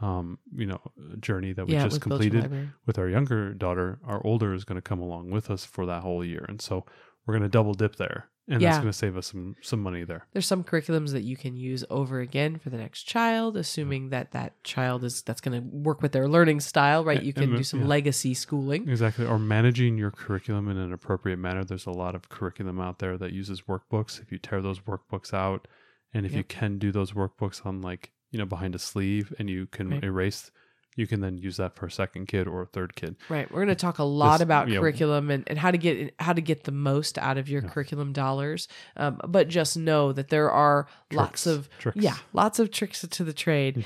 um, 0.00 0.38
you 0.54 0.66
know, 0.66 0.80
journey 1.20 1.52
that 1.52 1.66
we 1.66 1.72
yeah, 1.72 1.84
just 1.84 2.00
completed 2.00 2.70
with 2.84 2.98
our 2.98 3.08
younger 3.08 3.54
daughter, 3.54 3.98
our 4.04 4.24
older 4.26 4.52
is 4.52 4.64
going 4.64 4.76
to 4.76 4.82
come 4.82 5.00
along 5.00 5.30
with 5.30 5.50
us 5.50 5.64
for 5.64 5.86
that 5.86 6.02
whole 6.02 6.24
year, 6.24 6.44
and 6.48 6.60
so 6.60 6.84
we're 7.26 7.32
going 7.32 7.42
to 7.42 7.48
double 7.48 7.72
dip 7.72 7.96
there, 7.96 8.28
and 8.46 8.60
that's 8.62 8.76
going 8.76 8.90
to 8.90 8.92
save 8.92 9.16
us 9.16 9.28
some 9.28 9.56
some 9.62 9.82
money 9.82 10.04
there. 10.04 10.26
There's 10.32 10.46
some 10.46 10.62
curriculums 10.64 11.12
that 11.12 11.22
you 11.22 11.36
can 11.36 11.56
use 11.56 11.82
over 11.88 12.20
again 12.20 12.58
for 12.58 12.68
the 12.68 12.76
next 12.76 13.04
child, 13.04 13.56
assuming 13.56 14.10
that 14.10 14.32
that 14.32 14.62
child 14.64 15.02
is 15.02 15.22
that's 15.22 15.40
going 15.40 15.60
to 15.60 15.66
work 15.66 16.02
with 16.02 16.12
their 16.12 16.28
learning 16.28 16.60
style, 16.60 17.02
right? 17.02 17.22
You 17.22 17.32
can 17.32 17.44
and- 17.44 17.56
do 17.56 17.62
some 17.64 17.80
yeah. 17.80 17.86
legacy 17.86 18.34
schooling. 18.34 18.88
Exactly, 18.88 19.26
or 19.26 19.38
managing 19.38 19.96
your 19.96 20.10
curriculum 20.10 20.68
in 20.68 20.76
an 20.76 20.92
appropriate 20.92 21.38
manner. 21.38 21.64
There's 21.64 21.86
a 21.86 21.90
lot 21.90 22.14
of 22.14 22.28
curriculum 22.28 22.80
out 22.80 22.98
there 22.98 23.16
that 23.16 23.32
uses 23.32 23.62
workbooks. 23.62 24.20
If 24.20 24.30
you 24.30 24.36
tear 24.38 24.60
those 24.60 24.80
workbooks 24.80 25.32
out, 25.32 25.66
and 26.12 26.26
if 26.26 26.34
you 26.34 26.44
can 26.44 26.78
do 26.78 26.92
those 26.92 27.12
workbooks 27.12 27.64
on 27.64 27.80
like 27.80 28.12
you 28.30 28.38
know 28.38 28.46
behind 28.46 28.74
a 28.74 28.78
sleeve, 28.78 29.32
and 29.38 29.48
you 29.50 29.66
can 29.66 29.90
Right. 29.90 30.04
erase, 30.04 30.50
you 30.96 31.06
can 31.06 31.20
then 31.20 31.36
use 31.36 31.58
that 31.58 31.76
for 31.76 31.86
a 31.86 31.90
second 31.90 32.26
kid 32.26 32.46
or 32.48 32.62
a 32.62 32.66
third 32.66 32.96
kid. 32.96 33.16
Right. 33.28 33.50
We're 33.50 33.58
going 33.64 33.68
to 33.68 33.74
talk 33.74 33.98
a 33.98 34.02
lot 34.04 34.38
This- 34.38 34.42
about 34.44 34.68
yeah. 34.68 34.78
curriculum 34.78 35.30
and, 35.30 35.44
and 35.46 35.58
how 35.58 35.70
to 35.70 35.76
get 35.78 36.14
how 36.18 36.32
to 36.32 36.40
get 36.40 36.64
the 36.64 36.72
most 36.72 37.18
out 37.18 37.36
of 37.38 37.48
your 37.48 37.62
Yeah. 37.62 37.68
curriculum 37.68 38.12
dollars. 38.12 38.66
Um, 38.96 39.20
but 39.28 39.48
just 39.48 39.76
know 39.76 40.12
that 40.12 40.28
there 40.28 40.50
are 40.50 40.86
lots 41.12 41.46
of 41.46 41.68
Tricks. 41.78 41.98
yeah, 42.00 42.16
lots 42.32 42.58
of 42.58 42.70
tricks 42.70 43.02
to 43.08 43.24
the 43.24 43.32
trade. 43.34 43.84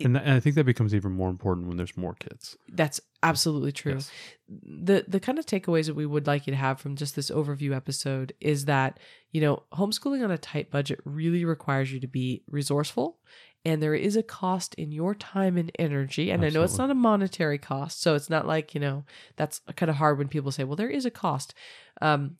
and, 0.00 0.14
th- 0.14 0.24
and 0.26 0.30
I 0.34 0.40
think 0.40 0.56
that 0.56 0.64
becomes 0.64 0.94
even 0.94 1.12
more 1.12 1.30
important 1.30 1.68
when 1.68 1.76
there's 1.76 1.96
more 1.96 2.14
kids. 2.14 2.56
That's 2.72 3.00
absolutely 3.22 3.70
true. 3.72 3.94
Yes. 3.94 4.10
The 4.48 5.04
the 5.06 5.20
kind 5.20 5.38
of 5.38 5.46
takeaways 5.46 5.86
that 5.86 5.94
we 5.94 6.06
would 6.06 6.26
like 6.26 6.46
you 6.46 6.50
to 6.52 6.56
have 6.56 6.80
from 6.80 6.96
just 6.96 7.14
this 7.14 7.30
overview 7.30 7.74
episode 7.76 8.32
is 8.40 8.64
that, 8.64 8.98
you 9.30 9.40
know, 9.40 9.62
homeschooling 9.74 10.24
on 10.24 10.30
a 10.30 10.38
tight 10.38 10.70
budget 10.72 10.98
really 11.04 11.44
requires 11.44 11.92
you 11.92 12.00
to 12.00 12.08
be 12.08 12.42
resourceful 12.50 13.18
and 13.64 13.82
there 13.82 13.94
is 13.94 14.16
a 14.16 14.22
cost 14.22 14.74
in 14.74 14.90
your 14.92 15.14
time 15.14 15.56
and 15.56 15.70
energy. 15.78 16.30
And 16.30 16.44
I 16.44 16.48
know 16.48 16.62
it's 16.62 16.78
not 16.78 16.90
a 16.90 16.94
monetary 16.94 17.58
cost, 17.58 18.00
so 18.00 18.14
it's 18.14 18.30
not 18.30 18.46
like, 18.46 18.74
you 18.74 18.80
know, 18.80 19.04
that's 19.36 19.60
kind 19.76 19.90
of 19.90 19.96
hard 19.96 20.18
when 20.18 20.28
people 20.28 20.50
say, 20.50 20.64
"Well, 20.64 20.76
there 20.76 20.90
is 20.90 21.04
a 21.06 21.10
cost." 21.10 21.54
Um 22.00 22.38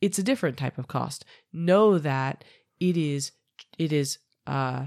it's 0.00 0.18
a 0.18 0.22
different 0.22 0.58
type 0.58 0.78
of 0.78 0.88
cost. 0.88 1.24
Know 1.52 1.98
that 1.98 2.44
it 2.80 2.96
is 2.96 3.32
it 3.78 3.92
is 3.92 4.18
uh 4.46 4.86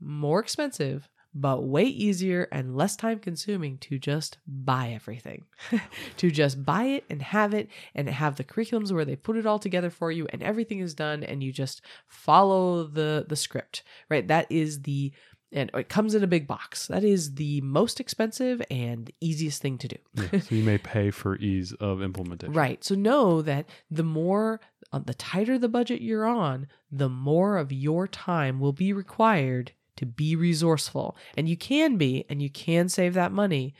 more 0.00 0.40
expensive 0.40 1.08
but 1.34 1.64
way 1.64 1.84
easier 1.84 2.48
and 2.52 2.76
less 2.76 2.96
time 2.96 3.18
consuming 3.18 3.78
to 3.78 3.98
just 3.98 4.38
buy 4.46 4.90
everything. 4.90 5.44
to 6.16 6.30
just 6.30 6.64
buy 6.64 6.84
it 6.84 7.04
and 7.08 7.22
have 7.22 7.54
it 7.54 7.68
and 7.94 8.08
have 8.08 8.36
the 8.36 8.44
curriculums 8.44 8.92
where 8.92 9.04
they 9.04 9.16
put 9.16 9.36
it 9.36 9.46
all 9.46 9.58
together 9.58 9.90
for 9.90 10.12
you 10.12 10.26
and 10.30 10.42
everything 10.42 10.80
is 10.80 10.94
done 10.94 11.22
and 11.24 11.42
you 11.42 11.52
just 11.52 11.80
follow 12.06 12.84
the 12.84 13.24
the 13.28 13.36
script, 13.36 13.82
right? 14.10 14.28
That 14.28 14.50
is 14.50 14.82
the 14.82 15.12
and 15.54 15.70
it 15.74 15.88
comes 15.88 16.14
in 16.14 16.24
a 16.24 16.26
big 16.26 16.46
box. 16.46 16.86
That 16.86 17.04
is 17.04 17.34
the 17.34 17.60
most 17.60 18.00
expensive 18.00 18.62
and 18.70 19.10
easiest 19.20 19.60
thing 19.60 19.78
to 19.78 19.88
do. 19.88 19.96
Yeah. 20.14 20.40
so 20.40 20.54
you 20.54 20.64
may 20.64 20.78
pay 20.78 21.10
for 21.10 21.36
ease 21.36 21.72
of 21.74 22.02
implementation. 22.02 22.54
Right. 22.54 22.82
So 22.82 22.94
know 22.94 23.42
that 23.42 23.68
the 23.90 24.02
more, 24.02 24.60
uh, 24.92 25.00
the 25.00 25.14
tighter 25.14 25.58
the 25.58 25.68
budget 25.68 26.00
you're 26.00 26.26
on, 26.26 26.68
the 26.90 27.10
more 27.10 27.58
of 27.58 27.70
your 27.70 28.08
time 28.08 28.60
will 28.60 28.72
be 28.72 28.94
required 28.94 29.72
to 29.96 30.06
be 30.06 30.36
resourceful. 30.36 31.16
And 31.36 31.48
you 31.48 31.56
can 31.56 31.96
be, 31.96 32.24
and 32.28 32.40
you 32.42 32.50
can 32.50 32.88
save 32.88 33.14
that 33.14 33.32
money, 33.32 33.74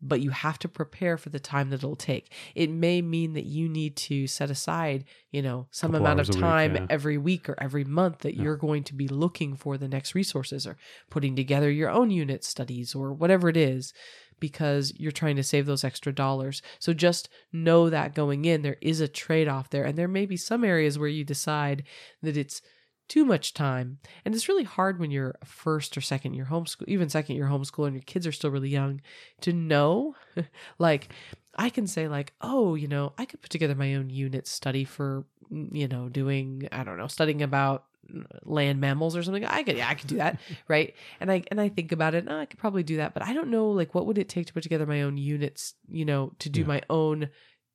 but 0.00 0.20
you 0.20 0.30
have 0.30 0.58
to 0.60 0.68
prepare 0.68 1.16
for 1.16 1.28
the 1.30 1.40
time 1.40 1.70
that 1.70 1.76
it'll 1.80 1.96
take. 1.96 2.32
It 2.54 2.70
may 2.70 3.02
mean 3.02 3.32
that 3.32 3.46
you 3.46 3.68
need 3.68 3.96
to 3.96 4.28
set 4.28 4.48
aside, 4.50 5.04
you 5.32 5.42
know, 5.42 5.66
some 5.72 5.90
Couple 5.90 6.06
amount 6.06 6.20
of 6.20 6.28
a 6.28 6.32
week, 6.32 6.40
time 6.40 6.74
yeah. 6.76 6.86
every 6.88 7.18
week 7.18 7.48
or 7.48 7.56
every 7.60 7.84
month 7.84 8.18
that 8.20 8.36
Yeah. 8.36 8.44
you're 8.44 8.56
going 8.56 8.84
to 8.84 8.94
be 8.94 9.08
looking 9.08 9.56
for 9.56 9.76
the 9.76 9.88
next 9.88 10.14
resources 10.14 10.66
or 10.68 10.76
putting 11.10 11.34
together 11.34 11.70
your 11.70 11.90
own 11.90 12.10
unit 12.10 12.44
studies 12.44 12.94
or 12.94 13.12
whatever 13.12 13.48
it 13.48 13.56
is 13.56 13.92
because 14.38 14.92
you're 14.96 15.10
trying 15.10 15.34
to 15.34 15.42
save 15.42 15.66
those 15.66 15.82
extra 15.82 16.12
dollars. 16.12 16.62
So 16.78 16.94
just 16.94 17.28
know 17.52 17.90
that 17.90 18.14
going 18.14 18.44
in, 18.44 18.62
there 18.62 18.76
is 18.80 19.00
a 19.00 19.08
trade 19.08 19.48
off 19.48 19.68
there. 19.70 19.82
And 19.82 19.98
there 19.98 20.06
may 20.06 20.26
be 20.26 20.36
some 20.36 20.62
areas 20.62 20.96
where 20.96 21.08
you 21.08 21.24
decide 21.24 21.82
that 22.22 22.36
it's 22.36 22.62
too 23.08 23.24
much 23.24 23.54
time. 23.54 23.98
And 24.24 24.34
it's 24.34 24.48
really 24.48 24.64
hard 24.64 24.98
when 24.98 25.10
you're 25.10 25.34
first 25.44 25.96
or 25.96 26.00
second 26.00 26.34
year 26.34 26.46
homeschool, 26.50 26.86
even 26.86 27.08
second 27.08 27.36
year 27.36 27.46
homeschool, 27.46 27.86
and 27.86 27.94
your 27.94 28.02
kids 28.02 28.26
are 28.26 28.32
still 28.32 28.50
really 28.50 28.68
young 28.68 29.00
to 29.40 29.52
know. 29.52 30.14
like, 30.78 31.08
I 31.56 31.70
can 31.70 31.86
say, 31.86 32.06
like, 32.08 32.34
oh, 32.40 32.74
you 32.74 32.86
know, 32.88 33.14
I 33.18 33.24
could 33.24 33.40
put 33.40 33.50
together 33.50 33.74
my 33.74 33.94
own 33.94 34.10
unit 34.10 34.46
study 34.46 34.84
for, 34.84 35.24
mm, 35.52 35.68
you 35.72 35.88
know, 35.88 36.08
doing, 36.08 36.68
I 36.70 36.84
don't 36.84 36.98
know, 36.98 37.06
studying 37.08 37.42
about 37.42 37.84
mm, 38.12 38.24
land 38.44 38.80
mammals 38.80 39.16
or 39.16 39.22
something 39.22 39.44
i 39.44 39.62
could 39.62 39.76
yeah 39.76 39.88
i 39.88 39.94
could 39.94 40.06
do 40.08 40.16
that 40.16 40.38
right 40.68 40.94
and 41.20 41.30
i 41.30 41.42
and 41.50 41.60
i 41.60 41.68
think 41.68 41.92
about 41.92 42.14
it 42.14 42.24
oh, 42.26 42.38
i 42.38 42.46
could 42.46 42.58
probably 42.58 42.82
do 42.82 42.96
that 42.96 43.12
but 43.12 43.22
i 43.22 43.34
don't 43.34 43.48
know 43.50 43.68
like 43.70 43.94
what 43.94 44.06
would 44.06 44.16
it 44.16 44.28
take 44.30 44.46
to 44.46 44.52
put 44.54 44.62
together 44.62 44.86
my 44.86 45.02
own 45.02 45.18
units 45.18 45.74
you 45.88 46.06
know 46.06 46.32
to 46.38 46.48
do 46.48 46.60
Yeah. 46.60 46.66
my 46.68 46.82
own 46.88 47.28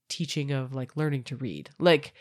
teaching 0.09 0.51
of 0.51 0.73
like 0.73 0.97
learning 0.97 1.23
to 1.23 1.35
read 1.35 1.69
like 1.77 2.13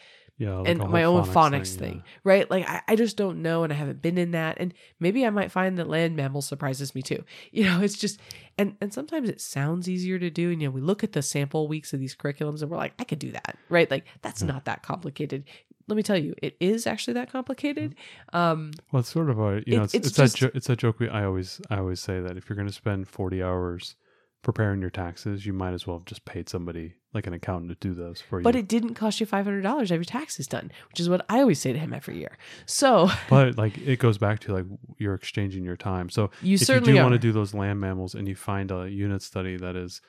Yeah. 0.43 0.57
like 0.57 0.69
and 0.69 0.89
my 0.91 1.05
own 1.05 1.25
phonics 1.25 1.75
yeah. 1.75 1.81
thing, 1.81 2.03
right? 2.25 2.51
Like 2.51 2.69
I, 2.69 2.83
I 2.89 2.97
just 2.97 3.17
don't 3.17 3.43
know, 3.43 3.63
and 3.65 3.73
I 3.73 3.77
haven't 3.77 4.03
been 4.03 4.19
in 4.19 4.33
that, 4.33 4.57
and 4.61 4.75
maybe 5.01 5.25
I 5.25 5.31
might 5.31 5.51
find 5.53 5.79
that 5.79 5.89
land 5.89 6.17
mammal 6.17 6.43
surprises 6.43 6.95
me 6.95 7.03
too. 7.03 7.25
You 7.53 7.65
know, 7.65 7.81
it's 7.81 7.97
just, 7.99 8.19
and 8.59 8.77
and 8.81 8.93
sometimes 8.93 9.29
it 9.29 9.41
sounds 9.41 9.89
easier 9.89 10.19
to 10.19 10.31
do, 10.31 10.51
and 10.51 10.61
you 10.61 10.69
know, 10.69 10.73
we 10.73 10.81
look 10.81 11.05
at 11.05 11.13
the 11.13 11.23
sample 11.23 11.69
weeks 11.69 11.93
of 11.93 12.01
these 12.01 12.15
curriculums, 12.17 12.63
and 12.63 12.71
we're 12.71 12.77
like, 12.77 12.95
I 12.99 13.05
could 13.05 13.19
do 13.19 13.31
that, 13.33 13.57
right? 13.69 13.91
Like 13.91 14.05
that's 14.23 14.43
Yeah. 14.43 14.49
not 14.49 14.65
that 14.65 14.83
complicated. 14.83 15.45
Let 15.89 15.97
me 15.97 16.03
tell 16.03 16.17
you, 16.17 16.35
it 16.41 16.57
is 16.61 16.87
actually 16.87 17.15
that 17.15 17.31
complicated. 17.31 17.97
Um, 18.33 18.71
Well, 18.93 19.01
it's 19.01 19.09
sort 19.11 19.31
of 19.31 19.39
a 19.41 19.63
you 19.67 19.77
know 19.77 19.83
It- 19.83 19.95
it's, 19.95 19.95
it's 19.95 20.07
it's, 20.09 20.17
that 20.17 20.35
jo- 20.35 20.51
it's 20.55 20.67
that 20.69 20.79
joke 20.79 20.99
we 21.01 21.09
I 21.09 21.25
always 21.25 21.61
I 21.71 21.79
always 21.79 22.01
say 22.01 22.21
that 22.21 22.37
if 22.37 22.49
you're 22.49 22.57
going 22.57 22.69
to 22.69 22.73
spend 22.75 23.09
40 23.09 23.43
hours 23.43 23.97
preparing 24.43 24.81
your 24.81 24.91
taxes, 24.91 25.47
you 25.47 25.53
might 25.53 25.73
as 25.73 25.87
well 25.87 25.99
have 25.99 26.05
just 26.05 26.25
paid 26.25 26.49
somebody 26.49 26.95
like 27.15 27.27
an 27.27 27.33
accountant 27.33 27.71
to 27.71 27.89
do 27.89 27.95
those 27.95 28.21
for 28.21 28.41
you. 28.41 28.43
but 28.45 28.57
it 28.57 28.67
didn't 28.69 28.95
cost 28.95 29.21
you 29.21 29.27
five 29.27 29.45
hundred 29.45 29.63
dollars 29.63 29.89
to 29.89 29.95
have 29.95 30.01
your 30.01 30.05
taxes 30.05 30.47
done, 30.47 30.73
which 30.91 31.01
is 31.01 31.09
what 31.09 31.25
I 31.29 31.41
always 31.41 31.61
say 31.61 31.73
to 31.73 31.79
him 31.79 31.93
every 31.93 32.19
year. 32.19 32.37
So 32.67 33.11
but 33.31 33.57
like 33.57 33.79
it 33.79 33.99
goes 33.99 34.19
back 34.19 34.41
to 34.41 34.55
like 34.55 34.67
you're 34.99 35.15
exchanging 35.15 35.65
your 35.65 35.77
time. 35.77 36.11
So 36.11 36.31
you 36.43 36.55
if 36.55 36.61
you 36.61 36.67
certainly 36.67 36.95
do 36.95 37.03
want 37.03 37.13
to 37.13 37.19
do 37.19 37.33
those 37.33 37.55
land 37.55 37.81
mammals 37.81 38.15
and 38.15 38.27
you 38.27 38.35
find 38.35 38.71
a 38.71 38.91
unit 38.91 39.23
study 39.23 39.57
that 39.57 39.77
is 39.77 40.01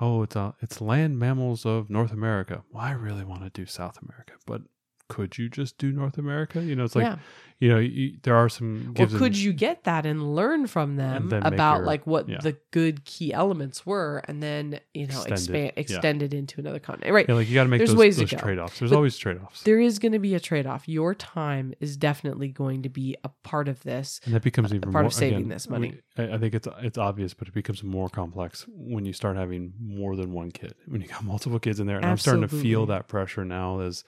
oh 0.00 0.22
it's 0.22 0.36
a, 0.36 0.54
it's 0.60 0.80
land 0.80 1.18
mammals 1.18 1.64
of 1.64 1.88
North 1.90 2.12
America. 2.12 2.62
Well, 2.70 2.84
I 2.84 2.92
really 2.92 3.24
want 3.24 3.42
to 3.42 3.50
do 3.50 3.66
South 3.66 3.98
America, 4.02 4.34
but 4.46 4.62
could 5.08 5.38
you 5.38 5.48
just 5.48 5.78
do 5.78 5.90
North 5.92 6.18
America? 6.18 6.62
You 6.62 6.76
know, 6.76 6.84
it's 6.84 6.94
like 6.94 7.04
yeah. 7.04 7.16
you 7.58 7.68
know 7.70 7.78
you, 7.78 8.18
there 8.22 8.36
are 8.36 8.48
some 8.48 8.88
Or 8.90 8.92
gives 8.92 9.12
and- 9.14 9.20
could 9.22 9.36
you 9.36 9.52
get 9.52 9.84
that 9.84 10.04
and 10.06 10.34
learn 10.36 10.66
from 10.66 10.96
them 10.96 11.32
about 11.32 11.78
your- 11.78 11.86
like 11.86 12.06
what 12.06 12.28
yeah. 12.28 12.38
the 12.40 12.56
good 12.70 13.04
key 13.04 13.32
elements 13.32 13.84
were, 13.86 14.22
and 14.28 14.42
then 14.42 14.80
you 14.94 15.06
know 15.06 15.22
Extend 15.22 15.56
it, 15.56 15.74
expand 15.76 16.20
yeah. 16.20 16.26
it 16.26 16.34
into 16.34 16.60
another 16.60 16.78
continent, 16.78 17.12
right? 17.14 17.26
yeah, 17.28 17.34
like 17.34 17.48
you 17.48 17.54
got 17.54 17.62
to 17.64 17.68
make 17.70 17.78
There's 17.78 17.90
those, 17.90 17.98
ways 17.98 18.16
those 18.18 18.30
trade 18.30 18.58
offs. 18.58 18.78
There's 18.78 18.90
But 18.90 18.96
always 18.96 19.16
trade 19.16 19.38
offs. 19.42 19.62
There 19.62 19.80
is 19.80 19.98
going 19.98 20.12
to 20.12 20.18
be 20.18 20.34
a 20.34 20.40
trade 20.40 20.66
off. 20.66 20.86
Your 20.88 21.14
time 21.14 21.74
is 21.80 21.96
definitely 21.96 22.48
going 22.48 22.82
to 22.82 22.88
be 22.88 23.16
a 23.24 23.30
part 23.42 23.68
of 23.68 23.82
this. 23.82 24.20
And 24.24 24.34
that 24.34 24.42
becomes 24.42 24.72
even 24.74 24.92
part 24.92 25.04
more 25.04 25.06
of 25.08 25.14
saving 25.14 25.38
again, 25.38 25.48
this 25.48 25.68
money. 25.68 25.90
we- 26.18 26.24
I, 26.24 26.36
think 26.36 26.52
it's 26.52 26.66
it's 26.82 26.98
obvious, 26.98 27.32
but 27.32 27.48
it 27.48 27.54
becomes 27.54 27.82
more 27.84 28.08
complex 28.08 28.66
when 28.68 29.04
you 29.06 29.12
start 29.12 29.36
having 29.36 29.72
more 29.80 30.16
than 30.16 30.32
one 30.32 30.50
kid. 30.50 30.74
When 30.86 31.00
you 31.00 31.08
got 31.08 31.24
multiple 31.32 31.58
kids 31.60 31.80
in 31.80 31.86
there, 31.86 31.96
and 31.96 32.04
I'm 32.06 32.18
starting 32.18 32.42
to 32.42 32.48
feel 32.48 32.86
that 32.86 33.08
pressure 33.08 33.44
now 33.44 33.80
as 33.80 34.04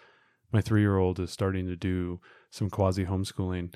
my 0.53 0.61
three 0.61 0.81
year 0.81 0.97
old 0.99 1.21
is 1.21 1.31
starting 1.31 1.67
to 1.67 1.77
do 1.77 2.21
some 2.51 2.71
quasi 2.71 3.05
homeschooling. 3.05 3.75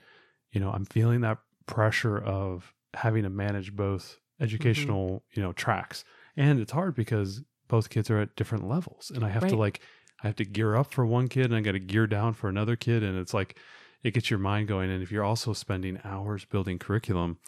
You 0.53 0.61
know, 0.61 0.71
I'm 0.71 0.85
feeling 0.85 1.21
that 1.23 1.39
pressure 1.67 2.19
of 2.19 2.73
having 2.95 3.23
to 3.25 3.31
manage 3.31 3.75
both 3.75 4.19
educational, 4.41 5.07
Mm-hmm. 5.09 5.41
you 5.41 5.43
know, 5.43 5.53
tracks, 5.53 6.05
and 6.37 6.61
it's 6.61 6.73
hard 6.73 6.95
because 6.95 7.43
both 7.69 7.89
kids 7.91 8.11
are 8.11 8.21
at 8.21 8.37
different 8.37 8.69
levels, 8.69 9.11
and 9.15 9.25
I 9.25 9.31
have 9.31 9.49
to 9.49 9.57
like 9.57 9.81
I 10.23 10.27
have 10.29 10.37
to 10.37 10.45
gear 10.45 10.75
up 10.77 10.93
for 10.93 11.05
one 11.05 11.29
kid, 11.29 11.47
and 11.47 11.57
I 11.57 11.61
got 11.61 11.73
to 11.73 11.79
gear 11.81 12.07
down 12.07 12.35
for 12.35 12.49
another 12.49 12.77
kid, 12.77 13.03
and 13.03 13.19
it's 13.19 13.35
like 13.35 13.59
it 14.03 14.13
gets 14.15 14.31
your 14.31 14.39
mind 14.39 14.69
going. 14.69 14.91
And 14.91 15.03
if 15.03 15.11
you're 15.11 15.25
also 15.25 15.53
spending 15.53 15.99
hours 16.05 16.45
building 16.45 16.79
curriculum, 16.79 17.39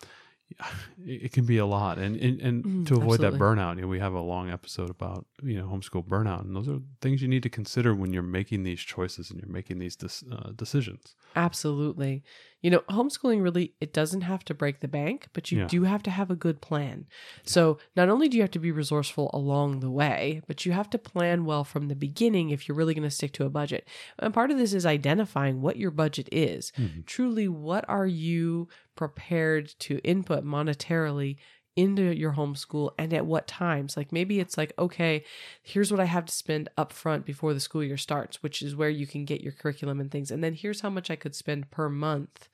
it, 1.04 1.24
it 1.24 1.32
can 1.32 1.44
be 1.44 1.59
a 1.59 1.66
lot. 1.66 1.98
And 1.98 2.16
and, 2.16 2.40
and 2.40 2.64
Mm, 2.64 2.87
to 2.87 2.96
avoid 2.96 3.20
that 3.20 3.35
burnout, 3.35 3.76
you 3.76 3.82
know, 3.82 3.88
we 3.88 3.98
have 3.98 4.14
a 4.14 4.20
long 4.20 4.50
episode 4.50 4.90
about 4.90 5.26
you 5.42 5.59
know 5.59 5.66
homeschool 5.66 6.06
burnout, 6.06 6.42
and 6.42 6.54
those 6.56 6.68
are 6.68 6.79
things 7.00 7.23
you 7.23 7.29
need 7.29 7.42
to 7.42 7.50
consider 7.50 7.94
when 7.94 8.12
you're 8.12 8.23
making 8.23 8.62
these 8.62 8.81
choices 8.81 9.31
and 9.31 9.40
you're 9.40 9.50
making 9.50 9.79
these 9.79 9.96
uh, 10.33 10.50
decisions. 10.54 11.14
Absolutely. 11.35 12.23
You 12.67 12.71
know, 12.73 12.81
homeschooling 12.90 13.44
really 13.44 13.75
it 13.81 13.92
doesn't 13.92 14.23
have 14.23 14.44
to 14.46 14.52
break 14.52 14.81
the 14.81 14.88
bank, 14.88 15.29
but 15.33 15.52
you 15.52 15.58
Yeah. 15.60 15.67
do 15.69 15.85
have 15.85 16.02
to 16.02 16.10
have 16.10 16.33
a 16.33 16.35
good 16.35 16.60
plan. 16.60 17.06
So, 17.44 17.79
not 17.94 18.08
only 18.08 18.29
do 18.29 18.37
you 18.37 18.42
have 18.42 18.50
to 18.50 18.58
be 18.58 18.73
resourceful 18.73 19.31
along 19.33 19.79
the 19.79 19.90
way, 19.90 20.42
but 20.48 20.67
you 20.67 20.73
have 20.73 20.90
to 20.90 20.98
plan 20.98 21.44
well 21.44 21.62
from 21.62 21.87
the 21.87 21.94
beginning 21.94 22.50
if 22.50 22.67
you're 22.67 22.77
really 22.77 22.92
going 22.94 23.08
to 23.08 23.10
stick 23.19 23.31
to 23.35 23.44
a 23.46 23.50
budget. 23.50 23.87
And 24.19 24.35
part 24.35 24.50
of 24.50 24.58
this 24.58 24.75
is 24.75 24.85
identifying 24.85 25.62
what 25.62 25.77
your 25.77 25.92
budget 25.92 26.29
is. 26.33 26.73
Mhm. 26.77 27.06
Truly, 27.06 27.46
what 27.46 27.85
are 27.88 28.08
you 28.08 28.67
prepared 28.96 29.73
to 29.79 29.98
input 30.02 30.44
monetarily 30.44 31.37
into 31.77 32.02
your 32.16 32.33
homeschool 32.33 32.92
and 32.98 33.12
at 33.12 33.27
what 33.27 33.46
times. 33.46 33.96
Like 33.96 34.10
maybe 34.12 34.40
it's 34.40 34.56
like, 34.56 34.72
okay, 34.79 35.24
here's 35.62 35.90
what 35.90 36.00
I 36.00 36.06
have 36.06 36.24
to 36.27 36.35
spend 36.35 36.68
up 36.77 36.92
front 36.92 37.24
before 37.27 37.52
the 37.54 37.60
school 37.60 37.85
year 37.85 37.98
starts, 37.98 38.42
which 38.42 38.62
is 38.62 38.74
where 38.74 38.88
you 38.90 39.06
can 39.06 39.24
get 39.27 39.42
your 39.42 39.52
curriculum 39.52 40.00
and 40.00 40.10
things. 40.10 40.31
And 40.31 40.42
then 40.42 40.54
here's 40.54 40.81
how 40.81 40.90
much 40.90 41.10
I 41.10 41.16
could 41.16 41.35
spend 41.35 41.70
per 41.70 41.88
month 41.88 42.48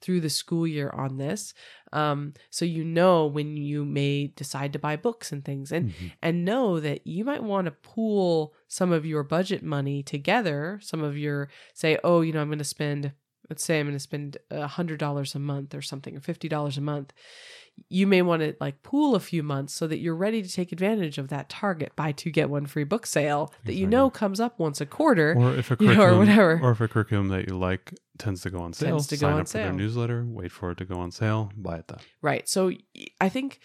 through 0.00 0.20
the 0.20 0.30
school 0.30 0.64
year 0.64 0.90
on 0.90 1.16
this 1.18 1.52
um, 1.92 2.32
so 2.50 2.64
you 2.64 2.84
know 2.84 3.26
when 3.26 3.56
you 3.56 3.84
may 3.84 4.28
decide 4.28 4.72
to 4.72 4.78
buy 4.78 4.94
books 4.94 5.32
and 5.32 5.44
things 5.44 5.72
and 5.72 5.88
Mhm. 5.90 6.12
and 6.22 6.44
know 6.44 6.78
that 6.78 7.04
you 7.04 7.24
might 7.24 7.42
want 7.42 7.64
to 7.64 7.72
pool 7.72 8.54
some 8.68 8.92
of 8.92 9.04
your 9.04 9.24
budget 9.24 9.60
money 9.60 10.04
together 10.04 10.78
some 10.84 11.02
of 11.02 11.18
your 11.18 11.48
say 11.74 11.98
oh 12.04 12.20
you 12.20 12.32
know 12.32 12.40
i'm 12.40 12.46
going 12.46 12.58
to 12.60 12.64
spend 12.64 13.10
let's 13.50 13.64
say 13.64 13.80
i'm 13.80 13.86
going 13.86 13.94
to 13.94 14.00
spend 14.00 14.36
a 14.50 14.66
hundred 14.66 14.98
dollars 14.98 15.34
a 15.34 15.38
month 15.38 15.74
or 15.74 15.82
something 15.82 16.16
or 16.16 16.20
fifty 16.20 16.48
dollars 16.48 16.76
a 16.78 16.80
month 16.80 17.12
you 17.88 18.08
may 18.08 18.22
want 18.22 18.42
to 18.42 18.56
like 18.60 18.82
pool 18.82 19.14
a 19.14 19.20
few 19.20 19.40
months 19.40 19.72
so 19.72 19.86
that 19.86 19.98
you're 19.98 20.16
ready 20.16 20.42
to 20.42 20.48
take 20.50 20.72
advantage 20.72 21.16
of 21.16 21.28
that 21.28 21.48
target 21.48 21.92
buy 21.94 22.10
two 22.10 22.30
get 22.30 22.50
one 22.50 22.66
free 22.66 22.82
book 22.82 23.06
sale 23.06 23.52
that 23.66 23.74
you 23.74 23.86
know 23.86 24.10
comes 24.10 24.40
up 24.40 24.58
once 24.58 24.80
a 24.80 24.86
quarter 24.86 25.34
Or 25.38 25.54
if 25.54 25.70
a 25.70 25.76
you 25.78 25.94
know, 25.94 26.02
or 26.02 26.18
whatever. 26.18 26.58
or 26.60 26.72
if 26.72 26.80
a 26.80 26.88
curriculum 26.88 27.28
that 27.28 27.46
you 27.48 27.56
like 27.56 27.94
tends 28.18 28.40
to 28.42 28.50
go 28.50 28.58
on 28.58 28.72
sale, 28.72 28.90
Tends 28.96 29.06
to 29.08 29.16
go 29.16 29.20
sign 29.28 29.32
on 29.34 29.40
up 29.42 29.46
for 29.46 29.52
their 29.58 29.66
sale. 29.68 29.74
newsletter, 29.76 30.24
wait 30.26 30.50
for 30.50 30.72
it 30.72 30.78
to 30.78 30.84
go 30.84 30.96
on 30.96 31.12
sale, 31.12 31.52
buy 31.56 31.76
it 31.76 31.86
then. 31.86 31.98
Right. 32.20 32.48
So 32.48 32.72
i 33.20 33.28
think 33.28 33.60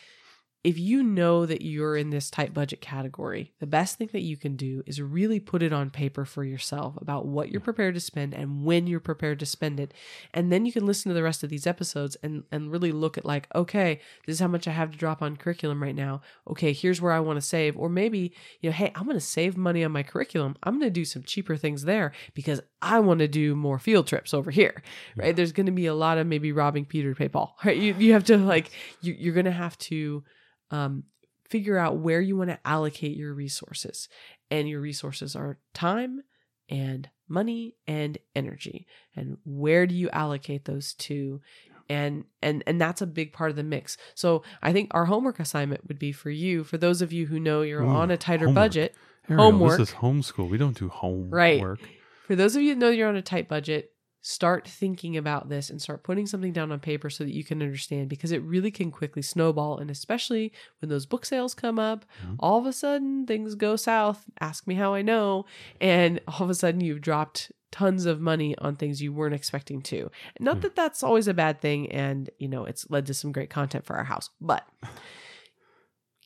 if 0.63 0.77
you 0.77 1.03
know 1.03 1.45
that 1.45 1.61
you're 1.61 1.97
in 1.97 2.09
this 2.09 2.29
tight 2.29 2.53
budget 2.53 2.79
category, 2.79 3.53
the 3.59 3.67
best 3.67 3.97
thing 3.97 4.09
that 4.13 4.21
you 4.21 4.37
can 4.37 4.55
do 4.55 4.83
is 4.85 5.01
really 5.01 5.39
put 5.39 5.61
it 5.61 5.73
on 5.73 5.89
paper 5.89 6.25
for 6.25 6.43
yourself 6.43 6.95
about 6.97 7.25
what 7.25 7.49
you're 7.49 7.59
prepared 7.59 7.95
to 7.95 7.99
spend 7.99 8.33
and 8.33 8.63
when 8.63 8.87
you're 8.87 8.99
prepared 8.99 9.39
to 9.39 9.45
spend 9.45 9.79
it. 9.79 9.93
And 10.33 10.51
then 10.51 10.65
you 10.65 10.71
can 10.71 10.85
listen 10.85 11.09
to 11.09 11.13
the 11.13 11.23
rest 11.23 11.43
of 11.43 11.49
these 11.49 11.67
episodes 11.67 12.15
and, 12.23 12.43
and 12.51 12.71
really 12.71 12.91
look 12.91 13.17
at 13.17 13.25
like, 13.25 13.47
okay, 13.53 13.99
this 14.25 14.35
is 14.35 14.39
how 14.39 14.47
much 14.47 14.67
I 14.67 14.71
have 14.71 14.91
to 14.91 14.97
drop 14.97 15.21
on 15.21 15.37
curriculum 15.37 15.83
right 15.83 15.95
now. 15.95 16.21
Okay, 16.47 16.73
here's 16.73 17.01
where 17.01 17.11
I 17.11 17.19
want 17.19 17.37
to 17.37 17.45
save. 17.45 17.77
Or 17.77 17.89
maybe, 17.89 18.33
you 18.61 18.69
know, 18.69 18.75
hey, 18.75 18.91
I'm 18.95 19.05
going 19.05 19.17
to 19.17 19.21
save 19.21 19.57
money 19.57 19.83
on 19.83 19.91
my 19.91 20.03
curriculum. 20.03 20.55
I'm 20.63 20.79
going 20.79 20.87
to 20.87 20.91
do 20.91 21.05
some 21.05 21.23
cheaper 21.23 21.57
things 21.57 21.83
there 21.83 22.13
because 22.33 22.61
I 22.81 22.99
want 22.99 23.19
to 23.19 23.27
do 23.27 23.55
more 23.55 23.79
field 23.79 24.07
trips 24.07 24.33
over 24.33 24.51
here 24.51 24.83
right? 25.15 25.35
There's 25.35 25.51
going 25.51 25.65
to 25.65 25.71
be 25.71 25.85
a 25.85 25.93
lot 25.93 26.17
of 26.17 26.27
maybe 26.27 26.51
robbing 26.51 26.85
Peter 26.85 27.09
to 27.09 27.15
pay 27.15 27.29
Paul, 27.29 27.55
right? 27.65 27.77
You, 27.77 27.95
you 27.97 28.13
have 28.13 28.23
to 28.25 28.37
like, 28.37 28.71
you, 29.01 29.15
you're 29.17 29.33
going 29.33 29.45
to 29.45 29.51
have 29.51 29.77
to 29.79 30.23
um, 30.71 31.03
figure 31.49 31.77
out 31.77 31.97
where 31.97 32.21
you 32.21 32.35
want 32.35 32.49
to 32.49 32.59
allocate 32.65 33.15
your 33.15 33.33
resources. 33.33 34.09
And 34.49 34.69
your 34.69 34.81
resources 34.81 35.35
are 35.35 35.57
time 35.73 36.21
and 36.69 37.09
money 37.27 37.75
and 37.87 38.17
energy. 38.35 38.87
And 39.15 39.37
where 39.45 39.87
do 39.87 39.95
you 39.95 40.09
allocate 40.09 40.65
those 40.65 40.93
to? 40.95 41.41
And 41.89 42.25
and 42.41 42.63
and 42.65 42.79
that's 42.79 43.01
a 43.01 43.07
big 43.07 43.33
part 43.33 43.49
of 43.49 43.55
the 43.55 43.63
mix. 43.63 43.97
So 44.15 44.43
I 44.61 44.71
think 44.73 44.91
our 44.91 45.05
homework 45.05 45.39
assignment 45.39 45.87
would 45.87 45.99
be 45.99 46.11
for 46.11 46.29
you, 46.29 46.63
for 46.63 46.77
those 46.77 47.01
of 47.01 47.11
you 47.11 47.25
who 47.27 47.39
know 47.39 47.61
you're 47.61 47.83
Ooh, 47.83 47.89
on 47.89 48.09
a 48.11 48.17
tighter 48.17 48.45
homework. 48.45 48.63
budget. 48.63 48.95
Ariel, 49.29 49.51
Homework. 49.51 49.79
This 49.79 49.89
is 49.89 49.95
homeschool. 49.95 50.49
We 50.49 50.57
don't 50.57 50.77
do 50.77 50.89
homework. 50.89 51.33
Right. 51.33 51.79
For 52.27 52.35
those 52.35 52.55
of 52.55 52.61
you 52.61 52.73
that 52.73 52.79
know 52.79 52.89
you're 52.89 53.07
on 53.07 53.15
a 53.15 53.21
tight 53.21 53.47
budget, 53.47 53.92
start 54.25 54.65
thinking 54.65 55.17
about 55.17 55.49
this 55.49 55.69
and 55.69 55.81
start 55.81 56.01
putting 56.01 56.25
something 56.25 56.53
down 56.53 56.71
on 56.71 56.79
paper 56.79 57.09
so 57.09 57.25
that 57.25 57.33
you 57.33 57.43
can 57.43 57.61
understand 57.61 58.07
because 58.07 58.31
it 58.31 58.41
really 58.41 58.71
can 58.71 58.89
quickly 58.89 59.21
snowball. 59.21 59.77
And 59.77 59.91
especially 59.91 60.53
when 60.79 60.87
those 60.87 61.05
book 61.05 61.25
sales 61.25 61.53
come 61.53 61.77
up, 61.77 62.05
Yeah. 62.23 62.35
all 62.39 62.57
of 62.57 62.65
a 62.65 62.71
sudden 62.71 63.25
things 63.27 63.53
go 63.55 63.75
south. 63.75 64.23
Ask 64.39 64.65
me 64.65 64.75
how 64.75 64.93
I 64.93 65.01
know. 65.01 65.45
And 65.81 66.21
all 66.27 66.41
of 66.43 66.49
a 66.49 66.55
sudden 66.55 66.79
you've 66.79 67.01
dropped 67.01 67.51
tons 67.71 68.05
of 68.05 68.21
money 68.21 68.55
on 68.59 68.75
things 68.77 69.01
you 69.01 69.11
weren't 69.11 69.35
expecting 69.35 69.81
to. 69.81 70.09
Not 70.39 70.55
Hmm. 70.57 70.61
that 70.61 70.75
that's 70.77 71.03
always 71.03 71.27
a 71.27 71.33
bad 71.33 71.59
thing. 71.59 71.91
And, 71.91 72.29
you 72.39 72.47
know, 72.47 72.63
it's 72.63 72.89
led 72.89 73.05
to 73.07 73.13
some 73.13 73.33
great 73.33 73.49
content 73.49 73.83
for 73.85 73.97
our 73.97 74.03
house, 74.05 74.29
but 74.39 74.65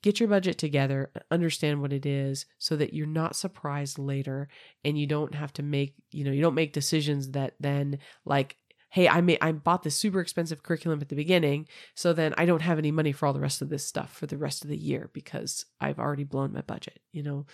get 0.01 0.19
your 0.19 0.29
budget 0.29 0.57
together, 0.57 1.11
understand 1.31 1.81
what 1.81 1.93
it 1.93 2.05
is 2.05 2.45
so 2.57 2.75
that 2.75 2.93
you're 2.93 3.07
not 3.07 3.35
surprised 3.35 3.97
later 3.97 4.47
and 4.83 4.97
you 4.97 5.07
don't 5.07 5.35
have 5.35 5.53
to 5.53 5.63
make, 5.63 5.95
you 6.11 6.23
know, 6.23 6.31
you 6.31 6.41
don't 6.41 6.55
make 6.55 6.73
decisions 6.73 7.31
that 7.31 7.55
then 7.59 7.99
like 8.25 8.57
hey, 8.89 9.07
I 9.07 9.21
may 9.21 9.37
I 9.41 9.51
bought 9.51 9.83
this 9.83 9.95
super 9.95 10.19
expensive 10.19 10.63
curriculum 10.63 11.01
at 11.01 11.09
the 11.09 11.15
beginning, 11.15 11.67
so 11.93 12.13
then 12.13 12.33
I 12.37 12.45
don't 12.45 12.61
have 12.61 12.77
any 12.77 12.91
money 12.91 13.11
for 13.11 13.25
all 13.25 13.33
the 13.33 13.39
rest 13.39 13.61
of 13.61 13.69
this 13.69 13.85
stuff 13.85 14.11
for 14.13 14.25
the 14.27 14.37
rest 14.37 14.63
of 14.63 14.69
the 14.69 14.77
year 14.77 15.09
because 15.13 15.65
I've 15.79 15.99
already 15.99 16.23
blown 16.23 16.53
my 16.53 16.61
budget, 16.61 16.99
you 17.11 17.23
know. 17.23 17.45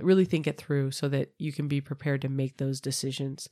Really 0.00 0.24
think 0.24 0.46
it 0.46 0.58
through 0.58 0.92
so 0.92 1.08
that 1.08 1.32
you 1.38 1.52
can 1.52 1.68
be 1.68 1.80
prepared 1.80 2.22
to 2.22 2.28
make 2.28 2.56
those 2.56 2.80
decisions. 2.80 3.48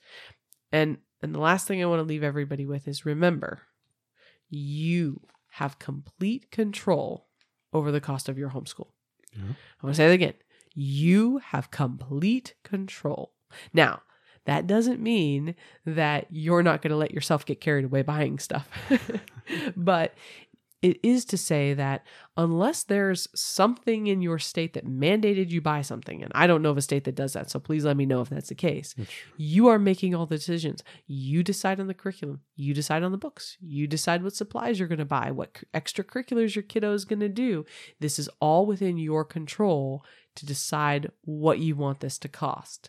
And 0.72 0.98
and 1.22 1.34
the 1.34 1.40
last 1.40 1.66
thing 1.66 1.82
I 1.82 1.86
want 1.86 2.00
to 2.00 2.08
leave 2.08 2.22
everybody 2.22 2.66
with 2.66 2.88
is 2.88 3.04
remember, 3.04 3.62
you 4.48 5.20
have 5.50 5.78
complete 5.78 6.50
control 6.50 7.28
over 7.72 7.90
the 7.92 8.00
cost 8.00 8.28
of 8.28 8.38
your 8.38 8.50
homeschool. 8.50 8.88
Yeah. 9.34 9.52
I 9.82 9.86
want 9.86 9.94
to 9.94 10.02
say 10.02 10.06
that 10.06 10.12
again. 10.12 10.34
You 10.74 11.38
have 11.38 11.70
complete 11.70 12.54
control. 12.62 13.32
Now, 13.72 14.02
that 14.46 14.66
doesn't 14.66 15.00
mean 15.00 15.54
that 15.84 16.26
you're 16.30 16.62
not 16.62 16.82
going 16.82 16.90
to 16.90 16.96
let 16.96 17.12
yourself 17.12 17.44
get 17.44 17.60
carried 17.60 17.84
away 17.84 18.02
buying 18.02 18.38
stuff. 18.38 18.68
but 19.76 20.14
it 20.82 20.98
is 21.02 21.26
to 21.26 21.36
say 21.36 21.74
that 21.74 22.06
unless 22.38 22.84
there's 22.84 23.28
something 23.34 24.06
in 24.06 24.22
your 24.22 24.38
state 24.38 24.72
that 24.72 24.86
mandated 24.86 25.50
you 25.50 25.60
buy 25.60 25.82
something, 25.82 26.22
and 26.22 26.32
I 26.34 26.46
don't 26.46 26.62
know 26.62 26.70
of 26.70 26.78
a 26.78 26.82
state 26.82 27.04
that 27.04 27.14
does 27.14 27.34
that, 27.34 27.50
so 27.50 27.58
please 27.58 27.84
let 27.84 27.98
me 27.98 28.06
know 28.06 28.22
if 28.22 28.30
that's 28.30 28.48
the 28.48 28.54
case. 28.54 28.94
You 29.36 29.68
are 29.68 29.78
making 29.78 30.14
all 30.14 30.24
the 30.24 30.36
decisions. 30.36 30.82
You 31.06 31.42
decide 31.42 31.80
on 31.80 31.86
the 31.86 31.94
curriculum. 31.94 32.40
You 32.56 32.72
decide 32.72 33.02
on 33.02 33.12
the 33.12 33.18
books. 33.18 33.58
You 33.60 33.86
decide 33.86 34.22
what 34.22 34.34
supplies 34.34 34.78
you're 34.78 34.88
going 34.88 34.98
to 34.98 35.04
buy, 35.04 35.30
what 35.30 35.62
extracurriculars 35.74 36.54
your 36.54 36.62
kiddo 36.62 36.94
is 36.94 37.04
going 37.04 37.20
to 37.20 37.28
do. 37.28 37.66
This 38.00 38.18
is 38.18 38.30
all 38.40 38.64
within 38.64 38.96
your 38.96 39.24
control 39.24 40.02
to 40.36 40.46
decide 40.46 41.10
what 41.22 41.58
you 41.58 41.76
want 41.76 42.00
this 42.00 42.18
to 42.20 42.28
cost. 42.28 42.88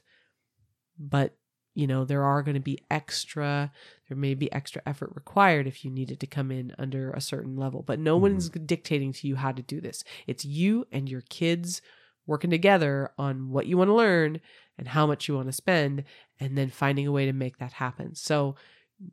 But, 0.98 1.36
you 1.74 1.88
know, 1.88 2.06
there 2.06 2.24
are 2.24 2.44
going 2.44 2.56
to 2.56 2.62
be 2.62 2.80
extra, 2.90 3.72
there 4.12 4.18
may 4.18 4.34
be 4.34 4.52
extra 4.52 4.82
effort 4.86 5.10
required 5.16 5.68
if 5.68 5.86
you 5.86 5.90
needed 5.90 6.20
to 6.20 6.28
come 6.28 6.52
in 6.52 6.76
under 6.78 7.12
a 7.12 7.22
certain 7.22 7.56
level. 7.56 7.82
But 7.82 7.98
no 7.98 8.16
mm-hmm. 8.16 8.24
one's 8.24 8.50
dictating 8.50 9.14
to 9.14 9.26
you 9.26 9.38
how 9.38 9.54
to 9.54 9.62
do 9.62 9.80
this. 9.80 10.04
It's 10.28 10.44
you 10.44 10.86
and 10.92 11.08
your 11.08 11.22
kids 11.30 11.82
working 12.28 12.50
together 12.50 13.12
on 13.18 13.52
what 13.52 13.68
you 13.68 13.78
want 13.78 13.88
to 13.88 13.94
learn 13.94 14.42
and 14.78 14.90
how 14.90 15.08
much 15.08 15.30
you 15.30 15.36
want 15.36 15.48
to 15.48 15.54
spend 15.54 16.04
and 16.42 16.58
then 16.58 16.70
finding 16.70 17.08
a 17.08 17.12
way 17.14 17.26
to 17.26 17.32
make 17.32 17.60
that 17.60 17.72
happen. 17.72 18.14
So 18.14 18.56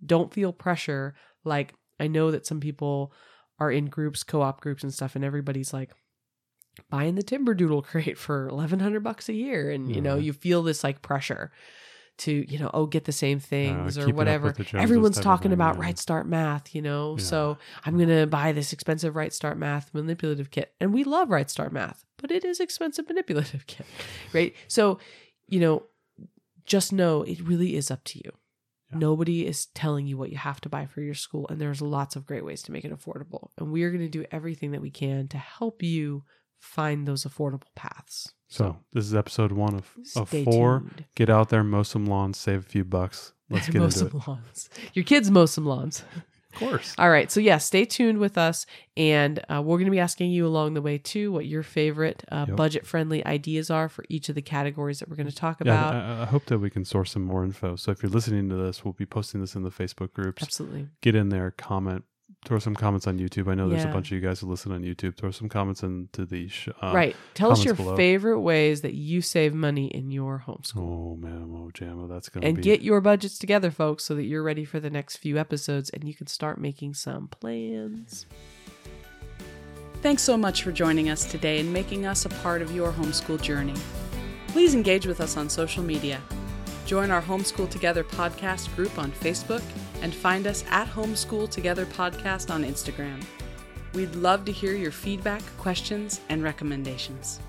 don't 0.05 0.35
feel 0.35 0.53
pressure. 0.53 1.15
Like 1.45 1.75
I 2.01 2.09
know 2.09 2.33
that 2.33 2.45
some 2.45 2.59
people 2.59 3.13
are 3.61 3.71
in 3.71 3.87
groups, 3.87 4.25
co-op 4.25 4.61
groups 4.61 4.83
and 4.83 4.93
stuff, 4.93 5.15
and 5.15 5.25
everybody's 5.25 5.73
like 5.73 5.93
buying 6.91 7.15
the 7.15 7.23
Timberdoodle 7.23 7.85
crate 7.85 8.19
for 8.19 8.49
eleven 8.49 8.81
hundred 8.81 9.05
bucks 9.05 9.29
a 9.29 9.35
year. 9.35 9.71
And 9.71 9.95
you 9.95 10.01
know, 10.01 10.17
you 10.17 10.33
feel 10.33 10.65
this 10.65 10.83
like 10.83 11.03
pressure 11.03 11.53
to, 12.19 12.51
you 12.51 12.59
know, 12.59 12.71
oh, 12.75 12.87
get 12.87 13.05
the 13.05 13.13
same 13.13 13.39
things 13.39 13.97
keeping 13.97 14.13
or 14.13 14.17
whatever. 14.17 14.49
with 14.49 14.57
the 14.57 14.65
Joneses 14.65 14.83
Everyone's 14.83 15.21
talking 15.21 15.53
about 15.53 15.77
yeah. 15.77 15.83
Right 15.83 15.99
Start 15.99 16.27
Math, 16.27 16.75
you 16.75 16.83
know. 16.83 17.17
Yeah. 17.19 17.25
So 17.25 17.59
I'm 17.85 17.99
gonna 17.99 18.27
buy 18.27 18.53
this 18.53 18.73
expensive 18.73 19.17
Right 19.17 19.33
Start 19.33 19.59
Math 19.59 19.93
manipulative 19.95 20.51
kit. 20.51 20.73
And 20.81 20.93
we 20.93 21.05
love 21.05 21.31
Right 21.31 21.49
Start 21.49 21.73
Math, 21.73 22.05
but 22.19 22.31
it 22.31 22.45
is 22.45 22.61
expensive 22.61 23.09
manipulative 23.09 23.67
kit. 23.67 23.87
Right. 24.33 24.55
So, 24.67 24.99
you 25.49 25.61
know, 25.61 25.85
just 26.65 26.93
know 26.93 27.23
it 27.23 27.41
really 27.41 27.77
is 27.77 27.91
up 27.91 28.05
to 28.05 28.19
you. 28.19 28.33
Yeah. 28.91 28.99
Nobody 28.99 29.47
is 29.47 29.67
telling 29.67 30.07
you 30.07 30.17
what 30.17 30.31
you 30.31 30.37
have 30.39 30.61
to 30.63 30.69
buy 30.69 30.87
for 30.87 31.01
your 31.01 31.15
school, 31.15 31.47
and 31.49 31.61
there's 31.61 31.83
lots 31.83 32.17
of 32.17 32.27
great 32.27 32.45
ways 32.45 32.63
to 32.63 32.73
make 32.73 32.85
it 32.85 32.93
affordable. 32.93 33.51
And 33.59 33.73
we 33.73 33.83
are 33.83 33.91
going 33.91 34.03
to 34.03 34.09
do 34.09 34.25
everything 34.31 34.73
that 34.73 34.81
we 34.81 34.91
can 34.91 35.29
to 35.29 35.39
help 35.39 35.83
you 35.83 36.25
find 36.59 37.07
those 37.07 37.25
affordable 37.25 37.63
paths. 37.75 38.33
So 38.49 38.79
this 38.93 39.05
is 39.05 39.15
episode 39.15 39.53
one 39.53 39.75
of, 39.75 39.91
of 40.17 40.29
Stay 40.29 40.45
four. 40.45 40.81
tuned. 40.81 41.05
Get 41.15 41.29
out 41.31 41.51
there, 41.51 41.63
mow 41.63 41.83
some 41.83 42.07
lawns, 42.07 42.39
save 42.39 42.61
a 42.61 42.63
few 42.63 42.85
bucks. 42.85 43.33
Let's 43.51 43.67
get 43.71 43.79
mow 43.79 43.85
into 43.87 43.99
some 43.99 44.09
it. 44.09 44.29
lawns. 44.29 44.71
Your 44.95 45.05
kids 45.05 45.31
mow 45.31 45.47
some 45.47 45.67
lawns. 45.67 46.05
Of 46.55 46.61
course. 46.61 46.95
All 46.99 47.11
right. 47.11 47.31
So, 47.31 47.41
yeah, 47.41 47.59
stay 47.59 47.85
tuned 47.85 48.19
with 48.19 48.39
us. 48.39 48.65
And 48.97 49.39
uh, 49.51 49.61
we're 49.63 49.77
going 49.77 49.85
to 49.85 49.91
be 49.93 50.01
asking 50.01 50.31
you 50.31 50.47
along 50.47 50.73
the 50.75 50.81
way, 50.81 50.97
too, 50.97 51.31
what 51.31 51.45
your 51.45 51.63
favorite 51.63 52.25
uh, 52.33 52.47
Yep. 52.49 52.57
budget 52.57 52.87
friendly 52.87 53.25
ideas 53.27 53.71
are 53.71 53.87
for 53.91 54.03
each 54.09 54.31
of 54.31 54.35
the 54.35 54.41
categories 54.43 54.99
that 55.01 55.11
we're 55.11 55.17
going 55.17 55.29
to 55.29 55.35
talk 55.35 55.59
Yeah, 55.63 55.73
about. 55.91 55.95
I, 55.95 56.23
I 56.23 56.25
hope 56.25 56.47
that 56.47 56.59
we 56.59 56.71
can 56.71 56.87
source 56.87 57.13
some 57.13 57.23
more 57.23 57.45
info. 57.45 57.77
So 57.77 57.93
if 57.93 58.03
you're 58.03 58.11
listening 58.11 58.49
to 58.49 58.57
this, 58.57 58.83
we'll 58.83 58.95
be 58.95 59.05
posting 59.05 59.43
this 59.43 59.55
in 59.57 59.63
the 59.63 59.71
Facebook 59.71 60.15
groups. 60.15 60.43
Absolutely. 60.43 60.89
Get 61.03 61.15
in 61.15 61.29
there, 61.29 61.51
comment, 61.51 62.05
throw 62.49 62.59
some 62.59 62.75
comments 62.75 63.07
on 63.07 63.19
YouTube. 63.19 63.47
I 63.51 63.55
know 63.55 63.69
there's 63.69 63.85
a 63.85 63.89
bunch 63.89 64.11
of 64.11 64.13
you 64.13 64.27
guys 64.27 64.41
who 64.41 64.47
listen 64.47 64.73
on 64.73 64.83
YouTube. 64.83 65.17
Throw 65.17 65.31
some 65.31 65.51
comments 65.51 65.83
into 65.83 66.25
the 66.25 66.49
sh- 66.49 66.71
uh, 66.83 66.93
right. 66.95 67.15
Tell 67.35 67.53
us 67.53 67.63
your 67.63 67.75
below. 67.75 67.95
favorite 67.95 68.41
ways 68.41 68.81
that 68.81 68.95
you 68.95 69.21
save 69.21 69.53
money 69.53 69.89
in 69.89 70.11
your 70.11 70.43
homeschool. 70.47 70.79
Oh 70.79 71.17
man, 71.17 71.51
oh 71.53 71.71
jammo, 71.75 72.09
that's 72.09 72.31
gonna 72.31 72.47
and 72.47 72.57
be 72.57 72.63
get 72.63 72.81
your 72.81 73.03
budgets 73.03 73.39
together, 73.39 73.71
folks, 73.71 74.05
so 74.05 74.15
that 74.15 74.25
you're 74.25 74.43
ready 74.43 74.65
for 74.65 74.81
the 74.81 74.89
next 74.89 75.19
few 75.19 75.37
episodes 75.37 75.91
and 75.91 76.05
you 76.05 76.15
can 76.15 76.27
start 76.27 76.59
making 76.59 76.95
some 76.95 77.29
plans. 77.29 78.25
Thanks 80.01 80.23
so 80.23 80.39
much 80.39 80.63
for 80.63 80.73
joining 80.73 81.11
us 81.11 81.27
today 81.31 81.61
and 81.61 81.71
making 81.71 82.07
us 82.07 82.25
a 82.25 82.31
part 82.31 82.63
of 82.63 82.73
your 82.73 82.93
homeschool 82.93 83.43
journey. 83.43 83.75
Please 84.49 84.75
engage 84.75 85.07
with 85.07 85.21
us 85.21 85.37
on 85.37 85.51
social 85.51 85.83
media. 85.83 86.19
Join 86.89 87.11
our 87.11 87.21
Homeschool 87.21 87.69
Together 87.69 88.03
podcast 88.03 88.75
group 88.75 88.99
on 88.99 89.13
Facebook 89.13 89.63
and 90.01 90.15
find 90.15 90.47
us 90.47 90.65
at 90.71 90.89
Homeschool 90.89 91.51
Together 91.51 91.85
Podcast 91.85 92.51
on 92.51 92.65
Instagram. 92.65 93.23
We'd 93.93 94.15
love 94.15 94.47
to 94.47 94.53
hear 94.53 94.73
your 94.75 94.91
feedback, 94.91 95.43
questions, 95.59 96.23
and 96.31 96.43
recommendations. 96.43 97.41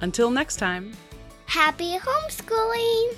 Until 0.00 0.30
next 0.30 0.58
time, 0.58 0.92
happy 1.46 1.98
homeschooling! 1.98 3.16